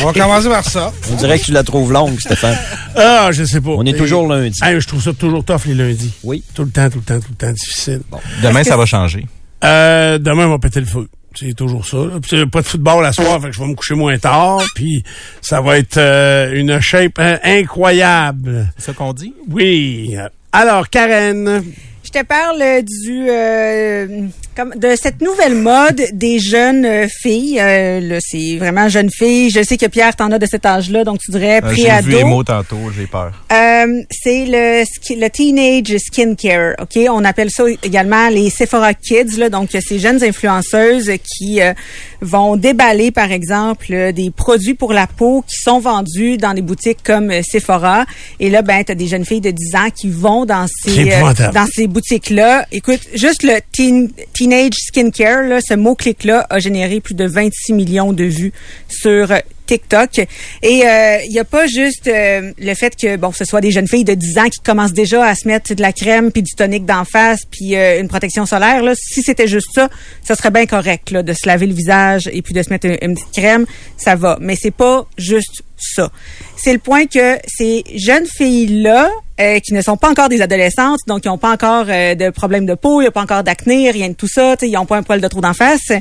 On 0.00 0.06
va 0.06 0.12
commencer 0.12 0.48
par 0.48 0.64
ça. 0.64 0.92
On 1.12 1.16
dirait 1.16 1.38
que 1.38 1.44
tu 1.44 1.52
la 1.52 1.62
trouves 1.62 1.92
longue, 1.92 2.18
Stéphane. 2.20 2.56
Ah, 2.96 3.28
je 3.32 3.44
sais 3.44 3.60
pas. 3.60 3.70
On 3.70 3.84
est 3.84 3.90
Et- 3.90 3.96
toujours 3.96 4.26
lundi. 4.26 4.58
Hey, 4.62 4.80
je 4.80 4.86
trouve 4.86 5.02
ça 5.02 5.12
toujours 5.12 5.44
tough 5.44 5.66
les 5.66 5.74
lundis. 5.74 6.12
Oui. 6.22 6.42
Tout 6.54 6.64
le 6.64 6.70
temps, 6.70 6.88
tout 6.88 6.98
le 6.98 7.04
temps, 7.04 7.20
tout 7.20 7.28
le 7.30 7.36
temps 7.46 7.52
difficile. 7.52 8.00
Demain, 8.42 8.64
ça 8.64 8.76
va 8.76 8.86
changer. 8.86 9.26
Euh, 9.64 10.18
demain, 10.18 10.46
on 10.46 10.50
va 10.50 10.58
péter 10.58 10.80
le 10.80 10.86
feu. 10.86 11.08
C'est 11.38 11.54
toujours 11.54 11.86
ça. 11.86 11.98
là. 11.98 12.18
Puis, 12.20 12.46
pas 12.46 12.62
de 12.62 12.66
football 12.66 13.04
à 13.04 13.12
soir, 13.12 13.40
fait 13.40 13.48
que 13.48 13.54
je 13.54 13.60
vais 13.60 13.66
me 13.68 13.74
coucher 13.74 13.94
moins 13.94 14.18
tard. 14.18 14.62
Puis 14.74 15.02
ça 15.40 15.60
va 15.60 15.78
être 15.78 15.98
euh, 15.98 16.54
une 16.54 16.80
shape 16.80 17.18
hein, 17.18 17.38
incroyable. 17.42 18.68
C'est 18.78 18.86
ça 18.86 18.92
qu'on 18.92 19.12
dit? 19.12 19.34
Oui. 19.48 20.16
Alors, 20.52 20.88
Karen. 20.88 21.62
Je 22.04 22.10
te 22.10 22.24
parle 22.24 22.62
euh, 22.62 22.82
du 22.82 23.28
euh, 23.28 24.28
comme 24.56 24.74
de 24.76 24.94
cette 25.00 25.20
nouvelle 25.20 25.54
mode 25.54 26.00
des 26.12 26.38
jeunes 26.38 26.84
euh, 26.84 27.06
filles. 27.08 27.58
Euh, 27.60 28.18
c'est 28.22 28.56
vraiment 28.56 28.88
jeunes 28.88 29.10
filles. 29.10 29.50
Je 29.50 29.62
sais 29.62 29.76
que 29.76 29.86
Pierre, 29.86 30.16
t'en 30.16 30.30
as 30.32 30.38
de 30.38 30.46
cet 30.46 30.64
âge-là, 30.64 31.04
donc 31.04 31.18
tu 31.18 31.30
dirais 31.30 31.60
Euh, 31.62 31.68
J'ai 31.74 31.82
vu 31.82 31.82
les 31.82 32.16
pré-ado. 32.16 32.26
mots 32.26 32.42
tantôt, 32.44 32.78
j'ai 32.96 33.06
peur. 33.06 33.32
Euh, 33.52 34.02
c'est 34.10 34.44
le, 34.46 34.82
le 35.20 35.28
teenage 35.28 35.96
skincare, 35.98 36.74
ok? 36.80 36.98
On 37.10 37.24
appelle 37.24 37.50
ça 37.50 37.64
également 37.82 38.28
les 38.30 38.48
Sephora 38.50 38.94
Kids, 38.94 39.36
là, 39.38 39.50
donc 39.50 39.68
ces 39.78 39.98
jeunes 39.98 40.22
influenceuses 40.24 41.10
qui 41.22 41.60
euh, 41.60 41.72
vont 42.20 42.56
déballer, 42.56 43.10
par 43.10 43.30
exemple, 43.32 43.86
euh, 43.92 44.12
des 44.12 44.30
produits 44.30 44.74
pour 44.74 44.92
la 44.92 45.06
peau 45.06 45.42
qui 45.46 45.56
sont 45.60 45.80
vendus 45.80 46.38
dans 46.38 46.54
des 46.54 46.62
boutiques 46.62 47.02
comme 47.04 47.30
Sephora. 47.42 48.04
Et 48.40 48.48
là, 48.50 48.62
ben, 48.62 48.82
t'as 48.84 48.94
des 48.94 49.06
jeunes 49.06 49.24
filles 49.24 49.40
de 49.40 49.50
10 49.50 49.74
ans 49.76 49.90
qui 49.94 50.08
vont 50.08 50.44
dans 50.46 50.66
ces 50.84 51.04
dans 51.52 51.66
ces 51.72 51.86
boutiques-là. 51.86 52.66
Écoute, 52.72 53.00
juste 53.14 53.42
le 53.42 53.58
teen, 53.72 54.10
teenage 54.46 54.74
skincare, 54.76 55.42
là, 55.42 55.60
ce 55.60 55.74
mot-clic-là 55.74 56.46
a 56.48 56.60
généré 56.60 57.00
plus 57.00 57.14
de 57.14 57.24
26 57.24 57.72
millions 57.72 58.12
de 58.12 58.22
vues 58.22 58.52
sur 58.88 59.32
TikTok. 59.66 60.18
Et 60.62 60.84
il 61.24 61.30
n'y 61.30 61.38
a 61.38 61.44
pas 61.44 61.66
juste 61.66 62.06
euh, 62.08 62.52
le 62.58 62.74
fait 62.74 62.94
que 62.96 63.16
bon, 63.16 63.32
ce 63.32 63.44
soit 63.44 63.60
des 63.60 63.70
jeunes 63.70 63.88
filles 63.88 64.04
de 64.04 64.14
10 64.14 64.38
ans 64.38 64.48
qui 64.48 64.60
commencent 64.60 64.92
déjà 64.92 65.24
à 65.24 65.34
se 65.34 65.46
mettre 65.46 65.74
de 65.74 65.82
la 65.82 65.92
crème 65.92 66.32
puis 66.32 66.42
du 66.42 66.52
tonique 66.54 66.84
d'en 66.84 67.04
face 67.04 67.40
puis 67.50 67.76
euh, 67.76 68.00
une 68.00 68.08
protection 68.08 68.46
solaire. 68.46 68.82
Là, 68.82 68.94
si 68.94 69.22
c'était 69.22 69.48
juste 69.48 69.68
ça, 69.74 69.88
ça 70.22 70.34
serait 70.34 70.50
bien 70.50 70.66
correct 70.66 71.10
là, 71.10 71.22
de 71.22 71.32
se 71.32 71.46
laver 71.46 71.66
le 71.66 71.74
visage 71.74 72.28
et 72.32 72.42
puis 72.42 72.54
de 72.54 72.62
se 72.62 72.70
mettre 72.70 72.86
une, 72.86 73.14
petite 73.14 73.32
crème, 73.32 73.66
ça 73.96 74.14
va. 74.14 74.38
Mais 74.40 74.56
c'est 74.56 74.70
pas 74.70 75.06
juste 75.18 75.62
ça. 75.76 76.10
C'est 76.56 76.72
le 76.72 76.78
point 76.78 77.06
que 77.06 77.38
ces 77.46 77.84
jeunes 77.94 78.26
filles-là, 78.26 79.10
euh, 79.38 79.58
qui 79.60 79.74
ne 79.74 79.82
sont 79.82 79.98
pas 79.98 80.08
encore 80.08 80.30
des 80.30 80.40
adolescentes, 80.40 81.00
donc 81.06 81.20
qui 81.20 81.28
n'ont 81.28 81.36
pas 81.36 81.52
encore 81.52 81.84
euh, 81.88 82.14
de 82.14 82.30
problème 82.30 82.64
de 82.64 82.74
peau, 82.74 83.02
il 83.02 83.04
n'y 83.04 83.08
a 83.08 83.10
pas 83.10 83.20
encore 83.20 83.44
d'acné, 83.44 83.90
rien 83.90 84.08
de 84.08 84.14
tout 84.14 84.28
ça, 84.28 84.54
ils 84.62 84.72
n'ont 84.72 84.86
pas 84.86 84.96
un 84.96 85.02
poil 85.02 85.20
de 85.20 85.28
trop 85.28 85.42
d'en 85.42 85.52
face, 85.52 85.92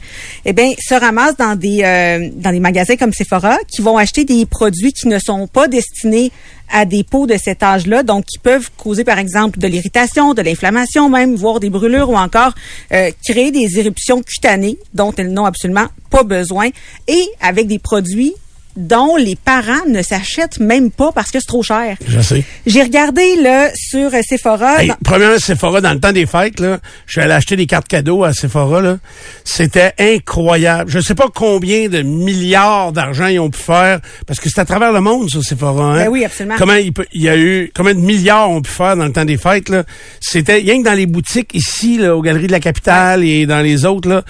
eh 0.45 0.53
bien, 0.53 0.71
se 0.79 0.95
ramassent 0.95 1.35
dans 1.35 1.55
des 1.57 1.81
euh, 1.83 2.29
dans 2.33 2.51
des 2.51 2.61
magasins 2.61 2.95
comme 2.95 3.11
Sephora 3.11 3.54
qui 3.67 3.81
vont 3.81 3.97
acheter 3.97 4.25
des 4.25 4.45
produits 4.45 4.93
qui 4.93 5.07
ne 5.07 5.19
sont 5.19 5.47
pas 5.47 5.67
destinés 5.67 6.31
à 6.71 6.85
des 6.85 7.03
peaux 7.03 7.27
de 7.27 7.37
cet 7.37 7.63
âge-là, 7.63 8.03
donc 8.03 8.25
qui 8.25 8.39
peuvent 8.39 8.69
causer 8.77 9.03
par 9.03 9.19
exemple 9.19 9.59
de 9.59 9.67
l'irritation, 9.67 10.33
de 10.33 10.41
l'inflammation 10.41 11.09
même, 11.09 11.35
voire 11.35 11.59
des 11.59 11.69
brûlures 11.69 12.09
ou 12.09 12.17
encore 12.17 12.53
euh, 12.91 13.11
créer 13.23 13.51
des 13.51 13.79
éruptions 13.79 14.21
cutanées 14.23 14.77
dont 14.93 15.13
elles 15.17 15.31
n'ont 15.31 15.45
absolument 15.45 15.87
pas 16.09 16.23
besoin, 16.23 16.69
et 17.07 17.27
avec 17.41 17.67
des 17.67 17.79
produits 17.79 18.33
dont 18.75 19.15
les 19.15 19.35
parents 19.35 19.85
ne 19.87 20.01
s'achètent 20.01 20.59
même 20.59 20.91
pas 20.91 21.11
parce 21.13 21.31
que 21.31 21.39
c'est 21.39 21.47
trop 21.47 21.63
cher. 21.63 21.95
Je 22.07 22.19
sais. 22.21 22.43
J'ai 22.65 22.83
regardé 22.83 23.35
là 23.41 23.69
sur 23.75 24.13
euh, 24.13 24.19
Sephora. 24.27 24.81
Hey, 24.81 24.87
dans- 24.89 24.95
premièrement, 25.03 25.39
Sephora, 25.39 25.81
dans 25.81 25.93
le 25.93 25.99
temps 25.99 26.11
des 26.11 26.25
fêtes, 26.25 26.59
là, 26.59 26.79
je 27.05 27.13
suis 27.13 27.21
allé 27.21 27.33
acheter 27.33 27.55
des 27.55 27.65
cartes 27.67 27.87
cadeaux 27.87 28.23
à 28.23 28.33
Sephora. 28.33 28.81
Là. 28.81 28.97
C'était 29.43 29.93
incroyable. 29.99 30.89
Je 30.91 30.99
sais 30.99 31.15
pas 31.15 31.27
combien 31.33 31.87
de 31.89 32.01
milliards 32.01 32.91
d'argent 32.91 33.27
ils 33.27 33.39
ont 33.39 33.49
pu 33.49 33.59
faire, 33.59 33.99
parce 34.27 34.39
que 34.39 34.49
c'est 34.49 34.59
à 34.59 34.65
travers 34.65 34.91
le 34.91 35.01
monde, 35.01 35.29
ça, 35.29 35.41
Sephora. 35.41 35.93
Hein? 35.93 36.05
Ben 36.05 36.09
oui, 36.09 36.25
absolument. 36.25 36.55
Comment 36.57 36.73
il, 36.73 36.91
peut- 36.93 37.05
il 37.13 37.21
y 37.21 37.29
a 37.29 37.37
eu, 37.37 37.71
combien 37.75 37.93
de 37.93 37.99
milliards 37.99 38.49
ont 38.49 38.61
pu 38.61 38.71
faire 38.71 38.95
dans 38.97 39.05
le 39.05 39.11
temps 39.13 39.25
des 39.25 39.37
fêtes, 39.37 39.69
là? 39.69 39.83
C'était 40.19 40.55
rien 40.55 40.79
que 40.79 40.85
dans 40.85 40.93
les 40.93 41.05
boutiques 41.05 41.51
ici, 41.53 41.97
là, 41.97 42.15
aux 42.15 42.21
Galeries 42.21 42.47
de 42.47 42.51
la 42.51 42.59
Capitale 42.59 43.23
et 43.23 43.45
dans 43.45 43.61
les 43.61 43.85
autres, 43.85 44.09
là. 44.09 44.23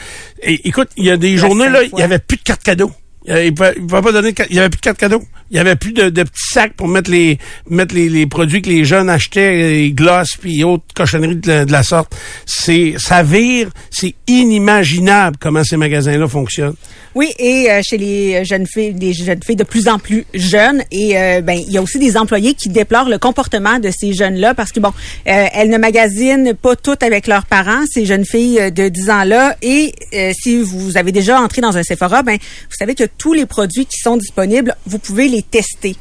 Et, 0.43 0.67
écoute, 0.67 0.89
il 0.97 1.05
y 1.05 1.11
a 1.11 1.17
des 1.17 1.37
journées, 1.37 1.69
là, 1.69 1.83
il 1.83 1.97
y 1.99 2.03
avait 2.03 2.19
plus 2.19 2.37
de 2.37 2.43
cartes 2.43 2.63
cadeaux. 2.63 2.91
Il 3.27 3.33
ne 3.33 3.49
pouvait 3.51 4.01
pas 4.01 4.11
donner 4.11 4.33
il 4.49 4.55
y 4.55 4.59
avait 4.59 4.69
plus 4.69 4.77
de 4.77 4.81
cartes 4.81 4.97
cadeaux. 4.97 5.23
Il 5.51 5.57
y 5.57 5.59
avait 5.59 5.75
plus 5.75 5.93
de, 5.93 6.09
de 6.09 6.23
petits 6.23 6.53
sacs 6.53 6.73
pour 6.73 6.87
mettre 6.87 7.11
les 7.11 7.37
mettre 7.69 7.93
les, 7.93 8.09
les 8.09 8.25
produits 8.25 8.61
que 8.61 8.69
les 8.69 8.85
jeunes 8.85 9.09
achetaient, 9.09 9.55
les 9.55 9.91
glosses 9.91 10.37
puis 10.39 10.63
autres 10.63 10.85
cochonneries 10.95 11.35
de 11.35 11.47
la, 11.47 11.65
de 11.65 11.71
la 11.71 11.83
sorte. 11.83 12.15
C'est 12.45 12.95
ça 12.97 13.23
vire, 13.23 13.69
c'est 13.91 14.15
inimaginable 14.27 15.37
comment 15.39 15.63
ces 15.63 15.77
magasins-là 15.77 16.27
fonctionnent. 16.27 16.75
Oui, 17.13 17.31
et 17.39 17.71
euh, 17.71 17.81
chez 17.81 17.97
les 17.97 18.43
jeunes 18.43 18.67
filles, 18.67 18.93
des 18.93 19.13
jeunes 19.13 19.41
filles 19.41 19.55
de 19.55 19.63
plus 19.63 19.87
en 19.87 19.99
plus 19.99 20.25
jeunes, 20.33 20.83
et 20.91 21.17
euh, 21.17 21.41
ben 21.41 21.53
il 21.53 21.71
y 21.71 21.77
a 21.77 21.81
aussi 21.81 21.97
des 21.97 22.17
employés 22.17 22.55
qui 22.55 22.67
déplorent 22.67 23.09
le 23.09 23.17
comportement 23.17 23.79
de 23.79 23.89
ces 23.89 24.13
jeunes-là 24.13 24.53
parce 24.53 24.71
que 24.71 24.79
bon, 24.79 24.89
euh, 25.27 25.45
elles 25.53 25.69
ne 25.69 25.77
magasinent 25.77 26.53
pas 26.53 26.75
toutes 26.75 27.03
avec 27.03 27.27
leurs 27.27 27.45
parents, 27.45 27.85
ces 27.89 28.05
jeunes 28.05 28.25
filles 28.25 28.71
de 28.71 28.89
10 28.89 29.09
ans-là. 29.09 29.55
Et 29.61 29.93
euh, 30.13 30.31
si 30.37 30.57
vous 30.57 30.97
avez 30.97 31.11
déjà 31.11 31.39
entré 31.39 31.61
dans 31.61 31.77
un 31.77 31.83
Sephora, 31.83 32.23
ben 32.23 32.37
vous 32.37 32.75
savez 32.77 32.95
que 32.95 33.05
tous 33.17 33.33
les 33.33 33.45
produits 33.45 33.85
qui 33.85 33.97
sont 33.97 34.17
disponibles, 34.17 34.75
vous 34.85 34.99
pouvez 34.99 35.27
les 35.27 35.44
tester. 35.49 35.95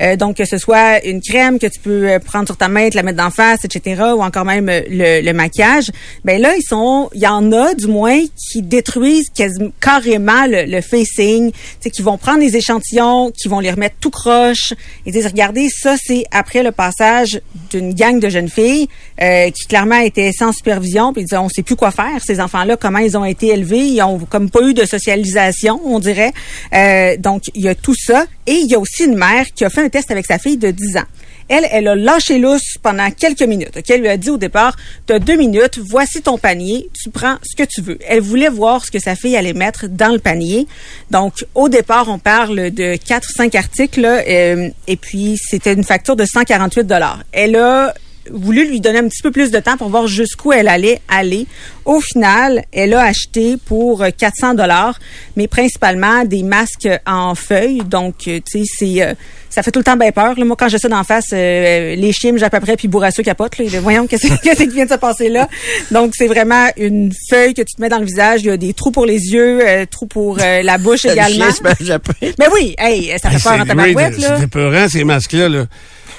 Euh, 0.00 0.16
donc, 0.16 0.36
que 0.36 0.44
ce 0.44 0.58
soit 0.58 1.04
une 1.04 1.20
crème 1.20 1.58
que 1.58 1.66
tu 1.66 1.78
peux 1.80 2.08
euh, 2.08 2.18
prendre 2.18 2.46
sur 2.46 2.56
ta 2.56 2.68
main, 2.68 2.88
te 2.88 2.96
la 2.96 3.02
mettre 3.02 3.18
d'en 3.18 3.30
face, 3.30 3.64
etc., 3.64 4.02
ou 4.16 4.22
encore 4.22 4.44
même 4.44 4.68
euh, 4.68 4.80
le, 4.88 5.20
le 5.20 5.32
maquillage. 5.32 5.90
Ben 6.24 6.40
là, 6.40 6.54
ils 6.56 6.62
sont, 6.62 7.10
il 7.14 7.20
y 7.20 7.26
en 7.26 7.52
a 7.52 7.74
du 7.74 7.86
moins 7.86 8.18
qui 8.50 8.62
détruisent 8.62 9.28
quasi- 9.36 9.72
carrément 9.80 10.46
le, 10.46 10.64
le 10.64 10.80
facing, 10.80 11.52
sais, 11.80 11.90
qui 11.90 12.02
vont 12.02 12.18
prendre 12.18 12.40
les 12.40 12.56
échantillons, 12.56 13.30
qui 13.30 13.48
vont 13.48 13.60
les 13.60 13.70
remettre 13.70 13.96
tout 14.00 14.10
croche. 14.10 14.72
Ils 15.06 15.12
disent, 15.12 15.26
regardez, 15.26 15.68
ça 15.68 15.96
c'est 16.02 16.24
après 16.30 16.62
le 16.62 16.72
passage 16.72 17.40
d'une 17.70 17.92
gang 17.94 18.18
de 18.20 18.28
jeunes 18.28 18.48
filles 18.48 18.88
euh, 19.22 19.50
qui 19.50 19.66
clairement 19.66 19.98
étaient 20.00 20.32
sans 20.32 20.52
supervision, 20.52 21.12
puis 21.12 21.22
ils 21.22 21.26
disaient, 21.26 21.36
on 21.36 21.48
sait 21.48 21.62
plus 21.62 21.76
quoi 21.76 21.90
faire. 21.90 22.20
Ces 22.24 22.40
enfants-là, 22.40 22.76
comment 22.76 22.98
ils 22.98 23.16
ont 23.18 23.24
été 23.24 23.48
élevés, 23.48 23.86
ils 23.86 24.02
ont 24.02 24.18
comme 24.18 24.50
pas 24.50 24.62
eu 24.62 24.74
de 24.74 24.84
socialisation, 24.84 25.80
on 25.84 25.98
dirait. 25.98 26.32
Euh, 26.74 27.16
donc, 27.18 27.42
il 27.54 27.62
y 27.62 27.68
a 27.68 27.74
tout 27.74 27.94
ça. 27.94 28.24
Et 28.46 28.54
il 28.54 28.70
y 28.70 28.74
a 28.74 28.78
aussi 28.80 29.04
une 29.04 29.16
mère 29.16 29.46
qui 29.54 29.64
a 29.64 29.70
fait 29.70 29.89
test 29.90 30.10
avec 30.10 30.26
sa 30.26 30.38
fille 30.38 30.56
de 30.56 30.70
10 30.70 30.96
ans. 30.96 31.04
Elle, 31.48 31.66
elle 31.70 31.88
a 31.88 31.96
lâché 31.96 32.38
lousse 32.38 32.76
pendant 32.80 33.10
quelques 33.10 33.42
minutes. 33.42 33.78
Elle 33.88 34.00
lui 34.00 34.08
a 34.08 34.16
dit 34.16 34.30
au 34.30 34.36
départ, 34.36 34.76
tu 35.06 35.12
as 35.12 35.18
deux 35.18 35.36
minutes, 35.36 35.78
voici 35.78 36.22
ton 36.22 36.38
panier, 36.38 36.88
tu 36.94 37.10
prends 37.10 37.36
ce 37.42 37.56
que 37.56 37.68
tu 37.68 37.80
veux. 37.80 37.98
Elle 38.06 38.20
voulait 38.20 38.48
voir 38.48 38.84
ce 38.84 38.90
que 38.90 39.00
sa 39.00 39.16
fille 39.16 39.36
allait 39.36 39.52
mettre 39.52 39.88
dans 39.88 40.12
le 40.12 40.20
panier. 40.20 40.68
Donc, 41.10 41.44
au 41.56 41.68
départ, 41.68 42.08
on 42.08 42.18
parle 42.18 42.70
de 42.70 42.94
4-5 42.94 43.56
articles, 43.56 44.00
là, 44.00 44.22
euh, 44.28 44.68
et 44.86 44.96
puis 44.96 45.36
c'était 45.38 45.72
une 45.72 45.84
facture 45.84 46.14
de 46.14 46.24
148 46.24 46.92
Elle 47.32 47.56
a 47.56 47.94
voulu 48.32 48.66
lui 48.68 48.80
donner 48.80 48.98
un 48.98 49.08
petit 49.08 49.22
peu 49.22 49.30
plus 49.30 49.50
de 49.50 49.58
temps 49.58 49.76
pour 49.76 49.88
voir 49.88 50.06
jusqu'où 50.06 50.52
elle 50.52 50.68
allait 50.68 51.00
aller. 51.08 51.46
Au 51.84 52.00
final, 52.00 52.64
elle 52.72 52.94
a 52.94 53.02
acheté 53.02 53.56
pour 53.64 54.02
euh, 54.02 54.10
400 54.16 54.54
dollars, 54.54 54.98
mais 55.36 55.48
principalement 55.48 56.24
des 56.24 56.42
masques 56.42 56.88
en 57.06 57.34
feuilles. 57.34 57.82
Donc, 57.84 58.14
euh, 58.28 58.38
tu 58.50 58.64
sais, 58.64 58.70
c'est 58.78 59.02
euh, 59.02 59.14
ça 59.48 59.64
fait 59.64 59.72
tout 59.72 59.80
le 59.80 59.84
temps 59.84 59.96
bien 59.96 60.12
peur. 60.12 60.38
là. 60.38 60.44
Moi, 60.44 60.54
quand 60.56 60.68
j'ai 60.68 60.78
ça 60.78 60.88
d'en 60.88 61.02
face, 61.02 61.30
euh, 61.32 61.96
les 61.96 62.12
chiens, 62.12 62.32
j'ai 62.36 62.44
à 62.44 62.50
peu 62.50 62.60
près, 62.60 62.76
puis 62.76 62.86
Bourrassou 62.86 63.22
capote. 63.22 63.58
Là. 63.58 63.64
Voyons 63.80 64.06
qu'est-ce 64.08 64.26
qui 64.62 64.68
vient 64.68 64.84
de 64.84 64.90
se 64.90 64.94
passer 64.94 65.28
là? 65.28 65.48
Donc, 65.90 66.12
c'est 66.16 66.28
vraiment 66.28 66.68
une 66.76 67.10
feuille 67.28 67.54
que 67.54 67.62
tu 67.62 67.74
te 67.74 67.80
mets 67.82 67.88
dans 67.88 67.98
le 67.98 68.04
visage. 68.06 68.42
Il 68.42 68.46
y 68.46 68.50
a 68.50 68.56
des 68.56 68.72
trous 68.74 68.92
pour 68.92 69.06
les 69.06 69.18
yeux, 69.32 69.60
euh, 69.66 69.86
trous 69.90 70.06
pour 70.06 70.38
euh, 70.40 70.62
la 70.62 70.78
bouche 70.78 71.02
Le 71.04 71.12
également. 71.12 71.46
chien. 71.50 71.98
Mais 72.38 72.46
oui, 72.54 72.74
hey, 72.78 73.12
ça 73.20 73.30
fait 73.30 73.36
Hey, 73.36 73.42
peur 73.42 73.60
en 73.60 73.66
tabarouette. 73.66 74.14
C'est 74.20 74.88
ces 74.98 75.04
masques-là. 75.04 75.48
Là. 75.48 75.64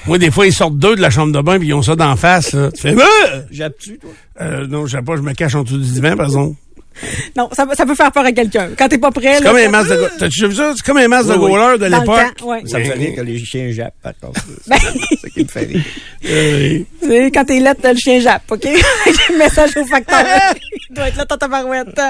Moi, 0.06 0.18
des 0.18 0.30
fois, 0.30 0.46
ils 0.46 0.52
sortent 0.52 0.76
deux 0.78 0.96
de 0.96 1.00
la 1.00 1.10
chambre 1.10 1.32
de 1.32 1.40
bain 1.40 1.58
puis 1.58 1.68
ils 1.68 1.74
ont 1.74 1.82
ça 1.82 1.94
d'en 1.96 2.16
face. 2.16 2.52
Là. 2.54 2.70
Tu 2.72 2.80
fais, 2.80 2.94
Ah! 3.00 3.38
Jappes-tu, 3.50 3.98
toi? 3.98 4.10
Euh, 4.40 4.66
non, 4.66 4.86
je 4.86 4.96
sais 4.96 5.02
pas, 5.02 5.16
je 5.16 5.22
me 5.22 5.32
cache 5.32 5.54
en 5.54 5.62
dessous 5.62 5.78
du 5.78 5.90
divan, 5.90 6.16
par 6.16 6.26
exemple. 6.26 6.56
Non, 7.36 7.48
ça, 7.52 7.66
ça 7.74 7.86
peut 7.86 7.94
faire 7.94 8.12
peur 8.12 8.24
à 8.24 8.32
quelqu'un. 8.32 8.70
Quand 8.76 8.88
t'es 8.88 8.98
pas 8.98 9.10
prêt, 9.10 9.36
C'est 9.38 9.44
là, 9.44 9.50
comme 9.52 9.70
masque 9.70 9.90
de 9.90 10.08
T'as-tu 10.18 10.48
vu 10.48 10.54
ça? 10.54 10.72
C'est 10.76 10.84
comme 10.84 10.98
un 10.98 11.08
masque 11.08 11.28
de 11.28 11.34
Oui, 11.36 11.52
oui. 11.52 11.78
de 11.78 11.84
le 11.86 11.90
l'époque. 11.90 12.42
ouais. 12.44 12.62
Ça 12.66 12.78
me 12.78 12.84
fait 12.84 12.92
rire 12.94 13.14
que 13.16 13.20
les 13.22 13.38
chiens 13.44 13.70
jappent, 13.72 13.94
par 14.02 14.12
contre. 14.20 14.40
Ben, 14.66 14.76
C'est 14.80 15.16
ça 15.20 15.28
qui 15.28 15.42
me 15.42 15.48
fait 15.48 15.60
rire. 15.66 15.82
Tu 16.22 17.08
sais, 17.08 17.30
quand 17.34 17.44
t'es 17.44 17.58
là, 17.58 17.74
t'as 17.74 17.92
le 17.92 17.98
chien 17.98 18.20
jappe, 18.20 18.42
OK? 18.50 18.64
Message 19.38 19.76
au 19.76 19.84
facteur. 19.86 20.24
Il 20.90 20.94
doit 20.94 21.08
être 21.08 21.16
là, 21.16 21.26
ta 21.26 21.48
barouette. 21.48 22.00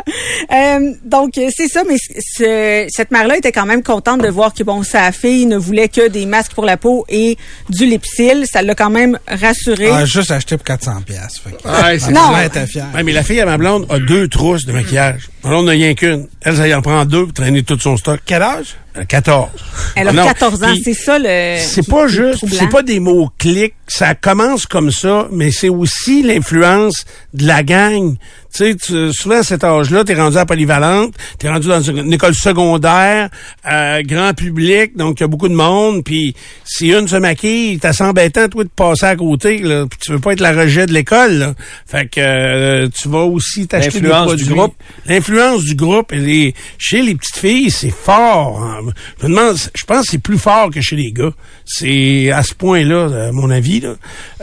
Euh, 0.52 0.92
donc, 1.04 1.32
c'est 1.34 1.68
ça, 1.68 1.82
mais 1.88 1.96
ce- 1.98 2.86
cette 2.90 3.10
mère-là 3.10 3.38
était 3.38 3.52
quand 3.52 3.64
même 3.66 3.82
contente 3.82 4.20
de 4.22 4.28
voir 4.28 4.52
que, 4.52 4.62
bon, 4.62 4.82
sa 4.82 5.12
fille 5.12 5.46
ne 5.46 5.56
voulait 5.56 5.88
que 5.88 6.08
des 6.08 6.26
masques 6.26 6.52
pour 6.52 6.64
la 6.64 6.76
peau 6.76 7.04
et 7.08 7.38
du 7.70 7.86
lipsil. 7.86 8.44
Ça 8.50 8.60
l'a 8.62 8.74
quand 8.74 8.90
même 8.90 9.18
rassurée. 9.26 9.88
Ah, 9.90 10.04
juste 10.04 10.30
acheté 10.30 10.56
pour 10.56 10.64
400 10.64 11.02
pièces. 11.06 11.40
Fait 11.42 11.52
que, 11.56 11.68
Ouais, 11.68 11.98
c'est 11.98 12.10
Non. 12.12 12.32
Elle 12.38 12.46
était 12.48 12.66
fière. 12.66 12.88
Ouais, 12.94 13.02
mais 13.02 13.12
la 13.12 13.22
fille 13.22 13.40
à 13.40 13.46
ma 13.46 13.56
blonde 13.56 13.86
a 13.88 13.98
deux 13.98 14.28
trousses 14.28 14.66
de 14.66 14.71
maquillage. 14.72 15.28
Ma 15.44 15.50
blonde 15.50 15.66
n'a 15.66 15.72
rien 15.72 15.94
qu'une. 15.94 16.28
Elle, 16.42 16.56
ça 16.56 16.68
y 16.68 16.74
en 16.74 16.82
prend 16.82 17.04
deux 17.04 17.24
pour 17.24 17.34
traîner 17.34 17.62
tout 17.62 17.78
son 17.78 17.96
stock. 17.96 18.20
Quel 18.24 18.42
âge? 18.42 18.76
Euh, 18.96 19.04
14. 19.04 19.48
Elle 19.96 20.08
a 20.08 20.12
Non, 20.12 20.24
14 20.26 20.62
ans, 20.64 20.74
c'est 20.84 20.92
ça 20.94 21.18
le. 21.18 21.56
C'est 21.60 21.88
pas 21.88 22.08
juste, 22.08 22.44
c'est 22.52 22.68
pas 22.68 22.82
des 22.82 23.00
mots 23.00 23.30
clics, 23.38 23.74
ça 23.88 24.14
commence 24.14 24.66
comme 24.66 24.90
ça, 24.90 25.28
mais 25.32 25.50
c'est 25.50 25.68
aussi 25.70 26.22
l'influence 26.22 27.04
de 27.32 27.46
la 27.46 27.62
gang. 27.62 28.16
Tu 28.54 28.58
sais, 28.64 28.74
tu- 28.74 29.12
souvent 29.14 29.38
à 29.38 29.42
cet 29.42 29.64
âge-là, 29.64 30.04
t'es 30.04 30.12
rendu 30.14 30.36
à 30.36 30.44
polyvalente, 30.44 31.14
t'es 31.38 31.48
rendu 31.48 31.68
dans 31.68 31.80
une 31.80 32.12
école 32.12 32.34
secondaire, 32.34 33.30
euh, 33.70 34.02
grand 34.02 34.34
public, 34.34 34.94
donc 34.94 35.20
il 35.20 35.22
y 35.22 35.24
a 35.24 35.26
beaucoup 35.26 35.48
de 35.48 35.54
monde, 35.54 36.04
puis 36.04 36.34
si 36.62 36.88
une 36.92 37.08
se 37.08 37.16
maquille, 37.16 37.78
t'as 37.78 37.96
embêtant, 38.06 38.48
toi, 38.50 38.64
de 38.64 38.68
passer 38.68 39.06
à 39.06 39.16
côté, 39.16 39.56
là, 39.56 39.86
puis 39.88 39.98
tu 40.02 40.12
veux 40.12 40.18
pas 40.18 40.34
être 40.34 40.40
la 40.40 40.52
rejet 40.52 40.84
de 40.84 40.92
l'école, 40.92 41.32
là. 41.38 41.54
Fait 41.86 42.04
que 42.10 42.20
euh, 42.20 42.88
tu 42.94 43.08
vas 43.08 43.20
aussi 43.24 43.66
t'acheter 43.66 44.00
des 44.02 44.08
L'influence 44.08 44.36
du 44.36 44.44
produits. 44.44 44.54
groupe. 44.54 44.74
L'influence 45.06 45.64
du 45.64 45.74
groupe, 45.74 46.12
elle 46.12 46.28
est, 46.28 46.54
chez 46.76 47.00
les 47.00 47.14
petites 47.14 47.38
filles, 47.38 47.70
c'est 47.70 47.88
fort. 47.90 48.60
hein. 48.62 48.80
Je 49.20 49.26
me 49.26 49.30
demande, 49.34 49.56
je 49.74 49.84
pense 49.84 50.04
que 50.06 50.10
c'est 50.12 50.18
plus 50.18 50.38
fort 50.38 50.70
que 50.70 50.80
chez 50.80 50.96
les 50.96 51.12
gars. 51.12 51.30
C'est 51.64 52.30
à 52.32 52.42
ce 52.42 52.54
point-là, 52.54 53.28
à 53.28 53.32
mon 53.32 53.50
avis. 53.50 53.80
Là. 53.80 53.94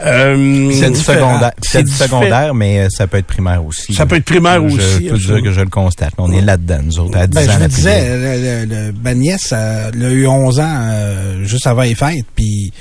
Euh, 0.04 0.70
C'est 0.72 0.90
du 0.90 0.96
secondaire, 1.00 1.52
c'est 1.62 1.82
du 1.82 1.90
secondaire, 1.92 2.54
mais 2.54 2.80
euh, 2.80 2.88
ça 2.90 3.06
peut 3.06 3.18
être 3.18 3.26
primaire 3.26 3.64
aussi. 3.64 3.92
Ça 3.94 4.06
peut 4.06 4.16
être 4.16 4.24
primaire 4.24 4.60
je, 4.68 4.74
aussi, 4.76 5.04
Je 5.04 5.08
peux 5.08 5.14
absolument. 5.14 5.34
dire 5.40 5.44
que 5.44 5.52
je 5.52 5.60
le 5.60 5.68
constate. 5.70 6.14
On 6.18 6.32
est 6.32 6.40
là-dedans, 6.40 6.80
nous 6.84 6.98
autres, 7.00 7.18
à 7.18 7.26
10 7.26 7.34
Ben, 7.34 7.42
ans. 7.42 7.46
je 7.48 7.54
vous 7.54 7.60
la 7.60 7.68
disais, 7.68 8.16
le, 8.16 8.66
le, 8.66 8.74
le- 8.88 8.92
ma 9.02 9.14
nièce, 9.14 9.50
euh, 9.52 9.90
elle 9.94 10.04
a 10.04 10.10
eu 10.10 10.26
11 10.26 10.60
ans 10.60 10.78
euh, 10.90 11.44
juste 11.44 11.66
avant 11.66 11.82
les 11.82 11.94
fêtes, 11.94 12.24
puis 12.34 12.72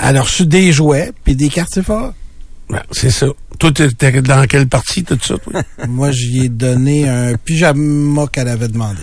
elle 0.00 0.16
a 0.16 0.22
reçu 0.22 0.46
des 0.46 0.72
jouets, 0.72 1.12
puis 1.24 1.34
des 1.36 1.48
cartes 1.48 1.72
Sephora. 1.74 2.14
Ouais, 2.70 2.78
c'est 2.92 3.10
ça. 3.10 3.26
Toi, 3.58 3.72
t'es 3.72 3.88
t'es 3.88 4.20
dans 4.20 4.44
quelle 4.46 4.68
partie, 4.68 5.02
tout 5.02 5.18
ça, 5.22 5.36
toi? 5.38 5.62
Moi, 5.88 6.10
j'y 6.12 6.44
ai 6.44 6.48
donné 6.50 7.08
un 7.08 7.32
pyjama 7.42 8.26
qu'elle 8.30 8.48
avait 8.48 8.68
demandé. 8.68 9.00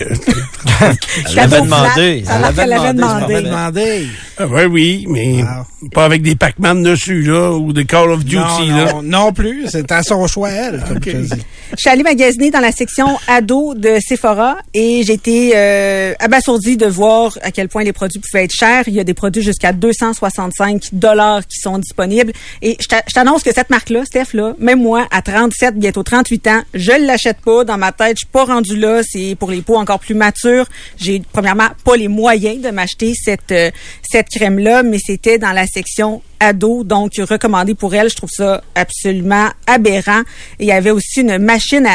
Elle 0.00 1.34
l'avait 1.36 1.60
demandé. 1.62 2.24
qu'elle 2.26 2.40
l'avait 2.40 2.62
Elle 2.62 3.44
demandé. 3.44 4.06
ah, 4.38 4.46
oui, 4.68 5.06
mais 5.08 5.42
Wow. 5.42 5.88
pas 5.92 6.04
avec 6.06 6.22
des 6.22 6.34
Pac-Man 6.34 6.82
dessus, 6.82 7.22
là, 7.22 7.52
ou 7.52 7.72
des 7.72 7.84
Call 7.84 8.10
of 8.10 8.24
Duty, 8.24 8.36
Non, 8.38 8.66
là. 8.76 8.92
non, 8.94 9.02
non 9.02 9.32
plus. 9.32 9.66
C'est 9.68 9.90
à 9.92 10.02
son 10.02 10.26
choix, 10.26 10.50
elle, 10.50 10.82
comme 10.86 10.98
je 11.04 11.10
te 11.10 11.16
dis. 11.16 11.42
Je 11.72 11.76
suis 11.78 11.90
allée 11.90 12.02
magasiner 12.02 12.50
dans 12.50 12.60
la 12.60 12.72
section 12.72 13.18
ado 13.28 13.74
de 13.74 13.98
Sephora 14.06 14.56
et 14.72 15.02
j'ai 15.04 15.14
été 15.14 15.52
euh, 15.54 16.14
abasourdie 16.20 16.76
de 16.76 16.86
voir 16.86 17.36
à 17.42 17.50
quel 17.50 17.68
point 17.68 17.84
les 17.84 17.92
produits 17.92 18.20
pouvaient 18.20 18.44
être 18.44 18.52
chers. 18.54 18.84
Il 18.86 18.94
y 18.94 19.00
a 19.00 19.04
des 19.04 19.14
produits 19.14 19.42
jusqu'à 19.42 19.72
265 19.72 20.88
dollars 20.92 21.42
qui 21.46 21.58
sont 21.58 21.78
disponibles. 21.78 22.32
Et 22.62 22.76
je 22.80 22.86
t'a- 22.86 23.02
je 23.06 23.12
t'annonce 23.14 23.42
que 23.42 23.52
cette 23.52 23.70
marque-là, 23.70 24.04
Steph, 24.04 24.34
là, 24.34 24.54
même 24.58 24.80
moi, 24.82 25.06
à 25.10 25.20
37, 25.22 25.76
bientôt 25.78 26.02
38 26.02 26.46
ans, 26.48 26.62
je 26.74 26.92
l'achète 27.06 27.38
pas. 27.44 27.64
Dans 27.64 27.78
ma 27.78 27.92
tête, 27.92 28.16
je 28.16 28.20
suis 28.20 28.26
pas 28.32 28.44
rendue 28.44 28.76
là. 28.76 29.00
C'est 29.04 29.36
pour 29.38 29.50
les 29.50 29.62
peaux 29.62 29.76
encore 29.84 30.00
plus 30.00 30.14
matures. 30.14 30.66
J'ai 30.96 31.22
premièrement 31.32 31.68
pas 31.84 31.96
les 31.96 32.08
moyens 32.08 32.60
de 32.60 32.70
m'acheter 32.70 33.14
cette 33.14 33.52
euh, 33.52 33.70
cette 34.02 34.28
crème-là, 34.28 34.82
mais 34.82 34.98
c'était 34.98 35.38
dans 35.38 35.52
la 35.52 35.66
section 35.66 36.22
ado, 36.40 36.84
donc 36.84 37.12
recommandé 37.18 37.74
pour 37.74 37.94
elle. 37.94 38.10
Je 38.10 38.16
trouve 38.16 38.30
ça 38.30 38.62
absolument 38.74 39.48
aberrant. 39.66 40.22
Et 40.58 40.64
il 40.64 40.66
y 40.66 40.72
avait 40.72 40.90
aussi 40.90 41.20
une 41.20 41.38
machine 41.38 41.86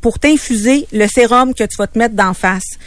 pour 0.00 0.18
t'infuser 0.18 0.86
le 0.92 1.06
sérum 1.06 1.54
que 1.54 1.64
tu 1.64 1.76
vas 1.78 1.86
te 1.86 1.98
mettre 1.98 2.14
d'en 2.14 2.34
face. 2.34 2.78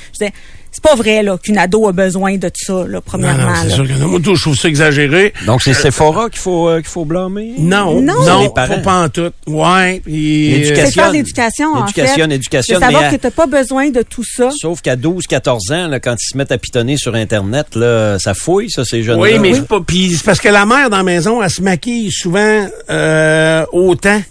C'est 0.77 0.89
pas 0.89 0.95
vrai 0.95 1.23
là 1.23 1.37
qu'une 1.37 1.57
ado 1.57 1.87
a 1.87 1.91
besoin 1.91 2.37
de 2.37 2.51
ça 2.55 2.73
là, 2.73 2.85
Non, 2.87 3.01
premièrement. 3.03 3.47
non, 3.47 3.53
c'est 3.61 3.69
là. 3.69 3.75
sûr 3.75 3.87
que 3.87 3.93
non. 3.93 4.07
Moi, 4.09 4.19
tout, 4.23 4.35
je 4.35 4.41
trouve 4.41 4.55
ça 4.55 4.67
exagéré. 4.67 5.33
Donc, 5.45 5.61
c'est 5.63 5.73
Sephora 5.73 6.29
qu'il 6.29 6.39
faut, 6.39 6.69
euh, 6.69 6.77
qu'il 6.77 6.87
faut 6.87 7.03
blâmer? 7.05 7.53
Non, 7.57 7.99
Non. 8.01 8.13
non, 8.25 8.43
faut 8.43 8.81
pas 8.83 9.03
en 9.03 9.09
tout. 9.09 9.31
Ouais, 9.47 10.01
euh, 10.07 10.09
L'éducation. 10.11 10.85
C'est 10.85 10.91
faire 10.91 11.11
l'éducation 11.11 11.73
en 11.73 11.85
fait. 11.87 12.01
Éducation, 12.01 12.29
éducation, 12.29 12.75
De 12.75 12.83
savoir 12.83 13.01
mais 13.01 13.07
à- 13.07 13.11
que 13.11 13.15
t'as 13.17 13.31
pas 13.31 13.47
besoin 13.47 13.89
de 13.89 14.01
tout 14.03 14.23
ça. 14.23 14.49
Sauf 14.51 14.81
qu'à 14.81 14.95
12-14 14.95 15.71
ans, 15.71 15.87
là, 15.87 15.99
quand 15.99 16.15
ils 16.21 16.31
se 16.31 16.37
mettent 16.37 16.51
à 16.51 16.57
pitonner 16.57 16.97
sur 16.97 17.15
Internet, 17.15 17.75
là, 17.75 18.19
ça 18.19 18.33
fouille, 18.33 18.69
ça, 18.69 18.85
ces 18.85 19.03
jeunes-là. 19.03 19.21
Oui, 19.21 19.39
mais 19.39 19.53
c'est 19.55 19.67
pas. 19.67 19.79
Puis 19.81 20.13
c'est 20.15 20.23
parce 20.25 20.39
que 20.39 20.49
la 20.49 20.65
mère 20.65 20.89
dans 20.89 20.97
la 20.97 21.03
maison, 21.03 21.41
elle 21.41 21.49
se 21.49 21.61
maquille 21.61 22.11
souvent 22.11 22.67
euh, 22.89 23.65
autant. 23.71 24.21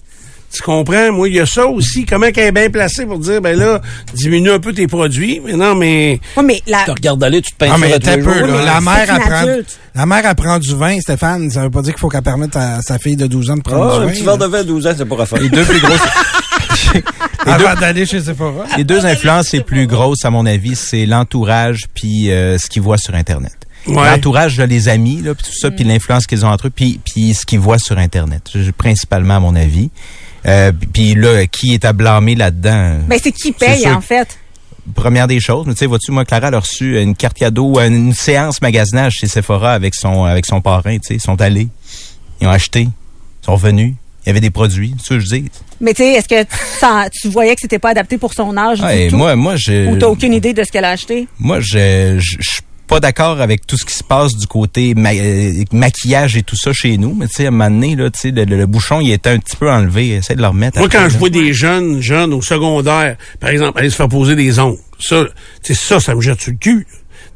Tu 0.56 0.62
comprends? 0.62 1.12
Moi, 1.12 1.28
il 1.28 1.34
y 1.34 1.40
a 1.40 1.46
ça 1.46 1.66
aussi. 1.66 2.04
Comment 2.06 2.30
qu'elle 2.30 2.46
est 2.46 2.52
bien 2.52 2.70
placée 2.70 3.04
pour 3.06 3.18
dire, 3.18 3.40
ben 3.40 3.58
là, 3.58 3.80
diminue 4.14 4.50
un 4.50 4.58
peu 4.58 4.72
tes 4.72 4.86
produits. 4.86 5.40
Mais 5.44 5.52
non, 5.54 5.74
mais. 5.74 6.18
Oui, 6.36 6.44
mais 6.46 6.62
la, 6.66 6.84
Tu 6.84 6.90
regardes 6.92 7.22
aller, 7.22 7.42
tu 7.42 7.52
te 7.52 7.56
peins 7.58 7.70
Ah, 7.72 7.78
mais 7.78 7.88
les 7.98 7.98
peu, 7.98 8.22
jours, 8.22 8.32
là. 8.46 8.46
là. 8.58 8.64
La 8.64 8.80
mère, 8.80 9.14
apprend, 9.14 9.46
la 9.94 10.06
mère 10.06 10.26
apprend 10.26 10.58
du 10.58 10.74
vin, 10.74 10.98
Stéphane. 11.00 11.50
Ça 11.50 11.62
veut 11.62 11.70
pas 11.70 11.82
dire 11.82 11.92
qu'il 11.92 12.00
faut 12.00 12.08
qu'elle 12.08 12.22
permette 12.22 12.56
à 12.56 12.80
sa 12.82 12.98
fille 12.98 13.16
de 13.16 13.26
12 13.26 13.50
ans 13.50 13.56
de 13.56 13.62
prendre 13.62 13.84
Ah, 13.92 13.98
du 13.98 14.02
un 14.04 14.06
vin. 14.06 14.12
petit 14.12 14.22
verre 14.24 14.38
de 14.38 14.46
vin 14.46 14.58
à 14.60 14.64
12 14.64 14.86
ans, 14.86 14.92
c'est 14.96 15.04
pas 15.04 15.16
Raphaël. 15.16 15.42
Les 15.42 15.48
deux 15.50 15.64
plus 15.64 15.80
grosses. 15.80 16.00
Avant 17.46 17.74
d'aller 17.78 18.06
chez 18.06 18.20
Sephora. 18.20 18.64
Les 18.76 18.84
deux 18.84 19.04
influences 19.06 19.52
les 19.52 19.60
plus 19.60 19.86
grosses, 19.86 20.24
à 20.24 20.30
mon 20.30 20.46
avis, 20.46 20.74
c'est 20.76 21.06
l'entourage 21.06 21.84
puis 21.94 22.30
euh, 22.30 22.58
ce 22.58 22.66
qu'ils 22.68 22.82
voient 22.82 22.98
sur 22.98 23.14
Internet. 23.14 23.52
Ouais. 23.86 23.94
L'entourage, 24.10 24.58
les 24.60 24.88
amis, 24.88 25.22
là, 25.22 25.32
puis 25.34 25.44
tout 25.46 25.56
ça, 25.56 25.70
puis 25.70 25.84
l'influence 25.84 26.26
qu'ils 26.26 26.44
ont 26.44 26.48
entre 26.48 26.66
eux, 26.66 26.72
puis, 26.74 26.98
puis 27.04 27.34
ce 27.34 27.46
qu'ils 27.46 27.60
voient 27.60 27.78
sur 27.78 27.98
Internet. 27.98 28.42
Principalement, 28.76 29.36
à 29.36 29.40
mon 29.40 29.54
avis. 29.54 29.90
Euh, 30.46 30.72
puis 30.92 31.14
là, 31.14 31.46
qui 31.46 31.74
est 31.74 31.84
à 31.84 31.92
blâmer 31.92 32.34
là-dedans? 32.34 33.00
ben 33.08 33.18
c'est 33.22 33.32
qui 33.32 33.52
paye 33.52 33.80
sûr 33.80 33.96
en 33.96 34.00
fait? 34.00 34.38
Première 34.94 35.26
des 35.26 35.40
choses, 35.40 35.66
mais 35.66 35.74
tu 35.74 35.80
sais, 35.80 35.86
vois-tu, 35.86 36.12
moi, 36.12 36.24
Clara, 36.24 36.48
elle 36.48 36.54
a 36.54 36.60
reçu 36.60 37.00
une 37.00 37.16
carte 37.16 37.36
cadeau, 37.36 37.80
une, 37.80 38.12
séance 38.14 38.62
magasinage 38.62 39.14
chez 39.14 39.26
Sephora 39.26 39.72
avec 39.72 39.96
son, 39.96 40.24
avec 40.24 40.46
son 40.46 40.60
parrain, 40.60 40.98
tu 40.98 41.08
sais. 41.08 41.14
Ils 41.16 41.20
sont 41.20 41.40
allés, 41.40 41.66
ils 42.40 42.46
ont 42.46 42.50
acheté, 42.50 42.82
ils 42.82 43.44
sont 43.44 43.56
venus, 43.56 43.94
il 44.24 44.28
y 44.28 44.30
avait 44.30 44.40
des 44.40 44.50
produits, 44.50 44.94
c'est 44.98 45.08
ça 45.08 45.14
que 45.14 45.20
je 45.20 45.26
dis. 45.26 45.44
Mais 45.80 45.92
tu 45.92 46.04
sais, 46.04 46.12
est-ce 46.12 46.28
que 46.28 47.10
tu, 47.20 47.28
voyais 47.28 47.54
que 47.56 47.60
c'était 47.60 47.80
pas 47.80 47.90
adapté 47.90 48.16
pour 48.16 48.32
son 48.32 48.56
âge 48.56 48.78
Ah, 48.80 48.96
du 48.96 49.08
tout? 49.08 49.16
moi, 49.16 49.34
moi, 49.34 49.56
je. 49.56 49.88
Ou 49.88 49.96
t'as 49.96 50.06
aucune 50.06 50.32
idée 50.32 50.52
de 50.52 50.62
ce 50.62 50.70
qu'elle 50.70 50.84
a 50.84 50.90
acheté? 50.90 51.26
Moi, 51.40 51.58
je, 51.60 52.18
je, 52.18 52.60
pas 52.86 53.00
d'accord 53.00 53.40
avec 53.40 53.66
tout 53.66 53.76
ce 53.76 53.84
qui 53.84 53.94
se 53.94 54.04
passe 54.04 54.34
du 54.36 54.46
côté 54.46 54.94
ma- 54.94 55.12
euh, 55.14 55.64
maquillage 55.72 56.36
et 56.36 56.42
tout 56.42 56.56
ça 56.56 56.72
chez 56.72 56.96
nous. 56.98 57.14
Mais 57.14 57.26
tu 57.26 57.34
sais, 57.34 57.44
à 57.46 57.48
un 57.48 57.50
moment 57.50 57.70
donné, 57.70 57.96
là, 57.96 58.10
tu 58.10 58.20
sais, 58.20 58.30
le, 58.30 58.44
le- 58.44 58.56
le 58.56 58.66
bouchon, 58.66 59.00
il 59.00 59.10
était 59.12 59.30
un 59.30 59.38
petit 59.38 59.56
peu 59.56 59.70
enlevé. 59.70 60.10
Essaye 60.10 60.36
de 60.36 60.42
le 60.42 60.48
remettre. 60.48 60.78
Moi, 60.78 60.86
après, 60.86 60.98
quand 60.98 61.04
là. 61.04 61.08
je 61.10 61.18
vois 61.18 61.30
des 61.30 61.52
jeunes, 61.52 62.00
jeunes 62.00 62.32
au 62.32 62.42
secondaire, 62.42 63.16
par 63.40 63.50
exemple, 63.50 63.78
aller 63.78 63.90
se 63.90 63.96
faire 63.96 64.08
poser 64.08 64.34
des 64.36 64.58
ongles, 64.58 64.78
ça, 65.00 65.24
ça, 65.62 66.00
ça 66.00 66.14
me 66.14 66.20
jette 66.20 66.40
sur 66.40 66.52
le 66.52 66.58
cul. 66.58 66.86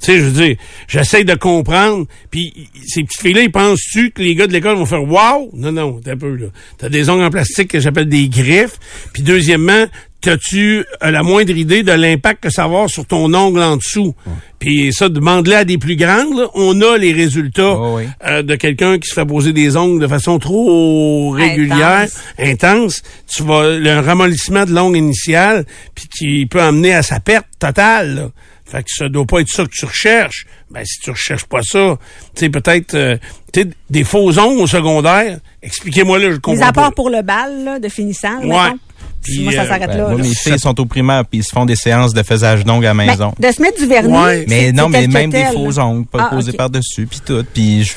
Tu 0.01 0.07
sais, 0.07 0.19
je 0.19 0.25
veux 0.25 0.47
dire, 0.47 0.57
j'essaie 0.89 1.25
de 1.25 1.35
comprendre. 1.35 2.07
Puis 2.31 2.69
ces 2.87 3.03
petites 3.05 3.21
filles-là, 3.21 3.43
ils 3.43 3.53
pensent-tu 3.53 4.13
que 4.13 4.23
les 4.23 4.35
gars 4.35 4.47
de 4.47 4.53
l'école 4.53 4.77
vont 4.79 4.87
faire 4.87 5.03
wow? 5.03 5.51
Non, 5.53 5.73
non, 5.73 6.01
t'as 6.03 6.13
un 6.13 6.17
peu 6.17 6.35
là. 6.37 6.47
T'as 6.79 6.89
des 6.89 7.11
ongles 7.11 7.23
en 7.25 7.31
plastique 7.31 7.69
que 7.69 7.81
j'appelle 7.81 8.09
des 8.09 8.29
griffes. 8.31 8.79
Puis 9.13 9.23
deuxièmement, 9.23 9.85
t'as-tu 10.21 10.85
euh, 11.03 11.11
la 11.11 11.23
moindre 11.23 11.57
idée 11.57 11.83
de 11.83 11.93
l'impact 11.93 12.43
que 12.43 12.51
ça 12.51 12.63
va 12.63 12.67
avoir 12.69 12.91
sur 12.91 13.07
ton 13.07 13.33
ongle 13.35 13.61
en 13.63 13.77
dessous? 13.77 14.15
Puis 14.59 14.93
ça, 14.93 15.09
demande-le 15.09 15.55
à 15.57 15.65
des 15.65 15.79
plus 15.79 15.97
grandes. 15.97 16.37
là. 16.39 16.47
On 16.55 16.81
a 16.83 16.99
les 16.99 17.13
résultats 17.13 17.73
Oh 17.77 17.97
oui. 17.97 18.05
euh, 18.27 18.43
de 18.43 18.55
quelqu'un 18.57 18.99
qui 18.99 19.09
se 19.09 19.15
fait 19.15 19.25
poser 19.25 19.53
des 19.53 19.77
ongles 19.77 20.01
de 20.01 20.07
façon 20.07 20.39
trop 20.39 21.31
régulière, 21.31 22.07
intense. 22.39 23.03
Tu 23.35 23.43
vas 23.43 23.71
le 23.79 24.01
ramollissement 24.01 24.65
de 24.67 24.73
l'ongle 24.73 24.99
initial, 24.99 25.65
puis 25.95 26.09
qui 26.09 26.47
peut 26.47 26.61
amener 26.61 26.93
à 26.95 27.03
sa 27.03 27.21
perte 27.21 27.47
totale. 27.59 28.15
là. 28.15 28.29
Fait 28.67 28.85
que 28.85 28.89
ça 28.91 29.09
doit 29.09 29.25
pas 29.25 29.41
être 29.41 29.49
ça 29.49 29.65
que 29.65 29.71
tu 29.73 29.85
recherches. 29.85 30.47
Ben 30.71 30.85
si 30.85 31.01
tu 31.01 31.11
recherches 31.11 31.47
pas 31.47 31.61
ça, 31.63 31.99
tu 32.37 32.41
sais 32.45 32.51
peut-être 32.51 32.95
euh, 32.95 33.17
tu 33.53 33.63
sais, 33.63 33.69
des 33.89 34.05
faux 34.05 34.39
ongles 34.39 34.61
au 34.61 34.67
secondaire. 34.69 35.39
Expliquez-moi 35.61 36.21
là, 36.21 36.31
je 36.31 36.37
comprends 36.37 36.53
Les 36.53 36.61
pas. 36.61 36.67
apports 36.69 36.95
pour 36.95 37.11
le 37.11 37.23
bal 37.23 37.65
là, 37.65 37.79
de 37.81 37.89
finissant, 37.89 38.39
Ouais. 38.43 38.47
mettons. 38.47 38.79
Puis, 39.23 39.41
moi, 39.45 39.53
ça 39.53 39.63
euh, 39.63 39.69
s'arrête 39.69 39.91
Ben, 39.91 39.99
là. 39.99 40.15
mes 40.17 40.35
filles 40.35 40.59
sont 40.59 40.79
au 40.81 40.87
primaire 40.87 41.25
puis 41.27 41.41
ils 41.41 41.45
se 41.45 41.51
font 41.51 41.65
des 41.67 41.77
séances 41.77 42.13
de 42.15 42.23
faisage 42.23 42.65
d'ongles 42.65 42.87
à 42.87 42.95
la 42.95 43.05
Ben, 43.05 43.11
maison. 43.11 43.33
de 43.39 43.53
se 43.53 43.61
mettre 43.61 43.79
du 43.81 43.87
vernis. 43.87 44.13
Ouais. 44.17 44.45
mais 44.49 44.67
c'est- 44.67 44.73
non, 44.73 44.89
mais 44.89 45.07
même 45.07 45.31
des 45.31 45.45
faux 45.53 45.79
ongles, 45.79 46.07
pas 46.07 46.29
Ah, 46.31 46.35
posés 46.35 46.53
par-dessus, 46.53 47.07
puis 47.07 47.21
tout. 47.25 47.45
Puis 47.53 47.85
je, 47.85 47.93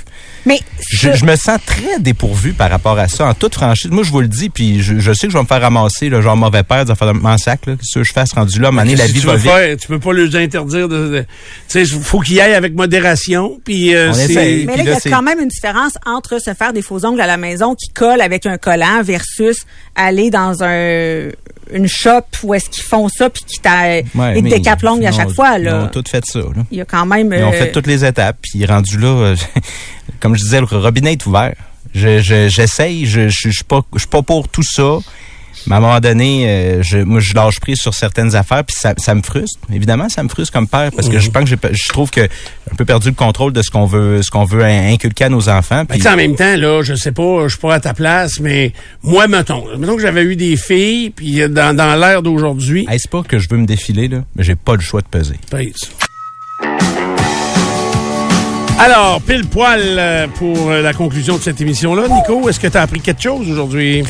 Mais 0.45 0.59
je, 0.89 1.13
je 1.13 1.25
me 1.25 1.35
sens 1.37 1.57
très 1.65 1.99
dépourvu 1.99 2.53
par 2.53 2.69
rapport 2.69 2.99
à 2.99 3.07
ça, 3.07 3.25
en 3.27 3.33
toute 3.33 3.53
franchise. 3.53 3.89
Moi, 3.91 4.03
je 4.03 4.11
vous 4.11 4.19
le 4.21 4.27
dis, 4.27 4.49
puis 4.49 4.81
je, 4.83 4.99
je 4.99 5.13
sais 5.13 5.27
que 5.27 5.31
je 5.33 5.37
vais 5.37 5.43
me 5.43 5.47
faire 5.47 5.61
ramasser, 5.61 6.09
là, 6.09 6.19
genre 6.21 6.35
mauvais 6.35 6.63
père, 6.63 6.83
des 6.85 6.91
de 6.93 7.11
m'en 7.11 7.37
sac, 7.37 7.65
là. 7.65 7.73
Qu'est-ce 7.77 7.99
que 7.99 8.03
je 8.03 8.11
fasse 8.11 8.33
rendu 8.33 8.59
là? 8.59 8.67
Un 8.67 8.71
donné, 8.83 8.95
la 8.97 9.07
vie 9.07 9.21
tu 9.21 9.27
va 9.27 9.33
veux 9.33 9.39
vite. 9.39 9.51
faire? 9.51 9.77
Tu 9.77 9.87
peux 9.87 9.99
pas 9.99 10.11
les 10.13 10.35
interdire 10.35 10.89
de, 10.89 11.07
de- 11.09 11.25
tu 11.69 11.85
sais, 11.85 11.85
faut 11.85 12.19
qu'ils 12.19 12.41
aillent 12.41 12.53
avec 12.55 12.73
modération, 12.75 13.59
puis 13.63 13.95
euh, 13.95 14.09
On 14.09 14.13
c'est- 14.13 14.25
essaye. 14.31 14.65
Mais 14.65 14.73
Puis 14.73 14.77
là, 14.83 14.83
il 14.83 14.89
y 14.89 14.93
a 14.93 14.99
c'est- 14.99 15.09
quand 15.09 15.21
même 15.21 15.39
une 15.39 15.47
différence 15.47 15.93
entre 16.05 16.39
se 16.39 16.53
faire 16.53 16.73
des 16.73 16.81
faux 16.81 17.05
ongles 17.05 17.21
à 17.21 17.27
la 17.27 17.37
maison 17.37 17.75
qui 17.75 17.89
collent 17.93 18.21
avec 18.21 18.45
un 18.45 18.57
collant 18.57 19.01
versus 19.01 19.65
aller 19.95 20.29
dans 20.29 20.63
un 20.63 21.29
une 21.71 21.87
shop 21.87 22.21
où 22.43 22.53
est-ce 22.53 22.69
qu'ils 22.69 22.83
font 22.83 23.07
ça 23.09 23.29
puis 23.29 23.43
qui 23.45 23.59
t'a 23.59 24.01
Ouais, 24.15 24.39
ils 24.39 24.43
te 24.77 24.85
l'ongle 24.85 25.05
à 25.05 25.09
ils 25.09 25.15
chaque 25.15 25.29
ont- 25.29 25.33
fois 25.33 25.57
Ils 25.57 25.65
là. 25.65 25.83
ont 25.83 25.87
tout 25.87 26.03
fait 26.09 26.23
ça, 26.25 26.39
là. 26.39 26.63
Il 26.71 26.77
y 26.77 26.81
a 26.81 26.85
quand 26.85 27.05
même 27.05 27.33
Ils 27.37 27.43
ont 27.43 27.49
euh, 27.49 27.51
fait 27.53 27.71
toutes 27.71 27.87
les 27.87 28.03
étapes, 28.05 28.37
puis 28.41 28.65
rendu 28.65 28.97
là, 28.97 29.07
euh, 29.07 29.35
comme 30.19 30.35
je 30.35 30.41
disais, 30.43 30.59
le 30.59 30.65
robinet 30.65 31.13
est 31.13 31.25
ouvert. 31.25 31.55
Je, 31.93 32.19
je- 32.21 32.47
j'essaye, 32.49 33.05
je, 33.05 33.29
je, 33.29 33.49
je 33.49 33.51
suis 33.51 33.63
pas, 33.63 33.81
je 33.93 33.99
suis 33.99 34.07
pas 34.07 34.21
pour 34.23 34.47
tout 34.49 34.63
ça. 34.63 34.97
Mais 35.67 35.75
à 35.75 35.77
un 35.77 35.81
moment 35.81 35.99
donné, 35.99 36.47
euh, 36.47 36.83
je, 36.83 36.97
moi, 36.99 37.19
je 37.19 37.33
lâche 37.33 37.59
prise 37.59 37.79
sur 37.79 37.93
certaines 37.93 38.35
affaires, 38.35 38.63
puis 38.63 38.75
ça, 38.77 38.93
ça 38.97 39.15
me 39.15 39.21
frustre. 39.21 39.59
Évidemment, 39.73 40.09
ça 40.09 40.23
me 40.23 40.29
frustre 40.29 40.53
comme 40.53 40.67
père, 40.67 40.91
parce 40.95 41.09
que 41.09 41.19
je 41.19 41.29
pense 41.29 41.49
que 41.49 41.55
je 41.71 41.89
trouve 41.89 42.09
que 42.09 42.21
un 42.21 42.75
peu 42.75 42.85
perdu 42.85 43.09
le 43.09 43.15
contrôle 43.15 43.53
de 43.53 43.61
ce 43.61 43.69
qu'on 43.69 43.85
veut, 43.85 44.21
ce 44.21 44.31
qu'on 44.31 44.45
veut 44.45 44.63
inculquer 44.63 45.25
à 45.25 45.29
nos 45.29 45.49
enfants. 45.49 45.83
Ben, 45.87 45.99
sais, 45.99 46.09
en 46.09 46.15
même 46.15 46.35
temps, 46.35 46.55
là, 46.55 46.81
je 46.83 46.95
sais 46.95 47.11
pas, 47.11 47.43
je 47.43 47.49
suis 47.49 47.59
pas 47.59 47.75
à 47.75 47.79
ta 47.79 47.93
place, 47.93 48.39
mais 48.39 48.73
moi, 49.03 49.27
mettons, 49.27 49.65
mettons 49.77 49.95
que 49.95 50.01
j'avais 50.01 50.23
eu 50.23 50.35
des 50.35 50.57
filles, 50.57 51.11
puis 51.11 51.47
dans, 51.49 51.75
dans 51.75 51.95
l'ère 51.95 52.21
d'aujourd'hui, 52.21 52.85
est-ce 52.91 53.07
pas 53.07 53.23
que 53.23 53.39
je 53.39 53.47
veux 53.49 53.57
me 53.57 53.65
défiler 53.65 54.07
là, 54.07 54.23
mais 54.35 54.43
j'ai 54.43 54.55
pas 54.55 54.75
le 54.75 54.81
choix 54.81 55.01
de 55.01 55.07
peser. 55.07 55.39
pèse. 55.49 55.73
Alors, 58.79 59.21
pile 59.21 59.45
poil 59.45 59.81
euh, 59.81 60.27
pour 60.27 60.69
euh, 60.69 60.81
la 60.81 60.93
conclusion 60.93 61.37
de 61.37 61.41
cette 61.41 61.61
émission-là. 61.61 62.07
Nico, 62.09 62.49
est-ce 62.49 62.59
que 62.59 62.67
tu 62.67 62.77
as 62.77 62.81
appris 62.81 62.99
quelque 62.99 63.21
chose 63.21 63.49
aujourd'hui? 63.49 64.03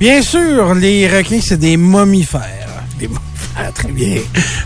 Bien 0.00 0.22
sûr, 0.22 0.74
les 0.74 1.06
requins, 1.08 1.40
c'est 1.42 1.58
des 1.58 1.76
mammifères. 1.76 2.40
Des 2.98 3.08
Ah, 3.56 3.70
très 3.74 3.88
bien. 3.92 4.16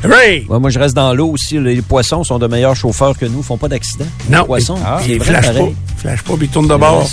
Ray! 0.05 0.47
Ouais, 0.49 0.59
moi, 0.61 0.70
je 0.70 0.78
reste 0.78 0.95
dans 0.95 1.12
l'eau 1.12 1.30
aussi. 1.30 1.59
Les 1.59 1.82
poissons 1.82 2.22
sont 2.22 2.39
de 2.39 2.47
meilleurs 2.47 2.76
chauffeurs 2.76 3.18
que 3.18 3.26
nous, 3.26 3.43
font 3.43 3.57
pas 3.59 3.68
d'accident. 3.68 4.05
Non. 4.30 4.41
Les 4.41 4.45
poissons. 4.47 4.78
Ah, 4.85 5.01
c'est 5.03 5.11
Il 5.12 5.18
vrai, 5.18 5.30
flash 5.41 5.53
pas. 5.53 5.68
Flash 5.97 6.22
pas, 6.22 6.37
puis 6.37 6.47
il 6.47 6.49
tourne 6.51 6.68
de 6.68 6.76
bord. 6.76 7.09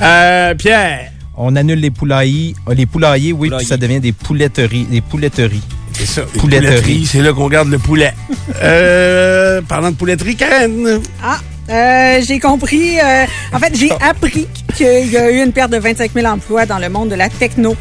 Euh, 0.00 0.54
Pierre, 0.54 1.10
On 1.36 1.56
annule 1.56 1.80
les 1.80 1.90
poulailliers, 1.90 2.54
euh, 2.68 2.74
les 2.74 2.86
poulaillers, 2.86 3.32
oui, 3.32 3.48
Poulaillers. 3.48 3.58
puis 3.58 3.66
ça 3.66 3.76
devient 3.76 4.00
des 4.00 4.12
pouletteries, 4.12 4.84
des 4.84 5.00
pouletteries. 5.00 5.62
c'est 5.92 6.06
ça. 6.06 6.22
pouletteries, 6.38 7.04
C'est 7.06 7.20
là 7.20 7.32
qu'on 7.32 7.48
garde 7.48 7.68
le 7.68 7.78
poulet. 7.78 8.14
euh, 8.62 9.60
parlant 9.68 9.90
de 9.90 9.96
pouletterie, 9.96 10.36
Karen. 10.36 11.00
Ah, 11.22 11.40
euh, 11.70 12.20
j'ai 12.26 12.38
compris. 12.38 12.98
euh, 13.00 13.24
en 13.52 13.58
fait, 13.58 13.74
j'ai 13.74 13.90
appris 13.92 14.46
qu'il 14.76 15.08
y 15.10 15.16
a 15.16 15.30
eu 15.30 15.42
une 15.42 15.52
perte 15.52 15.70
de 15.72 15.78
25 15.78 16.12
000 16.14 16.26
emplois 16.26 16.66
dans 16.66 16.78
le 16.78 16.88
monde 16.88 17.08
de 17.10 17.14
la 17.14 17.28
techno. 17.28 17.76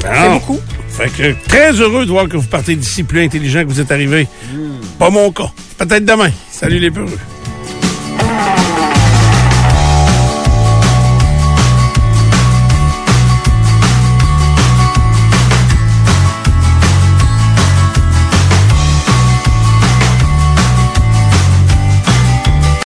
C'est 0.00 0.06
Ah. 0.08 0.28
beaucoup. 0.30 0.58
Fait 0.88 1.10
que 1.10 1.34
très 1.48 1.72
heureux 1.72 2.06
de 2.06 2.10
voir 2.10 2.28
que 2.28 2.36
vous 2.36 2.46
partez 2.46 2.74
d'ici 2.74 3.02
plus 3.02 3.22
intelligent 3.22 3.60
que 3.62 3.68
vous 3.68 3.80
êtes 3.80 3.90
arrivé. 3.92 4.26
Pas 4.98 5.10
mon 5.10 5.30
cas. 5.30 5.50
Peut-être 5.78 6.04
demain. 6.06 6.30
Salut 6.50 6.78
les 6.78 6.90
peureux. 6.90 7.18